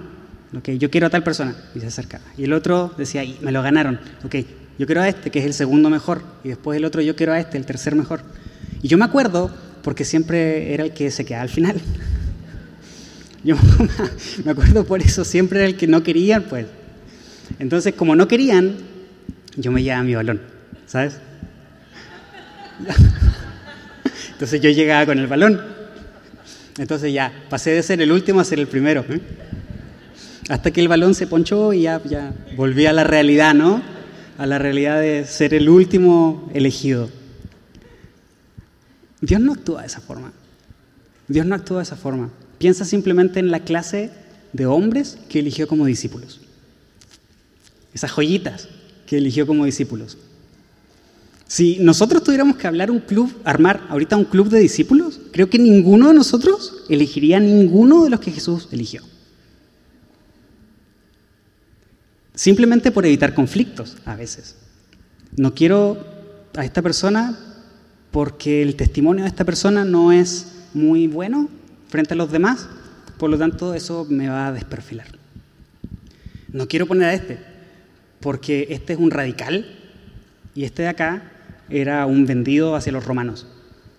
Ok, 0.57 0.71
yo 0.71 0.91
quiero 0.91 1.07
a 1.07 1.09
tal 1.09 1.24
persona, 1.24 1.55
y 1.74 1.80
se 1.80 1.88
acercaba. 1.88 2.24
Y 2.38 2.43
el 2.43 2.53
otro 2.53 2.93
decía, 2.97 3.24
y 3.24 3.38
me 3.41 3.51
lo 3.51 3.61
ganaron, 3.63 3.99
ok, 4.24 4.36
yo 4.78 4.86
quiero 4.86 5.01
a 5.01 5.09
este, 5.09 5.32
que 5.32 5.39
es 5.39 5.45
el 5.45 5.53
segundo 5.53 5.89
mejor. 5.89 6.24
Y 6.43 6.49
después 6.49 6.78
el 6.78 6.86
otro, 6.86 7.01
yo 7.01 7.15
quiero 7.15 7.34
a 7.34 7.39
este, 7.39 7.57
el 7.57 7.65
tercer 7.65 7.95
mejor. 7.95 8.21
Y 8.82 8.88
yo 8.88 8.97
me 8.97 9.05
acuerdo, 9.05 9.51
porque 9.82 10.05
siempre 10.05 10.74
era 10.74 10.84
el 10.84 10.93
que 10.93 11.11
se 11.11 11.26
quedaba 11.26 11.43
al 11.43 11.49
final. 11.49 11.76
Yo 13.43 13.57
me 14.45 14.51
acuerdo 14.51 14.86
por 14.86 15.01
eso, 15.01 15.26
siempre 15.26 15.59
era 15.59 15.67
el 15.67 15.76
que 15.76 15.86
no 15.86 16.01
querían, 16.01 16.43
pues. 16.43 16.65
Entonces, 17.59 17.93
como 17.93 18.15
no 18.15 18.26
querían, 18.26 18.78
yo 19.57 19.69
me 19.69 19.84
llevaba 19.84 20.03
mi 20.03 20.15
balón, 20.15 20.39
¿sabes? 20.88 21.17
Entonces 24.32 24.61
yo 24.61 24.69
llegaba 24.69 25.05
con 25.05 25.19
el 25.19 25.28
balón. 25.28 25.61
Entonces 26.78 27.13
ya, 27.13 27.32
pasé 27.49 27.71
de 27.71 27.84
ser 27.84 28.01
el 28.01 28.11
último 28.11 28.39
a 28.39 28.43
ser 28.43 28.59
el 28.59 28.67
primero. 28.67 29.05
¿eh? 29.09 29.21
Hasta 30.49 30.71
que 30.71 30.82
el 30.82 30.88
balón 30.88 31.15
se 31.15 31.28
ponchó 31.28 31.74
y 31.74 31.84
ya, 31.84 32.01
ya 32.03 32.34
volví 32.55 32.86
a 32.86 32.93
la 32.93 33.03
realidad, 33.03 33.53
¿no? 33.53 33.82
A 34.38 34.45
la 34.45 34.57
realidad 34.57 34.99
de 34.99 35.26
ser 35.26 35.53
el 35.53 35.69
último 35.69 36.49
elegido. 36.53 37.09
Dios 39.21 39.39
no 39.39 39.53
actúa 39.53 39.82
de 39.82 39.88
esa 39.88 40.01
forma. 40.01 40.34
Dios 41.28 41.45
no 41.45 41.55
actúa 41.55 41.78
de 41.78 41.84
esa 41.84 41.95
forma. 41.95 42.30
Piensa 42.57 42.84
simplemente 42.84 43.39
en 43.39 43.51
la 43.51 43.61
clase 43.61 44.11
de 44.51 44.65
hombres 44.65 45.17
que 45.30 45.39
eligió 45.39 45.67
como 45.67 45.86
discípulos. 45.86 46.41
Esas 47.93 48.11
joyitas 48.11 48.67
que 49.05 49.17
eligió 49.17 49.45
como 49.45 49.65
discípulos. 49.65 50.17
Si 51.54 51.78
nosotros 51.78 52.24
tuviéramos 52.24 52.58
que 52.58 52.66
hablar 52.66 52.89
un 52.89 52.97
club, 52.97 53.32
armar 53.43 53.86
ahorita 53.89 54.18
un 54.18 54.26
club 54.26 54.49
de 54.49 54.58
discípulos, 54.58 55.22
creo 55.32 55.51
que 55.51 55.60
ninguno 55.60 56.08
de 56.08 56.16
nosotros 56.16 56.84
elegiría 56.89 57.39
ninguno 57.39 58.04
de 58.04 58.10
los 58.10 58.20
que 58.22 58.32
Jesús 58.32 58.70
eligió. 58.72 59.04
Simplemente 62.34 62.89
por 62.89 63.06
evitar 63.06 63.36
conflictos 63.36 63.97
a 64.04 64.16
veces. 64.16 64.56
No 65.38 65.54
quiero 65.54 66.04
a 66.56 66.66
esta 66.66 66.82
persona 66.82 67.38
porque 68.10 68.64
el 68.64 68.76
testimonio 68.76 69.24
de 69.24 69.30
esta 69.30 69.45
persona 69.45 69.86
no 69.86 70.12
es 70.12 70.54
muy 70.74 71.06
bueno 71.06 71.49
frente 71.88 72.16
a 72.16 72.18
los 72.18 72.32
demás, 72.32 72.68
por 73.20 73.30
lo 73.30 73.38
tanto 73.38 73.76
eso 73.76 74.08
me 74.10 74.28
va 74.28 74.47
a 74.47 74.54
desperfilar. 74.54 75.06
No 76.51 76.68
quiero 76.68 76.88
poner 76.88 77.10
a 77.10 77.14
este 77.14 77.38
porque 78.22 78.66
este 78.72 78.93
es 78.93 78.99
un 78.99 79.12
radical 79.12 79.68
y 80.56 80.64
este 80.64 80.82
de 80.82 80.88
acá 80.88 81.30
era 81.70 82.05
un 82.05 82.26
vendido 82.26 82.76
hacia 82.76 82.91
los 82.91 83.05
romanos. 83.05 83.47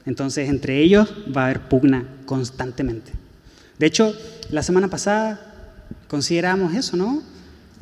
Entonces, 0.07 0.49
entre 0.49 0.81
ellos 0.81 1.13
va 1.35 1.43
a 1.43 1.45
haber 1.47 1.69
pugna 1.69 2.05
constantemente. 2.27 3.13
De 3.79 3.87
hecho, 3.87 4.15
la 4.51 4.63
semana 4.63 4.89
pasada 4.89 5.41
considerábamos 6.09 6.75
eso, 6.75 6.97
¿no? 6.97 7.23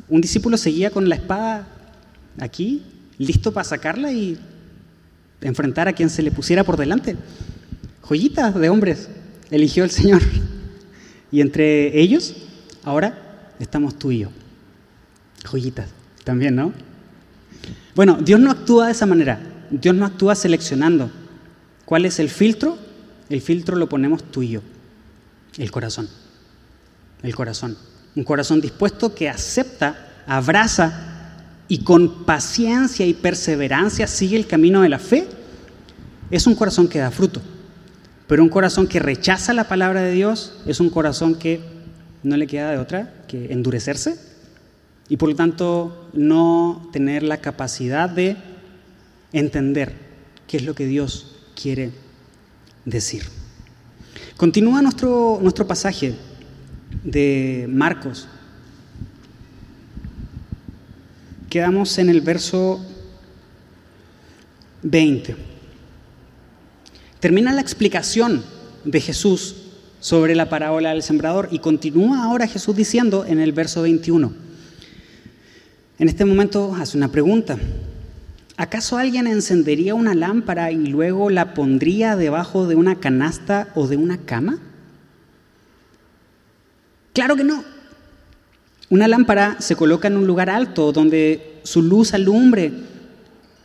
Un 0.09 0.21
discípulo 0.21 0.57
seguía 0.57 0.89
con 0.89 1.09
la 1.09 1.15
espada 1.15 1.67
aquí, 2.39 2.83
listo 3.17 3.51
para 3.53 3.63
sacarla 3.63 4.11
y 4.11 4.37
enfrentar 5.41 5.87
a 5.87 5.93
quien 5.93 6.09
se 6.09 6.23
le 6.23 6.31
pusiera 6.31 6.63
por 6.63 6.77
delante. 6.77 7.15
Joyitas 8.07 8.55
de 8.55 8.69
hombres 8.69 9.09
eligió 9.51 9.83
el 9.83 9.91
Señor. 9.91 10.21
Y 11.31 11.41
entre 11.41 11.99
ellos, 11.99 12.35
ahora 12.83 13.49
estamos 13.59 13.97
tú 13.97 14.11
y 14.11 14.19
yo. 14.19 14.29
Joyitas. 15.43 15.89
También, 16.23 16.55
¿no? 16.55 16.73
Bueno, 17.95 18.17
Dios 18.21 18.39
no 18.39 18.51
actúa 18.51 18.87
de 18.87 18.93
esa 18.93 19.05
manera. 19.05 19.39
Dios 19.81 19.95
no 19.95 20.05
actúa 20.05 20.35
seleccionando. 20.35 21.09
¿Cuál 21.85 22.05
es 22.05 22.19
el 22.19 22.29
filtro? 22.29 22.77
El 23.29 23.41
filtro 23.41 23.75
lo 23.75 23.89
ponemos 23.89 24.23
tú 24.23 24.43
y 24.43 24.49
yo. 24.49 24.61
El 25.57 25.71
corazón. 25.71 26.07
El 27.23 27.35
corazón. 27.35 27.75
Un 28.15 28.23
corazón 28.23 28.61
dispuesto 28.61 29.15
que 29.15 29.29
acepta, 29.29 30.23
abraza 30.27 31.39
y 31.67 31.79
con 31.79 32.23
paciencia 32.23 33.05
y 33.07 33.15
perseverancia 33.15 34.05
sigue 34.05 34.37
el 34.37 34.45
camino 34.45 34.81
de 34.81 34.89
la 34.89 34.99
fe. 34.99 35.27
Es 36.29 36.45
un 36.45 36.53
corazón 36.53 36.87
que 36.87 36.99
da 36.99 37.09
fruto. 37.09 37.41
Pero 38.27 38.43
un 38.43 38.49
corazón 38.49 38.85
que 38.85 38.99
rechaza 38.99 39.53
la 39.53 39.67
palabra 39.67 40.03
de 40.03 40.11
Dios 40.11 40.53
es 40.67 40.79
un 40.79 40.91
corazón 40.91 41.33
que 41.33 41.61
no 42.21 42.37
le 42.37 42.45
queda 42.45 42.69
de 42.69 42.77
otra 42.77 43.11
que 43.27 43.51
endurecerse 43.51 44.19
y 45.09 45.17
por 45.17 45.29
lo 45.29 45.35
tanto 45.35 46.09
no 46.13 46.89
tener 46.93 47.23
la 47.23 47.37
capacidad 47.37 48.07
de 48.07 48.37
entender 49.33 49.93
qué 50.47 50.57
es 50.57 50.63
lo 50.63 50.75
que 50.75 50.85
Dios 50.85 51.35
quiere 51.59 51.91
decir. 52.85 53.23
Continúa 54.37 54.81
nuestro, 54.81 55.39
nuestro 55.41 55.67
pasaje 55.67 56.13
de 57.03 57.65
Marcos. 57.69 58.27
Quedamos 61.49 61.97
en 61.97 62.09
el 62.09 62.21
verso 62.21 62.83
20. 64.83 65.35
Termina 67.19 67.53
la 67.53 67.61
explicación 67.61 68.43
de 68.83 69.01
Jesús 69.01 69.55
sobre 69.99 70.35
la 70.35 70.49
parábola 70.49 70.89
del 70.89 71.03
sembrador 71.03 71.47
y 71.51 71.59
continúa 71.59 72.23
ahora 72.23 72.47
Jesús 72.47 72.75
diciendo 72.75 73.25
en 73.25 73.39
el 73.39 73.53
verso 73.53 73.81
21. 73.83 74.33
En 75.99 76.09
este 76.09 76.25
momento 76.25 76.75
hace 76.75 76.97
una 76.97 77.11
pregunta. 77.11 77.57
¿Acaso 78.55 78.97
alguien 78.97 79.25
encendería 79.25 79.95
una 79.95 80.13
lámpara 80.13 80.71
y 80.71 80.85
luego 80.87 81.29
la 81.29 81.53
pondría 81.55 82.15
debajo 82.15 82.67
de 82.67 82.75
una 82.75 82.99
canasta 82.99 83.69
o 83.73 83.87
de 83.87 83.97
una 83.97 84.19
cama? 84.19 84.59
Claro 87.13 87.35
que 87.35 87.43
no. 87.43 87.63
Una 88.89 89.07
lámpara 89.07 89.57
se 89.59 89.75
coloca 89.75 90.07
en 90.07 90.17
un 90.17 90.27
lugar 90.27 90.51
alto 90.51 90.91
donde 90.91 91.61
su 91.63 91.81
luz 91.81 92.13
alumbre, 92.13 92.71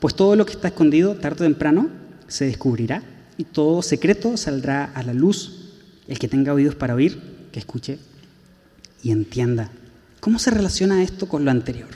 pues 0.01 0.15
todo 0.15 0.37
lo 0.37 0.47
que 0.47 0.53
está 0.53 0.69
escondido 0.69 1.17
tarde 1.17 1.45
o 1.45 1.49
temprano 1.49 1.91
se 2.27 2.47
descubrirá 2.47 3.03
y 3.37 3.45
todo 3.45 3.83
secreto 3.83 4.39
saldrá 4.39 4.85
a 4.85 5.03
la 5.03 5.13
luz. 5.13 5.75
El 6.07 6.19
que 6.19 6.29
tenga 6.29 6.55
oídos 6.55 6.75
para 6.75 6.95
oír, 6.95 7.21
que 7.53 7.59
escuche 7.59 7.99
y 9.03 9.11
entienda. 9.11 9.71
¿Cómo 10.21 10.39
se 10.39 10.51
relaciona 10.51 11.03
esto 11.03 11.29
con 11.29 11.45
lo 11.45 11.51
anterior? 11.51 11.91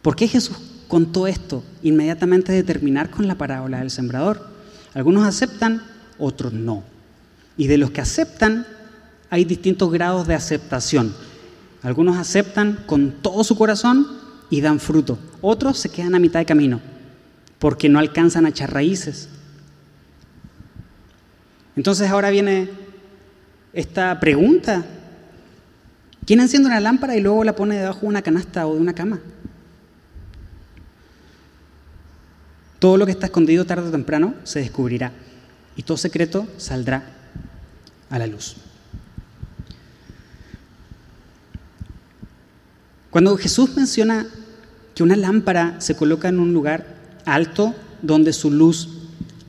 ¿Por 0.00 0.16
qué 0.16 0.26
Jesús 0.26 0.69
contó 0.90 1.26
esto 1.26 1.64
inmediatamente 1.82 2.52
de 2.52 2.62
terminar 2.62 3.08
con 3.08 3.26
la 3.26 3.36
parábola 3.36 3.78
del 3.78 3.90
sembrador? 3.90 4.46
Algunos 4.92 5.24
aceptan, 5.24 5.82
otros 6.18 6.52
no. 6.52 6.82
Y 7.56 7.68
de 7.68 7.78
los 7.78 7.92
que 7.92 8.02
aceptan, 8.02 8.66
hay 9.30 9.44
distintos 9.44 9.90
grados 9.92 10.26
de 10.26 10.34
aceptación. 10.34 11.14
Algunos 11.82 12.18
aceptan 12.18 12.80
con 12.86 13.12
todo 13.22 13.44
su 13.44 13.56
corazón 13.56 14.06
y 14.50 14.60
dan 14.60 14.80
fruto. 14.80 15.18
Otros 15.40 15.78
se 15.78 15.88
quedan 15.88 16.14
a 16.14 16.18
mitad 16.18 16.40
de 16.40 16.46
camino 16.46 16.80
porque 17.60 17.88
no 17.88 17.98
alcanzan 17.98 18.46
a 18.46 18.48
echar 18.48 18.72
raíces. 18.72 19.28
Entonces 21.76 22.10
ahora 22.10 22.30
viene 22.30 22.68
esta 23.72 24.18
pregunta. 24.18 24.84
¿Quién 26.26 26.40
enciende 26.40 26.68
una 26.68 26.80
lámpara 26.80 27.16
y 27.16 27.20
luego 27.20 27.44
la 27.44 27.54
pone 27.54 27.78
debajo 27.78 28.00
de 28.00 28.06
una 28.08 28.22
canasta 28.22 28.66
o 28.66 28.74
de 28.74 28.80
una 28.80 28.94
cama? 28.94 29.20
Todo 32.80 32.96
lo 32.96 33.04
que 33.06 33.12
está 33.12 33.26
escondido 33.26 33.66
tarde 33.66 33.88
o 33.88 33.92
temprano 33.92 34.34
se 34.42 34.58
descubrirá 34.58 35.12
y 35.76 35.82
todo 35.82 35.98
secreto 35.98 36.48
saldrá 36.56 37.04
a 38.08 38.18
la 38.18 38.26
luz. 38.26 38.56
Cuando 43.10 43.36
Jesús 43.36 43.76
menciona 43.76 44.26
que 44.94 45.02
una 45.02 45.14
lámpara 45.14 45.80
se 45.80 45.94
coloca 45.94 46.28
en 46.28 46.40
un 46.40 46.54
lugar 46.54 46.86
alto 47.26 47.74
donde 48.00 48.32
su 48.32 48.50
luz 48.50 48.88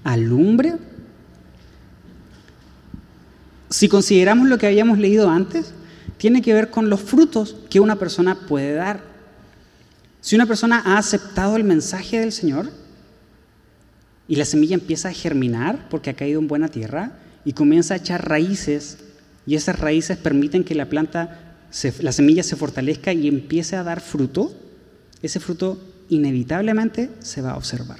alumbre, 0.03 0.75
si 3.69 3.87
consideramos 3.87 4.49
lo 4.49 4.57
que 4.57 4.67
habíamos 4.67 4.97
leído 4.97 5.29
antes, 5.29 5.73
tiene 6.17 6.41
que 6.41 6.53
ver 6.53 6.69
con 6.69 6.89
los 6.89 6.99
frutos 6.99 7.55
que 7.69 7.79
una 7.79 7.95
persona 7.95 8.35
puede 8.35 8.73
dar. 8.73 9.01
Si 10.19 10.35
una 10.35 10.45
persona 10.45 10.81
ha 10.85 10.97
aceptado 10.97 11.55
el 11.55 11.63
mensaje 11.63 12.19
del 12.19 12.33
Señor 12.33 12.80
y 14.27 14.35
la 14.35 14.45
semilla 14.45 14.75
empieza 14.75 15.09
a 15.09 15.13
germinar 15.13 15.87
porque 15.89 16.09
ha 16.09 16.15
caído 16.15 16.39
en 16.39 16.47
buena 16.47 16.67
tierra 16.67 17.13
y 17.43 17.53
comienza 17.53 17.93
a 17.93 17.97
echar 17.97 18.27
raíces 18.27 18.97
y 19.45 19.55
esas 19.55 19.79
raíces 19.79 20.17
permiten 20.17 20.63
que 20.63 20.75
la 20.75 20.85
planta 20.85 21.51
la 22.01 22.11
semilla 22.11 22.43
se 22.43 22.55
fortalezca 22.55 23.13
y 23.13 23.27
empiece 23.27 23.75
a 23.75 23.83
dar 23.83 24.01
fruto, 24.01 24.53
ese 25.21 25.39
fruto 25.39 25.81
inevitablemente 26.09 27.09
se 27.19 27.41
va 27.41 27.51
a 27.51 27.57
observar. 27.57 27.99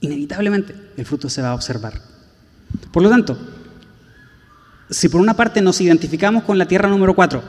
Inevitablemente 0.00 0.74
el 0.96 1.06
fruto 1.06 1.28
se 1.28 1.42
va 1.42 1.50
a 1.50 1.54
observar. 1.54 2.00
Por 2.92 3.02
lo 3.02 3.08
tanto, 3.08 3.38
si 4.90 5.08
por 5.08 5.20
una 5.20 5.34
parte 5.34 5.62
nos 5.62 5.80
identificamos 5.80 6.42
con 6.42 6.58
la 6.58 6.66
tierra 6.66 6.88
número 6.88 7.14
4, 7.14 7.42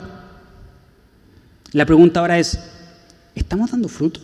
la 1.72 1.84
pregunta 1.84 2.20
ahora 2.20 2.38
es, 2.38 2.58
¿estamos 3.34 3.70
dando 3.70 3.88
fruto? 3.88 4.20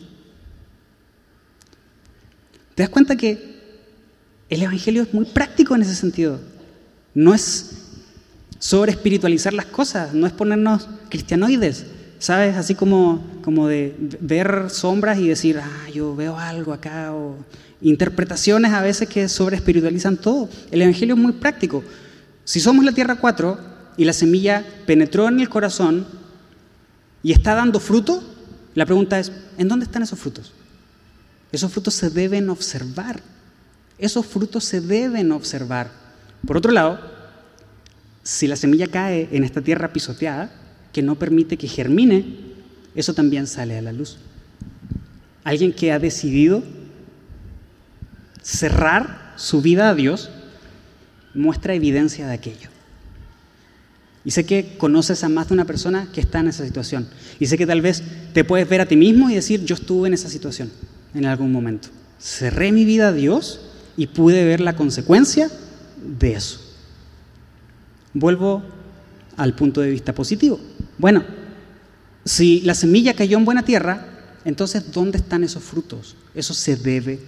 ¿Te 2.74 2.82
das 2.82 2.90
cuenta 2.90 3.16
que 3.16 3.54
el 4.48 4.62
Evangelio 4.62 5.02
es 5.02 5.14
muy 5.14 5.26
práctico 5.26 5.74
en 5.74 5.82
ese 5.82 5.94
sentido? 5.94 6.40
No 7.14 7.32
es 7.32 7.84
sobre 8.58 8.92
espiritualizar 8.92 9.52
las 9.52 9.66
cosas, 9.66 10.12
no 10.14 10.26
es 10.26 10.32
ponernos 10.32 10.88
cristianoides, 11.08 11.86
¿sabes? 12.18 12.56
Así 12.56 12.74
como, 12.74 13.22
como 13.42 13.68
de 13.68 13.94
ver 14.20 14.70
sombras 14.70 15.18
y 15.18 15.28
decir, 15.28 15.58
ah, 15.58 15.90
yo 15.92 16.16
veo 16.16 16.36
algo 16.38 16.72
acá, 16.72 17.14
o 17.14 17.36
interpretaciones 17.80 18.72
a 18.72 18.80
veces 18.80 19.08
que 19.08 19.28
sobre 19.28 19.56
espiritualizan 19.56 20.16
todo. 20.16 20.48
El 20.70 20.82
Evangelio 20.82 21.14
es 21.14 21.20
muy 21.20 21.32
práctico. 21.32 21.84
Si 22.44 22.58
somos 22.58 22.84
la 22.84 22.92
Tierra 22.92 23.16
4 23.16 23.58
y 23.96 24.04
la 24.04 24.12
semilla 24.12 24.64
penetró 24.86 25.28
en 25.28 25.38
el 25.38 25.48
corazón 25.48 26.06
y 27.22 27.32
está 27.32 27.54
dando 27.54 27.78
fruto, 27.78 28.22
la 28.74 28.84
pregunta 28.84 29.20
es, 29.20 29.30
¿en 29.58 29.68
dónde 29.68 29.84
están 29.84 30.02
esos 30.02 30.18
frutos? 30.18 30.52
Esos 31.54 31.70
frutos 31.70 31.94
se 31.94 32.10
deben 32.10 32.50
observar. 32.50 33.20
Esos 33.96 34.26
frutos 34.26 34.64
se 34.64 34.80
deben 34.80 35.30
observar. 35.30 35.88
Por 36.44 36.56
otro 36.56 36.72
lado, 36.72 36.98
si 38.24 38.48
la 38.48 38.56
semilla 38.56 38.88
cae 38.88 39.28
en 39.30 39.44
esta 39.44 39.60
tierra 39.60 39.92
pisoteada, 39.92 40.50
que 40.92 41.00
no 41.00 41.14
permite 41.14 41.56
que 41.56 41.68
germine, 41.68 42.24
eso 42.96 43.14
también 43.14 43.46
sale 43.46 43.78
a 43.78 43.82
la 43.82 43.92
luz. 43.92 44.18
Alguien 45.44 45.72
que 45.72 45.92
ha 45.92 46.00
decidido 46.00 46.64
cerrar 48.42 49.34
su 49.36 49.62
vida 49.62 49.90
a 49.90 49.94
Dios 49.94 50.30
muestra 51.34 51.74
evidencia 51.74 52.26
de 52.26 52.34
aquello. 52.34 52.68
Y 54.24 54.32
sé 54.32 54.44
que 54.44 54.76
conoces 54.76 55.22
a 55.22 55.28
más 55.28 55.48
de 55.48 55.54
una 55.54 55.66
persona 55.66 56.08
que 56.12 56.20
está 56.20 56.40
en 56.40 56.48
esa 56.48 56.64
situación. 56.64 57.06
Y 57.38 57.46
sé 57.46 57.56
que 57.56 57.66
tal 57.66 57.80
vez 57.80 58.02
te 58.32 58.42
puedes 58.42 58.68
ver 58.68 58.80
a 58.80 58.86
ti 58.86 58.96
mismo 58.96 59.30
y 59.30 59.36
decir, 59.36 59.64
yo 59.64 59.76
estuve 59.76 60.08
en 60.08 60.14
esa 60.14 60.28
situación 60.28 60.72
en 61.14 61.26
algún 61.26 61.52
momento. 61.52 61.88
Cerré 62.18 62.72
mi 62.72 62.84
vida 62.84 63.08
a 63.08 63.12
Dios 63.12 63.60
y 63.96 64.08
pude 64.08 64.44
ver 64.44 64.60
la 64.60 64.76
consecuencia 64.76 65.50
de 66.02 66.32
eso. 66.32 66.60
Vuelvo 68.12 68.62
al 69.36 69.54
punto 69.54 69.80
de 69.80 69.90
vista 69.90 70.12
positivo. 70.12 70.60
Bueno, 70.98 71.24
si 72.24 72.60
la 72.62 72.74
semilla 72.74 73.14
cayó 73.14 73.38
en 73.38 73.44
buena 73.44 73.64
tierra, 73.64 74.06
entonces 74.44 74.92
¿dónde 74.92 75.18
están 75.18 75.44
esos 75.44 75.62
frutos? 75.62 76.16
Eso 76.34 76.54
se 76.54 76.76
debe 76.76 77.20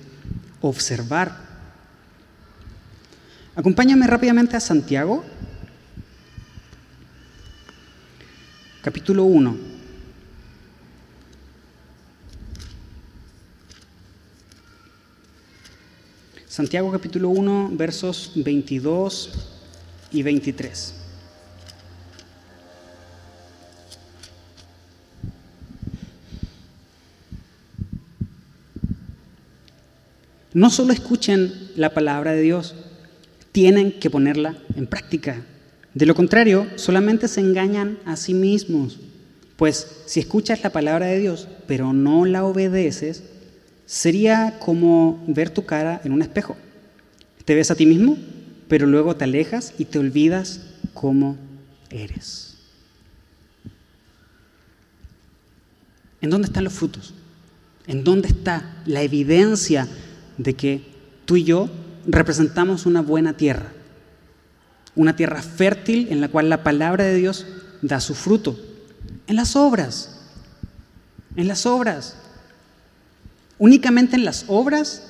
observar. 0.61 1.47
Acompáñame 3.55 4.07
rápidamente 4.07 4.57
a 4.57 4.61
Santiago, 4.61 5.25
capítulo 8.83 9.25
1. 9.25 9.76
Santiago 16.57 16.91
capítulo 16.91 17.29
1, 17.29 17.73
versos 17.75 18.33
22 18.35 19.31
y 20.11 20.23
23. 20.23 20.95
No 30.55 30.71
solo 30.71 30.95
escuchen 30.95 31.53
la 31.77 31.93
palabra 31.93 32.33
de 32.33 32.41
Dios, 32.41 32.75
tienen 33.53 33.93
que 33.93 34.09
ponerla 34.09 34.57
en 34.77 34.87
práctica. 34.87 35.45
De 35.93 36.07
lo 36.07 36.15
contrario, 36.15 36.69
solamente 36.77 37.29
se 37.29 37.41
engañan 37.43 37.99
a 38.07 38.17
sí 38.17 38.33
mismos. 38.33 38.99
Pues 39.57 40.05
si 40.07 40.21
escuchas 40.21 40.63
la 40.63 40.71
palabra 40.71 41.05
de 41.05 41.19
Dios, 41.19 41.49
pero 41.67 41.93
no 41.93 42.25
la 42.25 42.47
obedeces, 42.47 43.25
sería 43.87 44.59
como 44.59 45.25
ver 45.27 45.51
tu 45.51 45.65
cara 45.65 46.01
en 46.05 46.13
un 46.13 46.21
espejo. 46.21 46.57
¿Te 47.45 47.55
ves 47.55 47.71
a 47.71 47.75
ti 47.75 47.87
mismo? 47.87 48.19
pero 48.69 48.87
luego 48.87 49.17
te 49.17 49.25
alejas 49.25 49.75
y 49.79 49.85
te 49.85 49.99
olvidas 49.99 50.61
cómo 50.95 51.37
eres. 51.91 52.57
¿En 56.21 56.31
dónde 56.31 56.47
están 56.47 56.65
los 56.65 56.73
frutos? 56.73 57.15
¿En 57.87 58.03
dónde 58.03 58.29
está 58.29 58.75
la 58.87 59.03
evidencia 59.03 59.87
de 60.39 60.55
que 60.55 60.83
tú 61.25 61.37
y 61.37 61.45
yo 61.45 61.69
representamos 62.07 62.87
una 62.87 63.03
buena 63.03 63.37
tierra? 63.37 63.73
Una 64.97 65.15
tierra 65.15 65.43
fértil 65.43 66.09
en 66.11 66.21
la 66.21 66.29
cual 66.29 66.49
la 66.49 66.65
palabra 66.65 67.05
de 67.05 67.15
Dios 67.15 67.47
da 67.83 68.01
su 68.01 68.15
fruto. 68.15 68.59
En 69.29 69.37
las 69.37 69.55
obras. 69.55 70.19
En 71.37 71.47
las 71.47 71.67
obras. 71.67 72.17
¿Únicamente 73.59 74.17
en 74.17 74.25
las 74.25 74.45
obras? 74.49 75.03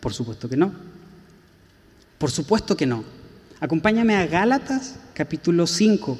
Por 0.00 0.14
supuesto 0.14 0.48
que 0.48 0.56
no. 0.56 0.72
Por 2.18 2.30
supuesto 2.30 2.76
que 2.76 2.86
no. 2.86 3.04
Acompáñame 3.60 4.14
a 4.14 4.26
Gálatas 4.26 4.96
capítulo 5.14 5.66
5. 5.66 6.18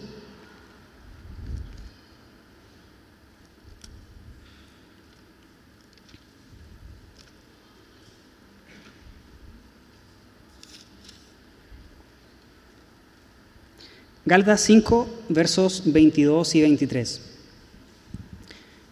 Gálatas 14.28 14.60
5, 14.60 15.08
versos 15.30 15.84
22 15.86 16.54
y 16.54 16.60
23. 16.60 17.20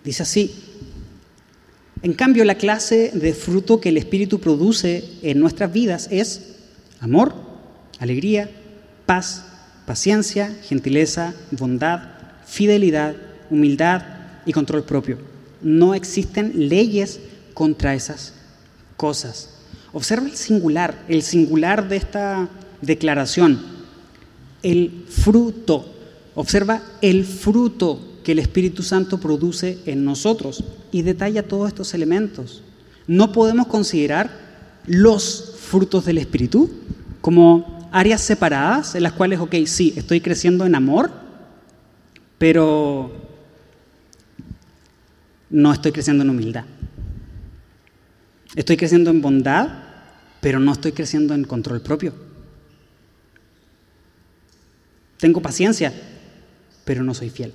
Dice 0.03 0.23
así, 0.23 0.76
en 2.03 2.13
cambio 2.13 2.45
la 2.45 2.57
clase 2.57 3.11
de 3.15 3.33
fruto 3.33 3.81
que 3.81 3.89
el 3.89 3.97
Espíritu 3.97 4.39
produce 4.39 5.05
en 5.23 5.41
nuestras 5.41 5.73
vidas 5.73 6.09
es 6.11 6.57
amor, 7.01 7.35
alegría, 7.99 8.51
paz, 9.07 9.45
paciencia, 9.87 10.55
gentileza, 10.65 11.35
bondad, 11.53 12.01
fidelidad, 12.47 13.17
humildad 13.51 14.03
y 14.45 14.53
control 14.53 14.85
propio. 14.85 15.19
no 15.63 15.95
existen 15.95 16.69
leyes 16.69 17.19
contra 17.55 17.95
esas 17.95 18.35
cosas. 18.97 19.55
Observa 19.93 20.27
el 20.27 20.37
singular, 20.37 21.03
el 21.09 21.23
singular 21.23 21.89
de 21.89 21.97
esta 21.97 22.49
declaración, 22.83 23.59
el 24.63 25.07
fruto. 25.09 25.93
Observa 26.35 26.83
el 27.01 27.25
fruto 27.25 28.16
que 28.27 28.33
el 28.33 28.41
Espíritu 28.41 28.83
Santo 28.83 29.21
produce 29.21 29.79
en 29.87 30.05
nosotros 30.05 30.65
y 30.91 31.03
detalla 31.03 31.47
todos 31.47 31.69
estos 31.69 31.95
elementos. 31.95 32.61
No 33.07 33.31
podemos 33.31 33.69
considerar 33.69 34.33
los 34.85 35.55
frutos 35.61 36.07
del 36.07 36.19
Espíritu 36.19 36.69
como 37.21 37.89
áreas 37.93 38.21
separadas 38.21 38.97
en 38.97 39.05
las 39.05 39.13
cuales, 39.13 39.39
ok, 39.39 39.55
sí, 39.67 39.95
estoy 39.95 40.21
creciendo 40.21 40.67
en 40.67 40.75
amor, 40.75 41.13
pero 42.37 43.13
no 45.49 45.73
estoy 45.73 45.93
creciendo 45.93 46.25
en 46.25 46.31
humildad. 46.31 46.65
Estoy 48.57 48.77
creciendo 48.77 49.11
en 49.11 49.23
bondad, 49.23 49.69
pero 50.41 50.59
no 50.59 50.73
estoy 50.73 50.91
creciendo 50.91 51.33
en 51.33 51.45
control 51.45 51.81
propio. 51.81 52.13
Tengo 55.17 55.41
paciencia, 55.41 55.93
pero 56.85 57.05
no 57.05 57.15
soy 57.15 57.31
fiel. 57.31 57.53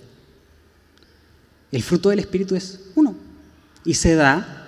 El 1.72 1.84
fruto 1.84 2.09
del 2.09 2.19
Espíritu 2.19 2.55
es 2.55 2.80
uno 2.95 3.15
y 3.86 3.93
se 3.93 4.15
da 4.15 4.67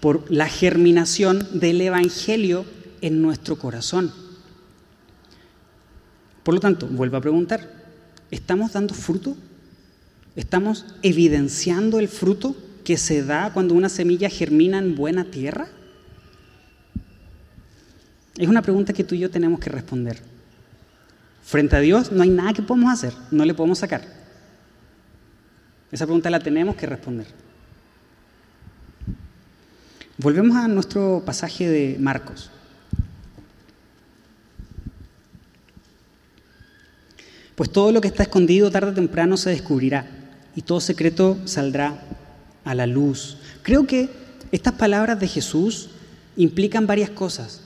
por 0.00 0.30
la 0.30 0.48
germinación 0.48 1.46
del 1.52 1.80
Evangelio 1.80 2.64
en 3.00 3.22
nuestro 3.22 3.56
corazón. 3.56 4.12
Por 6.42 6.54
lo 6.54 6.60
tanto, 6.60 6.88
vuelvo 6.88 7.16
a 7.16 7.20
preguntar, 7.20 7.72
¿estamos 8.30 8.72
dando 8.72 8.94
fruto? 8.94 9.36
¿Estamos 10.34 10.86
evidenciando 11.02 12.00
el 12.00 12.08
fruto 12.08 12.56
que 12.84 12.96
se 12.96 13.22
da 13.22 13.52
cuando 13.52 13.74
una 13.74 13.88
semilla 13.88 14.28
germina 14.28 14.78
en 14.78 14.96
buena 14.96 15.24
tierra? 15.24 15.68
Es 18.36 18.48
una 18.48 18.62
pregunta 18.62 18.92
que 18.92 19.04
tú 19.04 19.14
y 19.14 19.20
yo 19.20 19.30
tenemos 19.30 19.60
que 19.60 19.70
responder. 19.70 20.20
Frente 21.44 21.76
a 21.76 21.80
Dios 21.80 22.10
no 22.10 22.22
hay 22.22 22.30
nada 22.30 22.52
que 22.52 22.62
podemos 22.62 22.92
hacer, 22.92 23.12
no 23.30 23.44
le 23.44 23.54
podemos 23.54 23.78
sacar. 23.78 24.21
Esa 25.92 26.06
pregunta 26.06 26.30
la 26.30 26.40
tenemos 26.40 26.74
que 26.74 26.86
responder. 26.86 27.26
Volvemos 30.16 30.56
a 30.56 30.66
nuestro 30.66 31.22
pasaje 31.24 31.68
de 31.68 31.98
Marcos. 32.00 32.50
Pues 37.54 37.70
todo 37.70 37.92
lo 37.92 38.00
que 38.00 38.08
está 38.08 38.22
escondido 38.22 38.70
tarde 38.70 38.92
o 38.92 38.94
temprano 38.94 39.36
se 39.36 39.50
descubrirá 39.50 40.06
y 40.56 40.62
todo 40.62 40.80
secreto 40.80 41.36
saldrá 41.44 42.02
a 42.64 42.74
la 42.74 42.86
luz. 42.86 43.36
Creo 43.62 43.86
que 43.86 44.08
estas 44.50 44.72
palabras 44.74 45.20
de 45.20 45.28
Jesús 45.28 45.90
implican 46.36 46.86
varias 46.86 47.10
cosas. 47.10 47.60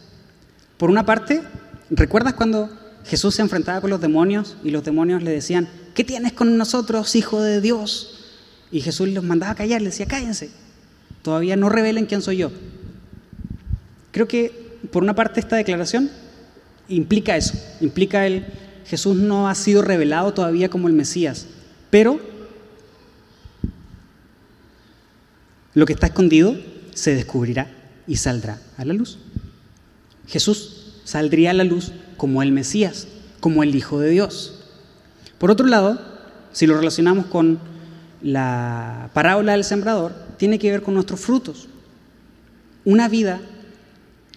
Por 0.78 0.90
una 0.90 1.06
parte, 1.06 1.42
¿recuerdas 1.90 2.34
cuando 2.34 2.70
Jesús 3.04 3.36
se 3.36 3.42
enfrentaba 3.42 3.80
con 3.80 3.90
los 3.90 4.00
demonios 4.00 4.56
y 4.64 4.70
los 4.70 4.82
demonios 4.82 5.22
le 5.22 5.30
decían, 5.30 5.68
¿qué 5.94 6.02
tienes 6.02 6.32
con 6.32 6.56
nosotros, 6.56 7.14
hijo 7.14 7.40
de 7.40 7.60
Dios? 7.60 8.15
Y 8.70 8.80
Jesús 8.80 9.08
los 9.08 9.24
mandaba 9.24 9.52
a 9.52 9.56
callar, 9.56 9.80
le 9.80 9.90
decía, 9.90 10.06
cállense, 10.06 10.50
todavía 11.22 11.56
no 11.56 11.68
revelen 11.68 12.06
quién 12.06 12.22
soy 12.22 12.38
yo. 12.38 12.50
Creo 14.12 14.28
que 14.28 14.78
por 14.90 15.02
una 15.02 15.14
parte 15.14 15.40
esta 15.40 15.56
declaración 15.56 16.10
implica 16.88 17.36
eso, 17.36 17.54
implica 17.80 18.26
el 18.26 18.46
Jesús 18.86 19.16
no 19.16 19.48
ha 19.48 19.54
sido 19.54 19.82
revelado 19.82 20.32
todavía 20.32 20.68
como 20.68 20.86
el 20.86 20.94
Mesías, 20.94 21.46
pero 21.90 22.20
Lo 25.76 25.84
que 25.84 25.92
está 25.92 26.06
escondido 26.06 26.56
se 26.94 27.14
descubrirá 27.14 27.70
y 28.06 28.16
saldrá 28.16 28.62
a 28.78 28.86
la 28.86 28.94
luz. 28.94 29.18
Jesús 30.26 30.94
saldría 31.04 31.50
a 31.50 31.52
la 31.52 31.64
luz 31.64 31.92
como 32.16 32.42
el 32.42 32.50
Mesías, 32.50 33.06
como 33.40 33.62
el 33.62 33.74
Hijo 33.74 34.00
de 34.00 34.08
Dios. 34.08 34.54
Por 35.36 35.50
otro 35.50 35.66
lado, 35.66 36.00
si 36.50 36.66
lo 36.66 36.78
relacionamos 36.78 37.26
con 37.26 37.58
la 38.22 39.10
parábola 39.12 39.52
del 39.52 39.64
sembrador, 39.64 40.12
tiene 40.36 40.58
que 40.58 40.70
ver 40.70 40.82
con 40.82 40.94
nuestros 40.94 41.20
frutos. 41.20 41.68
Una 42.84 43.08
vida 43.08 43.40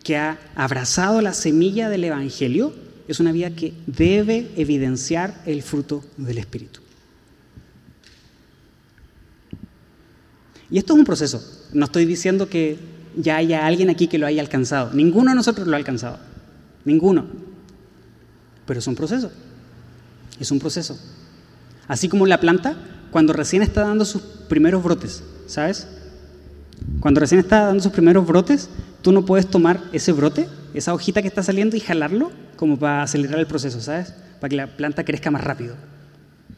que 0.03 0.17
ha 0.17 0.39
abrazado 0.55 1.21
la 1.21 1.33
semilla 1.33 1.89
del 1.89 2.03
Evangelio 2.03 2.73
es 3.07 3.19
una 3.19 3.31
vida 3.31 3.51
que 3.51 3.73
debe 3.87 4.51
evidenciar 4.55 5.41
el 5.45 5.61
fruto 5.63 6.03
del 6.17 6.37
Espíritu. 6.37 6.81
Y 10.71 10.77
esto 10.77 10.93
es 10.93 10.99
un 10.99 11.05
proceso. 11.05 11.43
No 11.73 11.85
estoy 11.85 12.05
diciendo 12.05 12.49
que 12.49 12.77
ya 13.15 13.37
haya 13.37 13.65
alguien 13.65 13.89
aquí 13.89 14.07
que 14.07 14.19
lo 14.19 14.27
haya 14.27 14.41
alcanzado. 14.41 14.93
Ninguno 14.93 15.31
de 15.31 15.35
nosotros 15.35 15.67
lo 15.67 15.73
ha 15.73 15.77
alcanzado. 15.77 16.19
Ninguno. 16.85 17.25
Pero 18.65 18.79
es 18.79 18.87
un 18.87 18.95
proceso. 18.95 19.31
Es 20.39 20.51
un 20.51 20.59
proceso. 20.59 20.97
Así 21.87 22.07
como 22.07 22.27
la 22.27 22.39
planta, 22.39 22.77
cuando 23.11 23.33
recién 23.33 23.61
está 23.61 23.81
dando 23.81 24.05
sus 24.05 24.21
primeros 24.21 24.83
brotes, 24.83 25.23
¿sabes? 25.47 25.87
Cuando 26.99 27.19
recién 27.19 27.39
está 27.39 27.65
dando 27.65 27.83
sus 27.83 27.91
primeros 27.91 28.25
brotes, 28.25 28.69
tú 29.01 29.11
no 29.11 29.25
puedes 29.25 29.47
tomar 29.47 29.81
ese 29.93 30.11
brote, 30.11 30.47
esa 30.73 30.93
hojita 30.93 31.21
que 31.21 31.27
está 31.27 31.43
saliendo 31.43 31.75
y 31.75 31.79
jalarlo 31.79 32.31
como 32.55 32.77
para 32.77 33.03
acelerar 33.03 33.39
el 33.39 33.47
proceso, 33.47 33.79
¿sabes? 33.81 34.13
Para 34.39 34.49
que 34.49 34.55
la 34.55 34.67
planta 34.67 35.03
crezca 35.03 35.31
más 35.31 35.43
rápido. 35.43 35.75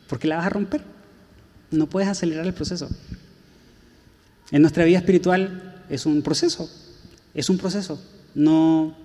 Porque 0.08 0.28
la 0.28 0.38
vas 0.38 0.45
a 0.45 0.49
romper. 0.49 0.82
No 1.70 1.88
puedes 1.88 2.10
acelerar 2.10 2.45
el 2.45 2.54
proceso. 2.54 2.89
En 4.52 4.62
nuestra 4.62 4.84
vida 4.84 4.97
espiritual 4.97 5.84
es 5.89 6.06
un 6.06 6.22
proceso, 6.22 6.70
es 7.34 7.49
un 7.49 7.58
proceso. 7.58 8.02
No 8.36 8.95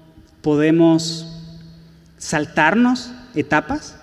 podemos 0.43 1.27
saltarnos 2.19 3.11
etapas. 3.35 3.97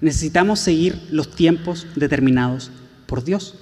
Necesitamos 0.00 0.60
seguir 0.60 1.00
los 1.10 1.30
tiempos 1.30 1.86
determinados 1.94 2.70
por 3.06 3.22
Dios. 3.22 3.54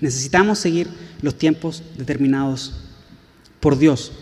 Necesitamos 0.00 0.58
seguir 0.58 0.88
los 1.22 1.36
tiempos 1.36 1.82
determinados 1.96 2.74
por 3.60 3.78
Dios. 3.78 4.12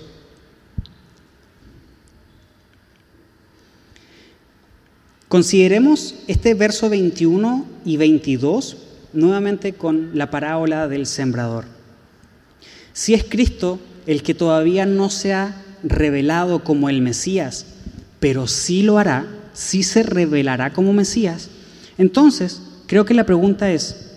Consideremos 5.29 6.14
este 6.27 6.55
verso 6.55 6.91
21 6.91 7.66
y 7.85 7.97
22 7.97 8.77
nuevamente 9.14 9.73
con 9.73 10.11
la 10.12 10.31
parábola 10.31 10.89
del 10.89 11.07
sembrador. 11.07 11.64
Si 12.93 13.14
es 13.14 13.25
Cristo 13.25 13.79
el 14.07 14.23
que 14.23 14.35
todavía 14.35 14.85
no 14.85 15.09
se 15.09 15.33
ha 15.33 15.57
revelado 15.83 16.64
como 16.64 16.91
el 16.91 17.01
Mesías, 17.01 17.66
pero 18.20 18.47
sí 18.47 18.83
lo 18.83 18.99
hará, 18.99 19.27
sí 19.53 19.83
se 19.83 20.03
revelará 20.03 20.73
como 20.73 20.93
Mesías, 20.93 21.51
entonces 21.99 22.63
creo 22.87 23.05
que 23.05 23.15
la 23.15 23.25
pregunta 23.25 23.71
es, 23.71 24.11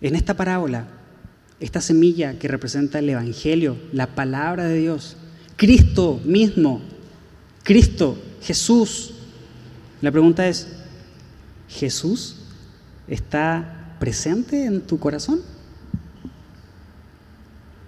en 0.00 0.16
esta 0.16 0.34
parábola, 0.34 0.88
esta 1.60 1.80
semilla 1.80 2.38
que 2.38 2.48
representa 2.48 2.98
el 2.98 3.08
Evangelio, 3.10 3.76
la 3.92 4.08
palabra 4.08 4.64
de 4.64 4.78
Dios, 4.78 5.16
Cristo 5.56 6.20
mismo, 6.24 6.80
Cristo, 7.62 8.20
Jesús, 8.42 9.14
la 10.00 10.10
pregunta 10.10 10.48
es, 10.48 10.66
¿Jesús 11.68 12.36
está 13.08 13.96
presente 13.98 14.66
en 14.66 14.82
tu 14.82 14.98
corazón? 14.98 15.40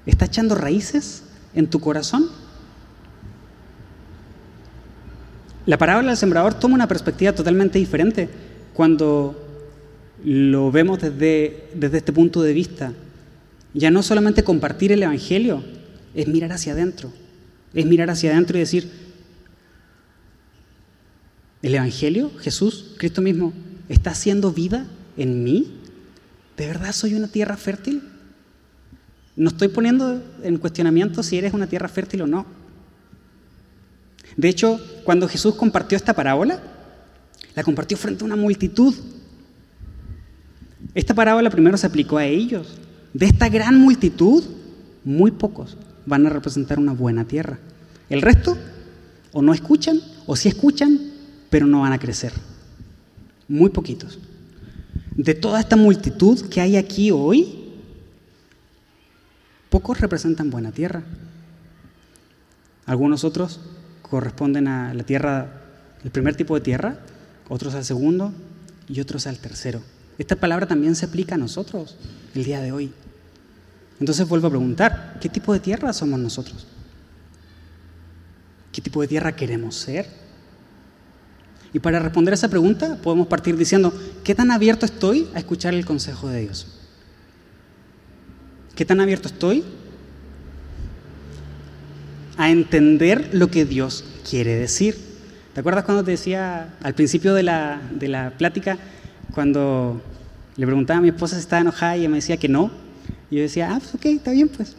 ¿Está 0.07 0.27
echando 0.27 0.55
raíces 0.55 1.25
en 1.55 1.69
tu 1.69 1.81
corazón? 1.81 2.31
La 5.67 5.79
parábola 5.79 6.09
del 6.09 6.17
sembrador 6.17 6.55
toma 6.55 6.75
una 6.75 6.89
perspectiva 6.89 7.33
totalmente 7.33 7.79
diferente 7.79 8.29
cuando 8.75 9.41
lo 10.25 10.71
vemos 10.71 11.01
desde, 11.01 11.69
desde 11.75 11.99
este 11.99 12.13
punto 12.13 12.43
de 12.43 12.53
vista. 12.53 12.93
Ya 13.73 13.91
no 13.91 14.03
solamente 14.03 14.45
compartir 14.45 14.93
el 14.93 15.03
Evangelio, 15.03 15.65
es 16.15 16.29
mirar 16.29 16.53
hacia 16.53 16.73
adentro. 16.73 17.13
Es 17.73 17.87
mirar 17.87 18.11
hacia 18.11 18.31
adentro 18.31 18.57
y 18.57 18.61
decir, 18.61 18.91
el 21.63 21.75
Evangelio, 21.75 22.31
Jesús, 22.41 22.95
Cristo 22.99 23.23
mismo, 23.23 23.55
está 23.89 24.11
haciendo 24.11 24.53
vida 24.53 24.87
en 25.17 25.43
mí? 25.43 25.73
¿De 26.57 26.67
verdad 26.67 26.93
soy 26.93 27.15
una 27.15 27.29
tierra 27.29 27.57
fértil? 27.57 28.03
No 29.35 29.49
estoy 29.49 29.69
poniendo 29.69 30.23
en 30.43 30.59
cuestionamiento 30.59 31.23
si 31.23 31.39
eres 31.39 31.55
una 31.55 31.67
tierra 31.67 31.89
fértil 31.89 32.23
o 32.23 32.27
no. 32.27 32.47
De 34.37 34.49
hecho, 34.49 34.81
cuando 35.05 35.29
Jesús 35.29 35.55
compartió 35.55 35.97
esta 35.97 36.15
parábola, 36.15 36.61
la 37.55 37.63
compartió 37.63 37.97
frente 37.97 38.25
a 38.25 38.27
una 38.27 38.37
multitud. 38.37 38.95
Esta 40.95 41.15
parábola 41.15 41.51
primero 41.51 41.77
se 41.77 41.87
aplicó 41.87 42.19
a 42.19 42.25
ellos. 42.25 42.79
De 43.13 43.27
esta 43.27 43.49
gran 43.49 43.79
multitud, 43.79 44.45
muy 45.05 45.31
pocos 45.31 45.77
van 46.07 46.27
a 46.27 46.31
representar 46.31 46.79
una 46.79 46.93
buena 46.93 47.25
tierra. 47.25 47.59
El 48.09 48.23
resto, 48.23 48.57
o 49.33 49.43
no 49.43 49.55
escuchan, 49.55 50.01
o 50.27 50.37
sí 50.37 50.49
escuchan, 50.49 50.99
pero 51.51 51.67
no 51.67 51.81
van 51.81 51.93
a 51.93 51.99
crecer. 51.99 52.33
Muy 53.49 53.71
poquitos. 53.71 54.19
De 55.17 55.35
toda 55.35 55.61
esta 55.61 55.77
multitud 55.77 56.49
que 56.49 56.61
hay 56.61 56.77
aquí 56.77 57.11
hoy, 57.11 57.73
pocos 59.71 60.01
representan 60.01 60.51
buena 60.51 60.73
tierra. 60.73 61.05
Algunos 62.87 63.25
otros 63.25 63.61
corresponden 64.09 64.69
a 64.69 64.95
la 64.95 65.03
tierra, 65.03 65.63
el 66.05 66.11
primer 66.11 66.37
tipo 66.37 66.55
de 66.55 66.61
tierra, 66.61 66.99
otros 67.49 67.75
al 67.75 67.85
segundo 67.85 68.33
y 68.89 69.01
otros 69.01 69.27
al 69.27 69.39
tercero. 69.39 69.83
Esta 70.19 70.37
palabra 70.37 70.67
también 70.67 70.95
se 70.95 71.07
aplica 71.07 71.35
a 71.35 71.39
nosotros 71.39 71.97
el 72.35 72.45
día 72.45 72.61
de 72.61 72.73
hoy. 72.73 72.93
Entonces 73.99 74.29
vuelvo 74.29 74.49
a 74.49 74.51
preguntar, 74.51 75.19
¿qué 75.21 75.29
tipo 75.29 75.53
de 75.53 75.61
tierra 75.61 75.93
somos 75.93 76.21
nosotros? 76.21 76.67
¿Qué 78.73 78.81
tipo 78.81 79.01
de 79.01 79.09
tierra 79.09 79.35
queremos 79.35 79.77
ser? 79.77 80.07
Y 81.73 81.79
para 81.79 81.99
responder 81.99 82.33
a 82.33 82.37
esa 82.37 82.49
pregunta 82.49 82.99
podemos 83.03 83.27
partir 83.27 83.57
diciendo, 83.57 83.93
¿qué 84.23 84.35
tan 84.35 84.51
abierto 84.51 84.87
estoy 84.87 85.29
a 85.35 85.39
escuchar 85.39 85.75
el 85.75 85.85
consejo 85.85 86.29
de 86.29 86.43
Dios? 86.43 86.67
¿Qué 88.75 88.85
tan 88.85 89.01
abierto 89.01 89.29
estoy 89.29 89.65
a 92.37 92.51
entender 92.51 93.31
lo 93.33 93.49
que 93.51 93.65
Dios 93.65 94.05
quiere 94.29 94.57
decir? 94.57 94.97
¿Te 95.53 95.61
acuerdas 95.61 95.85
cuando 95.85 96.03
te 96.03 96.13
decía 96.13 96.75
al 96.83 96.95
principio 96.95 97.35
de 97.35 97.45
la, 97.45 97.81
de 97.93 98.09
la 98.09 98.31
plática, 98.31 98.77
cuando 99.33 100.03
le 100.57 100.67
preguntaba 100.67 100.99
a 100.99 101.03
mi 101.03 101.09
esposa 101.09 101.37
si 101.37 101.43
estaba 101.43 101.61
enojada 101.61 101.97
y 101.97 102.01
ella 102.01 102.09
me 102.09 102.17
decía 102.17 102.37
que 102.37 102.49
no? 102.49 102.71
Y 103.31 103.37
yo 103.37 103.43
decía, 103.43 103.71
ah, 103.73 103.79
pues 103.79 103.95
ok, 103.95 104.07
está 104.07 104.33
bien 104.33 104.49
pues. 104.49 104.77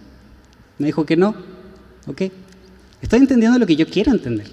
Me 0.78 0.88
dijo 0.88 1.06
que 1.06 1.16
no, 1.16 1.36
ok. 2.08 2.24
Estoy 3.02 3.20
entendiendo 3.20 3.58
lo 3.58 3.66
que 3.66 3.76
yo 3.76 3.88
quiero 3.88 4.12
entender. 4.12 4.48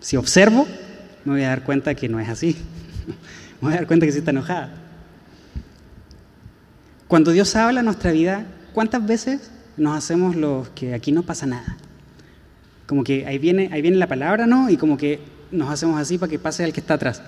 Si 0.00 0.16
observo, 0.16 0.66
me 1.24 1.32
voy 1.32 1.42
a 1.42 1.48
dar 1.48 1.62
cuenta 1.62 1.94
que 1.94 2.08
no 2.08 2.18
es 2.18 2.28
así. 2.28 2.56
me 3.60 3.68
voy 3.68 3.72
a 3.74 3.76
dar 3.76 3.86
cuenta 3.86 4.06
que 4.06 4.12
sí 4.12 4.18
está 4.18 4.32
enojada. 4.32 4.74
Cuando 7.06 7.30
Dios 7.30 7.54
habla 7.54 7.80
en 7.80 7.86
nuestra 7.86 8.10
vida, 8.10 8.46
¿cuántas 8.72 9.06
veces 9.06 9.50
nos 9.76 9.96
hacemos 9.96 10.36
los 10.36 10.68
que 10.70 10.94
aquí 10.94 11.12
no 11.12 11.22
pasa 11.22 11.46
nada? 11.46 11.76
Como 12.86 13.04
que 13.04 13.26
ahí 13.26 13.38
viene, 13.38 13.68
ahí 13.72 13.82
viene 13.82 13.96
la 13.96 14.06
palabra, 14.06 14.46
¿no? 14.46 14.70
Y 14.70 14.76
como 14.76 14.96
que 14.96 15.20
nos 15.50 15.70
hacemos 15.70 16.00
así 16.00 16.18
para 16.18 16.30
que 16.30 16.38
pase 16.38 16.64
al 16.64 16.72
que 16.72 16.80
está 16.80 16.94
atrás. 16.94 17.22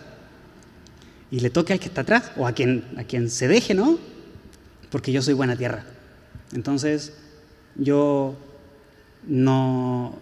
Y 1.30 1.40
le 1.40 1.51
toque 1.51 1.72
al 1.72 1.80
que 1.80 1.86
está 1.86 2.03
atrás, 2.03 2.30
o 2.36 2.46
a 2.46 2.53
quien, 2.53 2.84
a 2.96 3.05
quien 3.05 3.28
se 3.28 3.49
deje, 3.49 3.74
¿no? 3.74 3.99
Porque 4.90 5.12
yo 5.12 5.20
soy 5.20 5.34
buena 5.34 5.57
tierra. 5.57 5.84
Entonces, 6.53 7.12
yo 7.76 8.36
no 9.26 10.16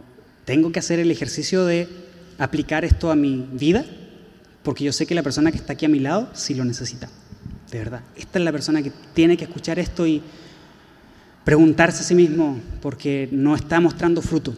tengo 0.45 0.73
que 0.73 0.79
hacer 0.79 0.99
el 0.99 1.11
ejercicio 1.11 1.65
de 1.65 1.89
aplicar 2.39 2.85
esto 2.85 3.11
a 3.11 3.17
mi 3.17 3.49
vida, 3.53 3.85
porque 4.63 4.85
yo 4.85 4.93
sé 4.93 5.07
que 5.07 5.15
la 5.15 5.23
persona 5.23 5.53
que 5.53 5.59
está 5.59 5.75
aquí 5.75 5.87
a 5.87 5.89
mi 5.89 6.01
lado 6.01 6.29
sí 6.35 6.55
lo 6.55 6.65
necesita. 6.65 7.09
De 7.71 7.79
verdad. 7.79 8.03
Esta 8.17 8.39
es 8.39 8.45
la 8.45 8.53
persona 8.53 8.83
que 8.83 8.93
tiene 9.15 9.37
que 9.37 9.45
escuchar 9.45 9.79
esto 9.79 10.07
y 10.07 10.23
preguntarse 11.47 12.01
a 12.01 12.05
sí 12.05 12.17
mismo, 12.17 12.61
porque 12.83 13.29
no 13.31 13.55
está 13.55 13.79
mostrando 13.79 14.21
fruto. 14.21 14.53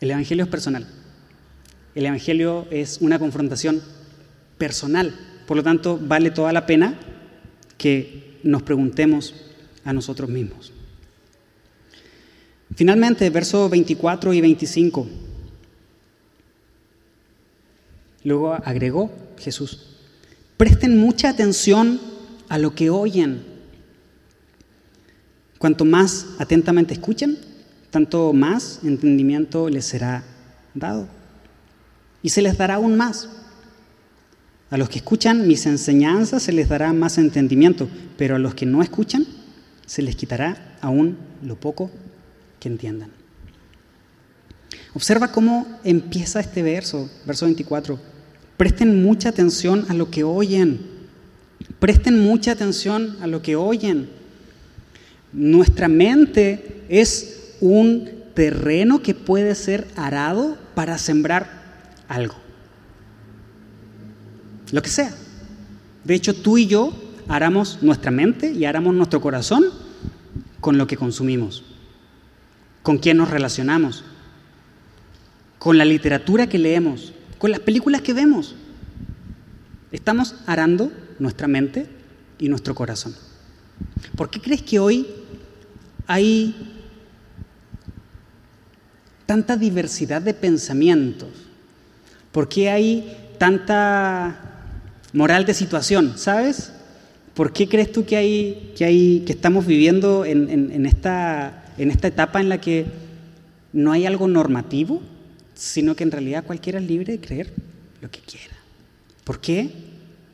El 0.00 0.12
Evangelio 0.12 0.44
es 0.44 0.50
personal. 0.50 0.86
El 1.96 2.06
Evangelio 2.06 2.68
es 2.70 2.98
una 3.00 3.18
confrontación 3.18 3.82
personal. 4.56 5.12
Por 5.48 5.56
lo 5.56 5.64
tanto, 5.64 5.98
vale 6.00 6.30
toda 6.30 6.52
la 6.52 6.64
pena 6.64 6.96
que 7.76 8.38
nos 8.44 8.62
preguntemos 8.62 9.34
a 9.84 9.92
nosotros 9.92 10.30
mismos. 10.30 10.72
Finalmente, 12.76 13.28
versos 13.30 13.68
24 13.72 14.32
y 14.32 14.40
25. 14.40 15.08
Luego 18.22 18.52
agregó 18.52 19.10
Jesús, 19.40 19.88
presten 20.56 20.98
mucha 20.98 21.30
atención 21.30 22.00
a 22.48 22.58
lo 22.58 22.76
que 22.76 22.90
oyen. 22.90 23.53
Cuanto 25.64 25.86
más 25.86 26.26
atentamente 26.38 26.92
escuchen, 26.92 27.38
tanto 27.88 28.34
más 28.34 28.80
entendimiento 28.84 29.70
les 29.70 29.86
será 29.86 30.22
dado. 30.74 31.08
Y 32.22 32.28
se 32.28 32.42
les 32.42 32.58
dará 32.58 32.74
aún 32.74 32.98
más. 32.98 33.30
A 34.68 34.76
los 34.76 34.90
que 34.90 34.98
escuchan 34.98 35.48
mis 35.48 35.64
enseñanzas 35.64 36.42
se 36.42 36.52
les 36.52 36.68
dará 36.68 36.92
más 36.92 37.16
entendimiento, 37.16 37.88
pero 38.18 38.36
a 38.36 38.38
los 38.38 38.54
que 38.54 38.66
no 38.66 38.82
escuchan 38.82 39.24
se 39.86 40.02
les 40.02 40.16
quitará 40.16 40.76
aún 40.82 41.16
lo 41.42 41.56
poco 41.58 41.90
que 42.60 42.68
entiendan. 42.68 43.08
Observa 44.92 45.32
cómo 45.32 45.66
empieza 45.82 46.40
este 46.40 46.62
verso, 46.62 47.08
verso 47.24 47.46
24. 47.46 47.98
Presten 48.58 49.02
mucha 49.02 49.30
atención 49.30 49.86
a 49.88 49.94
lo 49.94 50.10
que 50.10 50.24
oyen. 50.24 50.80
Presten 51.78 52.20
mucha 52.20 52.52
atención 52.52 53.16
a 53.22 53.26
lo 53.26 53.40
que 53.40 53.56
oyen. 53.56 54.23
Nuestra 55.34 55.88
mente 55.88 56.84
es 56.88 57.56
un 57.60 58.08
terreno 58.34 59.02
que 59.02 59.14
puede 59.14 59.56
ser 59.56 59.88
arado 59.96 60.56
para 60.76 60.96
sembrar 60.96 61.92
algo. 62.06 62.36
Lo 64.70 64.80
que 64.80 64.90
sea. 64.90 65.12
De 66.04 66.14
hecho, 66.14 66.34
tú 66.34 66.56
y 66.56 66.68
yo 66.68 66.92
aramos 67.26 67.78
nuestra 67.82 68.12
mente 68.12 68.52
y 68.52 68.64
aramos 68.64 68.94
nuestro 68.94 69.20
corazón 69.20 69.64
con 70.60 70.78
lo 70.78 70.86
que 70.86 70.96
consumimos, 70.96 71.64
con 72.82 72.98
quién 72.98 73.16
nos 73.16 73.30
relacionamos, 73.30 74.04
con 75.58 75.78
la 75.78 75.84
literatura 75.84 76.48
que 76.48 76.58
leemos, 76.58 77.12
con 77.38 77.50
las 77.50 77.60
películas 77.60 78.02
que 78.02 78.12
vemos. 78.12 78.54
Estamos 79.90 80.36
arando 80.46 80.92
nuestra 81.18 81.48
mente 81.48 81.88
y 82.38 82.48
nuestro 82.48 82.74
corazón. 82.74 83.14
¿Por 84.16 84.30
qué 84.30 84.40
crees 84.40 84.62
que 84.62 84.78
hoy 84.78 85.06
hay 86.06 86.54
tanta 89.26 89.56
diversidad 89.56 90.22
de 90.22 90.34
pensamientos? 90.34 91.28
¿Por 92.32 92.48
qué 92.48 92.70
hay 92.70 93.16
tanta 93.38 94.40
moral 95.12 95.44
de 95.44 95.54
situación? 95.54 96.14
¿Sabes? 96.16 96.72
¿Por 97.34 97.52
qué 97.52 97.68
crees 97.68 97.90
tú 97.92 98.04
que, 98.04 98.16
hay, 98.16 98.72
que, 98.76 99.24
estamos 99.32 99.66
viviendo 99.66 100.24
en, 100.24 100.86
esta, 100.86 101.64
en 101.78 101.90
esta 101.90 102.08
etapa 102.08 102.40
en 102.40 102.48
la 102.48 102.60
que 102.60 102.86
no 103.72 103.92
hay 103.92 104.06
algo 104.06 104.28
normativo, 104.28 105.02
sino 105.54 105.96
que 105.96 106.04
en 106.04 106.12
realidad 106.12 106.44
cualquiera 106.44 106.78
es 106.78 106.86
libre 106.86 107.12
de 107.14 107.20
creer 107.20 107.52
lo 108.00 108.10
que 108.10 108.20
quiera? 108.20 108.54
¿Por 109.24 109.40
qué? 109.40 109.70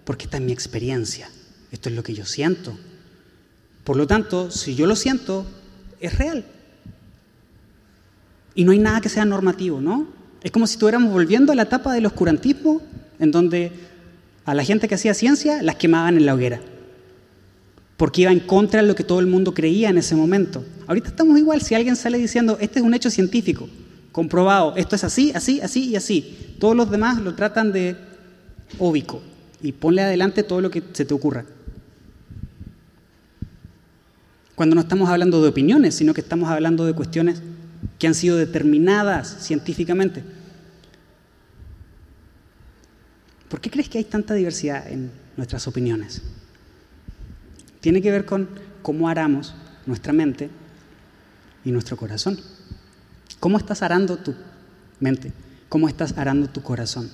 Porque 0.05 0.25
esta 0.25 0.37
es 0.37 0.43
mi 0.43 0.53
experiencia. 0.53 1.31
Esto 1.71 1.89
es 1.89 1.95
lo 1.95 2.03
que 2.03 2.15
yo 2.15 2.27
siento. 2.27 2.77
Por 3.85 3.97
lo 3.97 4.07
tanto, 4.07 4.51
si 4.51 4.75
yo 4.75 4.87
lo 4.87 4.97
siento, 4.97 5.47
es 6.01 6.19
real 6.19 6.45
y 8.55 8.65
no 8.65 8.73
hay 8.73 8.79
nada 8.79 9.01
que 9.01 9.09
sea 9.09 9.25
normativo, 9.25 9.81
¿no? 9.81 10.09
Es 10.43 10.51
como 10.51 10.67
si 10.67 10.75
estuviéramos 10.75 11.13
volviendo 11.13 11.53
a 11.53 11.55
la 11.55 11.63
etapa 11.63 11.93
del 11.93 12.07
oscurantismo, 12.07 12.81
en 13.19 13.31
donde 13.31 13.73
a 14.45 14.55
la 14.55 14.65
gente 14.65 14.89
que 14.89 14.95
hacía 14.95 15.15
ciencia 15.15 15.63
las 15.63 15.77
quemaban 15.77 16.17
en 16.17 16.27
la 16.27 16.35
hoguera, 16.35 16.61
porque 17.97 18.23
iba 18.23 18.33
en 18.33 18.41
contra 18.41 18.81
de 18.81 18.89
lo 18.89 18.95
que 18.95 19.05
todo 19.05 19.21
el 19.21 19.27
mundo 19.27 19.55
creía 19.55 19.91
en 19.91 19.99
ese 19.99 20.17
momento. 20.17 20.65
Ahorita 20.87 21.09
estamos 21.09 21.39
igual, 21.39 21.61
si 21.61 21.75
alguien 21.75 21.97
sale 21.97 22.19
diciendo, 22.19 22.57
este 22.61 22.81
es 22.81 22.85
un 22.85 22.95
hecho 22.95 23.11
científico, 23.11 23.69
comprobado, 24.13 24.75
esto 24.77 24.97
es 24.97 25.05
así, 25.05 25.33
así, 25.35 25.61
así 25.61 25.91
y 25.91 25.97
así, 25.97 26.55
todos 26.59 26.75
los 26.75 26.91
demás 26.91 27.21
lo 27.21 27.35
tratan 27.35 27.73
de 27.73 27.97
óbico 28.79 29.23
y 29.63 29.73
ponle 29.73 30.03
adelante 30.03 30.43
todo 30.43 30.61
lo 30.61 30.71
que 30.71 30.83
se 30.93 31.05
te 31.05 31.15
ocurra. 31.15 31.45
Cuando 34.61 34.75
no 34.75 34.83
estamos 34.83 35.09
hablando 35.09 35.41
de 35.41 35.49
opiniones, 35.49 35.95
sino 35.95 36.13
que 36.13 36.21
estamos 36.21 36.51
hablando 36.51 36.85
de 36.85 36.93
cuestiones 36.93 37.41
que 37.99 38.07
han 38.07 38.15
sido 38.15 38.37
determinadas 38.37 39.39
científicamente. 39.41 40.23
¿Por 43.49 43.63
qué 43.63 43.71
crees 43.71 43.89
que 43.89 43.97
hay 43.97 44.05
tanta 44.05 44.35
diversidad 44.35 44.87
en 44.93 45.13
nuestras 45.39 45.67
opiniones? 45.67 46.21
Tiene 47.81 48.03
que 48.03 48.11
ver 48.11 48.27
con 48.27 48.51
cómo 48.83 49.09
aramos 49.09 49.55
nuestra 49.87 50.13
mente 50.13 50.51
y 51.65 51.73
nuestro 51.73 51.97
corazón. 51.97 52.39
¿Cómo 53.41 53.57
estás 53.57 53.81
arando 53.81 54.19
tu 54.19 54.35
mente? 54.99 55.33
¿Cómo 55.71 55.89
estás 55.89 56.19
arando 56.19 56.51
tu 56.51 56.61
corazón? 56.63 57.11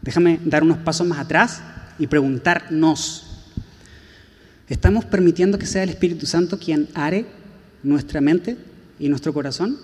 Déjame 0.00 0.38
dar 0.44 0.62
unos 0.62 0.78
pasos 0.78 1.08
más 1.08 1.18
atrás 1.18 1.60
y 1.98 2.06
preguntarnos, 2.06 3.33
¿estamos 4.68 5.04
permitiendo 5.04 5.58
que 5.58 5.66
sea 5.66 5.82
el 5.82 5.90
Espíritu 5.90 6.26
Santo 6.26 6.58
quien 6.58 6.88
are 6.94 7.26
nuestra 7.82 8.20
mente 8.20 8.56
y 8.98 9.08
nuestro 9.08 9.32
corazón 9.32 9.78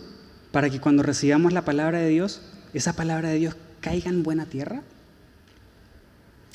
para 0.52 0.70
que 0.70 0.80
cuando 0.80 1.02
recibamos 1.02 1.52
la 1.52 1.64
palabra 1.64 1.98
de 1.98 2.08
Dios, 2.08 2.42
esa 2.74 2.94
palabra 2.94 3.28
de 3.28 3.36
Dios 3.36 3.56
caiga 3.80 4.10
en 4.10 4.22
buena 4.22 4.46
tierra? 4.46 4.82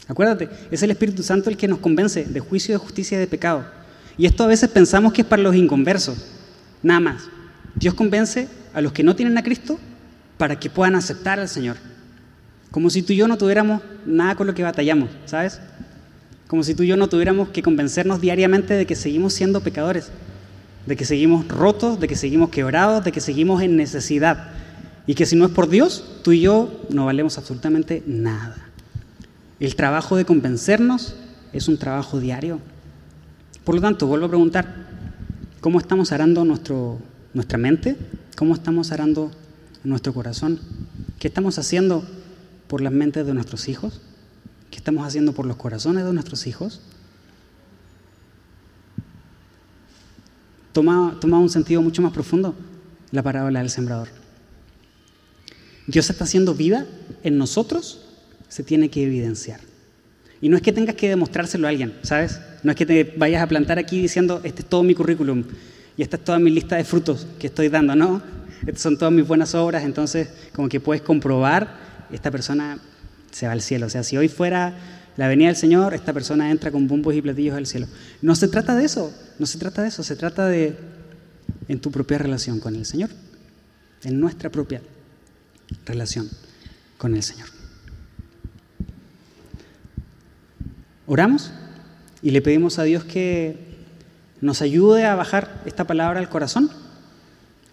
Acuérdate, 0.07 0.49
es 0.69 0.83
el 0.83 0.91
Espíritu 0.91 1.23
Santo 1.23 1.49
el 1.49 1.57
que 1.57 1.67
nos 1.67 1.79
convence 1.79 2.25
de 2.25 2.39
juicio, 2.39 2.73
de 2.73 2.77
justicia 2.77 3.17
y 3.17 3.19
de 3.19 3.27
pecado. 3.27 3.65
Y 4.17 4.25
esto 4.25 4.43
a 4.43 4.47
veces 4.47 4.69
pensamos 4.69 5.13
que 5.13 5.21
es 5.21 5.27
para 5.27 5.41
los 5.41 5.55
inconversos, 5.55 6.17
nada 6.83 6.99
más. 6.99 7.23
Dios 7.73 7.93
convence 7.93 8.47
a 8.73 8.81
los 8.81 8.91
que 8.91 9.03
no 9.03 9.15
tienen 9.15 9.37
a 9.37 9.43
Cristo 9.43 9.79
para 10.37 10.59
que 10.59 10.69
puedan 10.69 10.95
aceptar 10.95 11.39
al 11.39 11.49
Señor. 11.49 11.77
Como 12.71 12.89
si 12.89 13.01
tú 13.01 13.13
y 13.13 13.17
yo 13.17 13.27
no 13.27 13.37
tuviéramos 13.37 13.81
nada 14.05 14.35
con 14.35 14.47
lo 14.47 14.53
que 14.53 14.63
batallamos, 14.63 15.09
¿sabes? 15.25 15.59
Como 16.47 16.63
si 16.63 16.75
tú 16.75 16.83
y 16.83 16.87
yo 16.87 16.97
no 16.97 17.09
tuviéramos 17.09 17.49
que 17.49 17.63
convencernos 17.63 18.21
diariamente 18.21 18.75
de 18.75 18.85
que 18.85 18.95
seguimos 18.95 19.33
siendo 19.33 19.61
pecadores, 19.61 20.11
de 20.85 20.95
que 20.95 21.05
seguimos 21.05 21.47
rotos, 21.47 21.99
de 21.99 22.07
que 22.07 22.15
seguimos 22.15 22.49
quebrados, 22.49 23.03
de 23.03 23.11
que 23.11 23.21
seguimos 23.21 23.63
en 23.63 23.75
necesidad. 23.75 24.51
Y 25.07 25.15
que 25.15 25.25
si 25.25 25.35
no 25.35 25.45
es 25.45 25.51
por 25.51 25.69
Dios, 25.69 26.19
tú 26.23 26.31
y 26.31 26.41
yo 26.41 26.85
no 26.89 27.05
valemos 27.05 27.37
absolutamente 27.37 28.03
nada. 28.05 28.57
El 29.59 29.75
trabajo 29.75 30.15
de 30.15 30.25
convencernos 30.25 31.15
es 31.53 31.67
un 31.67 31.77
trabajo 31.77 32.19
diario. 32.19 32.59
Por 33.63 33.75
lo 33.75 33.81
tanto, 33.81 34.05
vuelvo 34.05 34.27
a 34.27 34.29
preguntar, 34.29 34.87
¿cómo 35.61 35.79
estamos 35.79 36.11
arando 36.11 36.45
nuestro, 36.45 36.99
nuestra 37.33 37.57
mente? 37.57 37.95
¿Cómo 38.35 38.53
estamos 38.53 38.91
arando 38.91 39.31
nuestro 39.83 40.13
corazón? 40.13 40.59
¿Qué 41.17 41.27
estamos 41.27 41.57
haciendo 41.57 42.03
por 42.67 42.81
las 42.81 42.93
mentes 42.93 43.25
de 43.25 43.33
nuestros 43.33 43.67
hijos? 43.67 44.01
¿Qué 44.75 44.79
estamos 44.79 45.07
haciendo 45.07 45.31
por 45.31 45.45
los 45.45 45.55
corazones 45.55 46.03
de 46.03 46.11
nuestros 46.11 46.45
hijos? 46.47 46.81
Toma, 50.73 51.17
toma 51.21 51.39
un 51.39 51.49
sentido 51.49 51.81
mucho 51.81 52.01
más 52.01 52.11
profundo 52.11 52.53
la 53.11 53.23
parábola 53.23 53.59
del 53.59 53.69
sembrador. 53.69 54.09
Dios 55.87 56.09
está 56.09 56.25
haciendo 56.25 56.53
vida 56.53 56.85
en 57.23 57.37
nosotros, 57.37 58.01
se 58.49 58.63
tiene 58.63 58.89
que 58.89 59.05
evidenciar. 59.05 59.61
Y 60.41 60.49
no 60.49 60.57
es 60.57 60.61
que 60.61 60.73
tengas 60.73 60.95
que 60.95 61.07
demostrárselo 61.07 61.67
a 61.67 61.69
alguien, 61.69 61.97
¿sabes? 62.01 62.41
No 62.61 62.71
es 62.71 62.77
que 62.77 62.85
te 62.85 63.15
vayas 63.15 63.43
a 63.43 63.47
plantar 63.47 63.79
aquí 63.79 64.01
diciendo, 64.01 64.41
este 64.43 64.61
es 64.61 64.67
todo 64.67 64.83
mi 64.83 64.93
currículum 64.93 65.45
y 65.95 66.01
esta 66.01 66.17
es 66.17 66.25
toda 66.25 66.37
mi 66.37 66.51
lista 66.51 66.75
de 66.75 66.83
frutos 66.83 67.25
que 67.39 67.47
estoy 67.47 67.69
dando, 67.69 67.95
no. 67.95 68.21
Estas 68.67 68.81
son 68.81 68.97
todas 68.97 69.13
mis 69.13 69.25
buenas 69.25 69.55
obras, 69.55 69.85
entonces 69.85 70.27
como 70.53 70.67
que 70.67 70.81
puedes 70.81 71.01
comprobar, 71.01 71.85
esta 72.11 72.29
persona 72.29 72.77
se 73.35 73.47
va 73.47 73.51
al 73.51 73.61
cielo. 73.61 73.87
O 73.87 73.89
sea, 73.89 74.01
si 74.01 74.15
hoy 74.15 74.29
fuera 74.29 74.73
la 75.17 75.27
venida 75.27 75.49
del 75.49 75.57
Señor, 75.57 75.93
esta 75.93 76.13
persona 76.13 76.51
entra 76.51 76.71
con 76.71 76.87
bombos 76.87 77.13
y 77.15 77.21
platillos 77.21 77.53
al 77.57 77.65
cielo. 77.65 77.85
No 78.21 78.33
se 78.33 78.47
trata 78.47 78.77
de 78.77 78.85
eso, 78.85 79.13
no 79.39 79.45
se 79.45 79.57
trata 79.57 79.81
de 79.81 79.89
eso, 79.89 80.03
se 80.03 80.15
trata 80.15 80.47
de 80.47 80.77
en 81.67 81.81
tu 81.81 81.91
propia 81.91 82.17
relación 82.17 82.61
con 82.61 82.77
el 82.77 82.85
Señor, 82.85 83.09
en 84.05 84.21
nuestra 84.21 84.49
propia 84.49 84.81
relación 85.85 86.29
con 86.97 87.13
el 87.13 87.23
Señor. 87.23 87.49
Oramos 91.05 91.51
y 92.21 92.31
le 92.31 92.41
pedimos 92.41 92.79
a 92.79 92.83
Dios 92.83 93.03
que 93.03 93.57
nos 94.39 94.61
ayude 94.61 95.03
a 95.03 95.15
bajar 95.15 95.61
esta 95.65 95.83
palabra 95.83 96.21
al 96.21 96.29
corazón, 96.29 96.71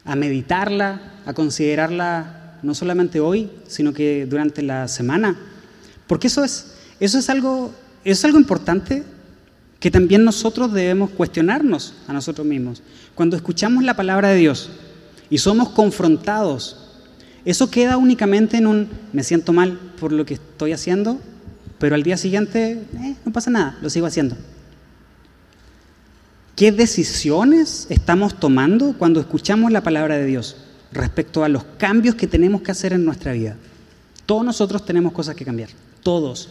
a 0.04 0.16
meditarla, 0.16 1.20
a 1.24 1.34
considerarla 1.34 2.58
no 2.64 2.74
solamente 2.74 3.20
hoy, 3.20 3.48
sino 3.68 3.92
que 3.92 4.26
durante 4.26 4.62
la 4.62 4.88
semana. 4.88 5.36
Porque 6.12 6.26
eso 6.26 6.44
es, 6.44 6.66
eso 7.00 7.18
es, 7.18 7.30
algo, 7.30 7.72
es 8.04 8.22
algo 8.26 8.38
importante 8.38 9.02
que 9.80 9.90
también 9.90 10.24
nosotros 10.24 10.70
debemos 10.70 11.08
cuestionarnos 11.08 11.94
a 12.06 12.12
nosotros 12.12 12.46
mismos. 12.46 12.82
Cuando 13.14 13.34
escuchamos 13.34 13.82
la 13.82 13.96
palabra 13.96 14.28
de 14.28 14.36
Dios 14.36 14.68
y 15.30 15.38
somos 15.38 15.70
confrontados 15.70 16.82
eso 17.46 17.70
queda 17.70 17.96
únicamente 17.96 18.56
en 18.56 18.66
un 18.66 18.88
me 19.14 19.24
siento 19.24 19.52
mal 19.52 19.78
por 19.98 20.12
lo 20.12 20.24
que 20.26 20.34
estoy 20.34 20.72
haciendo, 20.72 21.18
pero 21.78 21.94
al 21.94 22.02
día 22.02 22.16
siguiente 22.16 22.84
eh, 23.00 23.16
no 23.24 23.32
pasa 23.32 23.50
nada, 23.50 23.78
lo 23.80 23.90
sigo 23.90 24.06
haciendo. 24.06 24.36
¿Qué 26.54 26.70
decisiones 26.70 27.86
estamos 27.88 28.38
tomando 28.38 28.94
cuando 28.96 29.18
escuchamos 29.18 29.72
la 29.72 29.80
palabra 29.80 30.16
de 30.16 30.26
Dios 30.26 30.56
respecto 30.92 31.42
a 31.42 31.48
los 31.48 31.64
cambios 31.78 32.14
que 32.14 32.26
tenemos 32.26 32.60
que 32.60 32.70
hacer 32.70 32.92
en 32.92 33.04
nuestra 33.04 33.32
vida? 33.32 33.56
Todos 34.26 34.44
nosotros 34.44 34.84
tenemos 34.84 35.12
cosas 35.12 35.34
que 35.34 35.44
cambiar, 35.44 35.70
todos. 36.02 36.48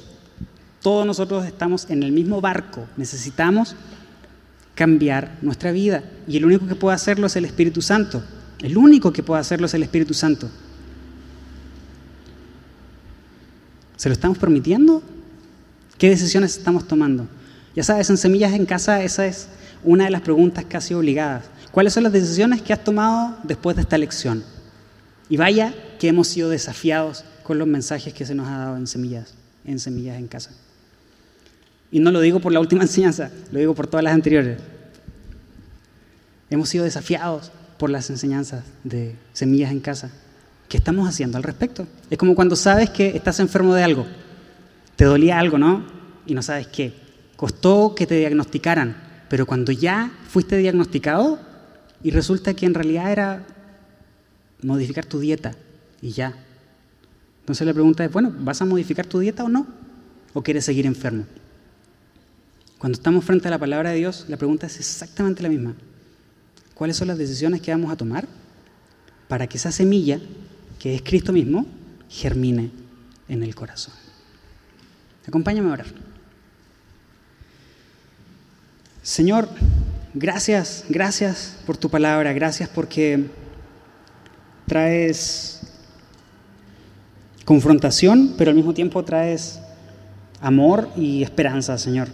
Todos 0.82 1.06
nosotros 1.06 1.45
estamos 1.45 1.89
en 1.89 2.04
el 2.04 2.12
mismo 2.12 2.41
barco, 2.41 2.88
necesitamos 2.97 3.76
cambiar 4.74 5.38
nuestra 5.41 5.72
vida 5.72 6.04
y 6.28 6.38
el 6.38 6.45
único 6.45 6.68
que 6.68 6.76
puede 6.76 6.95
hacerlo 6.95 7.28
es 7.28 7.36
el 7.36 7.45
Espíritu 7.45 7.82
Santo. 7.82 8.24
El 8.60 8.78
único 8.78 9.12
que 9.12 9.24
puede 9.24 9.41
hacerlo 9.41 9.68
es 9.68 9.74
el 9.74 9.84
Espíritu 9.84 10.14
Santo. 10.14 10.49
¿Se 13.95 14.10
lo 14.10 14.14
estamos 14.14 14.38
permitiendo? 14.38 15.04
¿Qué 15.97 16.10
decisiones 16.10 16.58
estamos 16.58 16.88
tomando? 16.88 17.28
Ya 17.76 17.84
sabes, 17.84 18.10
en 18.10 18.18
Semillas 18.18 18.54
en 18.54 18.66
Casa 18.66 19.04
esa 19.04 19.28
es 19.28 19.47
una 19.84 20.06
de 20.06 20.12
las 20.12 20.22
preguntas 20.22 20.66
casi 20.68 20.93
obligadas. 20.93 21.45
¿Cuáles 21.72 21.93
son 21.93 22.04
las 22.04 22.12
decisiones 22.12 22.62
que 22.62 22.74
has 22.74 22.84
tomado 22.84 23.38
después 23.43 23.76
de 23.76 23.84
esta 23.84 23.97
lección? 23.97 24.43
Y 25.30 25.38
vaya 25.38 25.74
que 25.99 26.08
hemos 26.08 26.28
sido 26.28 26.49
desafiados 26.49 27.24
con 27.43 27.58
los 27.58 27.68
mensajes 27.68 28.14
que 28.14 28.26
se 28.26 28.36
nos 28.36 28.47
ha 28.47 28.58
dado 28.58 28.78
en 28.78 28.88
Semillas, 28.88 29.34
en 29.66 29.80
Semillas 29.80 30.18
en 30.18 30.28
Casa. 30.28 30.51
Y 31.91 31.99
no 31.99 32.12
lo 32.12 32.22
digo 32.22 32.39
por 32.39 32.51
la 32.51 32.59
última 32.59 32.82
enseñanza, 32.84 33.32
lo 33.51 33.59
digo 33.59 33.76
por 33.76 33.88
todas 33.88 34.03
las 34.03 34.14
anteriores. 34.14 34.59
Hemos 36.49 36.70
sido 36.70 36.84
desafiados 36.84 37.51
por 37.78 37.89
las 37.89 38.09
enseñanzas 38.09 38.64
de 38.84 39.16
Semillas 39.34 39.72
en 39.72 39.80
Casa. 39.80 40.12
¿Qué 40.70 40.78
estamos 40.78 41.07
haciendo 41.07 41.38
al 41.38 41.43
respecto? 41.43 41.88
Es 42.09 42.18
como 42.18 42.36
cuando 42.36 42.55
sabes 42.55 42.89
que 42.89 43.16
estás 43.16 43.39
enfermo 43.39 43.74
de 43.74 43.84
algo. 43.84 44.05
Te 44.95 45.05
dolía 45.05 45.39
algo, 45.39 45.57
¿no? 45.57 45.86
Y 46.26 46.34
no 46.34 46.41
sabes 46.41 46.68
qué. 46.68 46.93
Costó 47.36 47.95
que 47.95 48.05
te 48.05 48.16
diagnosticaran, 48.16 48.95
pero 49.30 49.45
cuando 49.45 49.72
ya 49.72 50.12
fuiste 50.30 50.57
diagnosticado 50.57 51.39
y 52.03 52.12
resulta 52.12 52.53
que 52.53 52.66
en 52.66 52.74
realidad 52.74 53.12
era 53.12 53.45
modificar 54.62 55.05
tu 55.05 55.20
dieta 55.20 55.53
y 56.01 56.12
ya. 56.12 56.36
Entonces 57.42 57.68
la 57.68 57.74
pregunta 57.74 58.06
es, 58.06 58.12
bueno, 58.12 58.34
¿vas 58.39 58.62
a 58.62 58.66
modificar 58.66 59.06
tu 59.06 59.20
dieta 59.20 59.44
o 59.44 59.50
no? 59.50 59.68
¿O 60.34 60.42
quieres 60.42 60.66
seguir 60.66 60.86
enfermo? 60.86 61.26
Cuando 62.78 62.98
estamos 62.98 63.26
frente 63.26 63.48
a 63.48 63.52
la 63.52 63.60
palabra 63.60 63.92
de 63.92 63.98
Dios, 63.98 64.26
la 64.28 64.38
pregunta 64.38 64.68
es 64.68 64.80
exactamente 64.80 65.44
la 65.44 65.50
misma. 65.50 65.76
¿Cuáles 66.74 66.98
son 66.98 67.08
las 67.08 67.18
decisiones 67.18 67.62
que 67.62 67.72
vamos 67.72 67.92
a 67.92 67.96
tomar 67.96 68.28
para 69.28 69.48
que 69.48 69.58
esa 69.58 69.72
semilla 69.72 70.20
que 70.82 70.96
es 70.96 71.04
Cristo 71.04 71.32
mismo, 71.32 71.68
germine 72.09 72.72
en 73.30 73.43
el 73.43 73.54
corazón. 73.54 73.93
Acompáñame 75.28 75.70
a 75.70 75.74
orar. 75.74 75.86
Señor, 79.04 79.47
gracias, 80.16 80.84
gracias 80.89 81.55
por 81.68 81.78
tu 81.78 81.89
palabra, 81.89 82.34
gracias 82.34 82.68
porque 82.68 83.28
traes 84.68 85.61
confrontación, 87.52 88.36
pero 88.38 88.50
al 88.50 88.56
mismo 88.56 88.74
tiempo 88.74 89.04
traes 89.04 89.60
amor 90.40 90.88
y 90.96 91.22
esperanza, 91.22 91.78
Señor. 91.78 92.08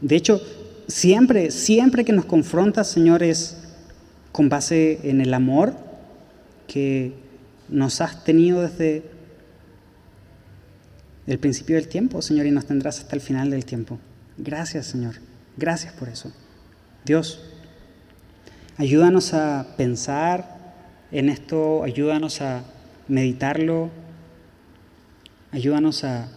De 0.00 0.16
hecho, 0.16 0.40
siempre, 0.88 1.50
siempre 1.50 2.02
que 2.02 2.14
nos 2.14 2.24
confrontas, 2.24 2.88
Señor, 2.88 3.22
es 3.22 3.58
con 4.32 4.48
base 4.48 4.98
en 5.02 5.20
el 5.20 5.34
amor 5.34 5.74
que 6.66 7.12
nos 7.68 8.00
has 8.00 8.24
tenido 8.24 8.62
desde 8.62 9.02
el 11.26 11.38
principio 11.38 11.76
del 11.76 11.88
tiempo, 11.88 12.22
Señor, 12.22 12.46
y 12.46 12.50
nos 12.50 12.64
tendrás 12.64 13.00
hasta 13.00 13.14
el 13.14 13.20
final 13.20 13.50
del 13.50 13.66
tiempo. 13.66 13.98
Gracias, 14.38 14.86
Señor. 14.86 15.16
Gracias 15.58 15.92
por 15.92 16.08
eso. 16.08 16.32
Dios, 17.04 17.42
ayúdanos 18.78 19.34
a 19.34 19.66
pensar 19.76 20.56
en 21.12 21.28
esto, 21.28 21.82
ayúdanos 21.82 22.40
a 22.40 22.62
meditarlo, 23.08 23.90
ayúdanos 25.52 26.04
a 26.04 26.28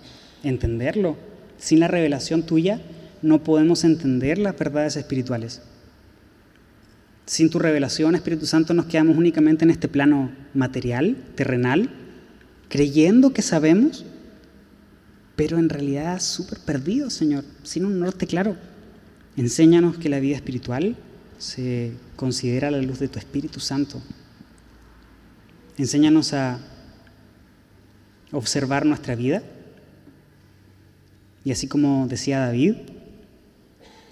entenderlo. 0.43 1.17
Sin 1.57 1.79
la 1.79 1.87
revelación 1.87 2.43
tuya 2.43 2.81
no 3.21 3.43
podemos 3.43 3.83
entender 3.83 4.37
las 4.37 4.57
verdades 4.57 4.97
espirituales. 4.97 5.61
Sin 7.25 7.49
tu 7.49 7.57
revelación, 7.57 8.15
Espíritu 8.15 8.45
Santo, 8.45 8.73
nos 8.73 8.87
quedamos 8.87 9.17
únicamente 9.17 9.63
en 9.63 9.71
este 9.71 9.87
plano 9.87 10.31
material, 10.53 11.15
terrenal, 11.35 11.89
creyendo 12.67 13.31
que 13.31 13.41
sabemos, 13.41 14.05
pero 15.37 15.57
en 15.57 15.69
realidad 15.69 16.19
súper 16.19 16.59
perdidos, 16.59 17.13
Señor, 17.13 17.45
sin 17.63 17.85
un 17.85 17.99
norte 17.99 18.27
claro. 18.27 18.57
Enséñanos 19.37 19.97
que 19.97 20.09
la 20.09 20.19
vida 20.19 20.35
espiritual 20.35 20.97
se 21.37 21.93
considera 22.17 22.71
la 22.71 22.81
luz 22.81 22.99
de 22.99 23.07
tu 23.07 23.19
Espíritu 23.19 23.61
Santo. 23.61 24.01
Enséñanos 25.77 26.33
a 26.33 26.59
observar 28.33 28.85
nuestra 28.85 29.15
vida. 29.15 29.41
Y 31.45 31.51
así 31.51 31.67
como 31.67 32.07
decía 32.07 32.39
David, 32.39 32.75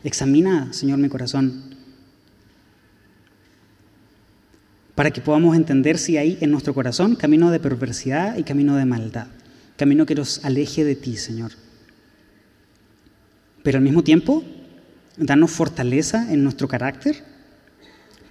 examina, 0.04 0.72
Señor, 0.72 1.00
mi 1.00 1.10
corazón 1.10 1.72
para 4.96 5.12
que 5.12 5.22
podamos 5.22 5.56
entender 5.56 5.98
si 5.98 6.18
hay 6.18 6.38
en 6.42 6.52
nuestro 6.52 6.74
corazón 6.74 7.16
camino 7.16 7.50
de 7.50 7.60
perversidad 7.60 8.38
y 8.38 8.44
camino 8.44 8.76
de 8.76 8.86
maldad, 8.86 9.28
camino 9.76 10.06
que 10.06 10.16
nos 10.16 10.44
aleje 10.46 10.84
de 10.84 10.96
ti, 10.96 11.18
Señor. 11.18 11.54
Pero 13.64 13.78
al 13.78 13.84
mismo 13.84 14.04
tiempo, 14.04 14.44
danos 15.18 15.52
fortaleza 15.52 16.32
en 16.32 16.44
nuestro 16.44 16.68
carácter 16.68 17.24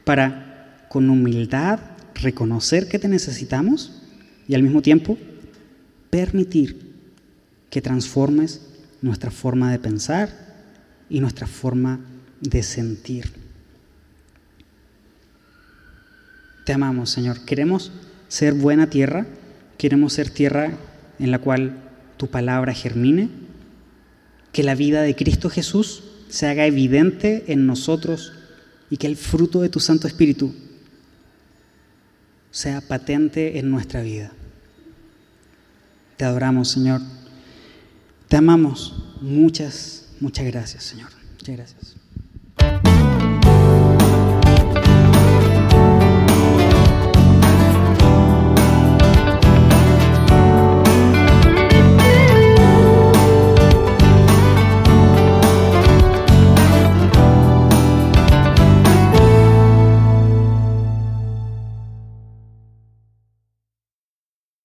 para 0.04 0.86
con 0.88 1.08
humildad 1.08 1.80
reconocer 2.14 2.88
que 2.88 2.98
te 2.98 3.08
necesitamos 3.08 4.02
y 4.46 4.54
al 4.54 4.62
mismo 4.62 4.82
tiempo 4.82 5.18
permitir 6.10 6.90
que 7.70 7.80
transformes 7.80 8.60
nuestra 9.00 9.30
forma 9.30 9.70
de 9.70 9.78
pensar 9.78 10.28
y 11.08 11.20
nuestra 11.20 11.46
forma 11.46 12.00
de 12.40 12.62
sentir. 12.62 13.30
Te 16.64 16.72
amamos, 16.72 17.10
Señor. 17.10 17.44
Queremos 17.44 17.92
ser 18.28 18.54
buena 18.54 18.90
tierra, 18.90 19.26
queremos 19.78 20.12
ser 20.12 20.30
tierra 20.30 20.72
en 21.18 21.30
la 21.30 21.38
cual 21.38 21.90
tu 22.16 22.28
palabra 22.28 22.74
germine, 22.74 23.28
que 24.52 24.62
la 24.62 24.74
vida 24.74 25.02
de 25.02 25.16
Cristo 25.16 25.48
Jesús 25.48 26.04
se 26.28 26.46
haga 26.46 26.66
evidente 26.66 27.44
en 27.48 27.66
nosotros 27.66 28.32
y 28.88 28.96
que 28.96 29.06
el 29.06 29.16
fruto 29.16 29.62
de 29.62 29.68
tu 29.68 29.80
Santo 29.80 30.06
Espíritu 30.06 30.54
sea 32.50 32.80
patente 32.80 33.58
en 33.58 33.70
nuestra 33.70 34.02
vida. 34.02 34.32
Te 36.20 36.26
adoramos, 36.26 36.68
Señor. 36.68 37.00
Te 38.28 38.36
amamos. 38.36 38.94
Muchas, 39.22 40.04
muchas 40.20 40.44
gracias, 40.44 40.84
Señor. 40.84 41.08
Muchas 41.38 41.56
gracias. 41.56 41.99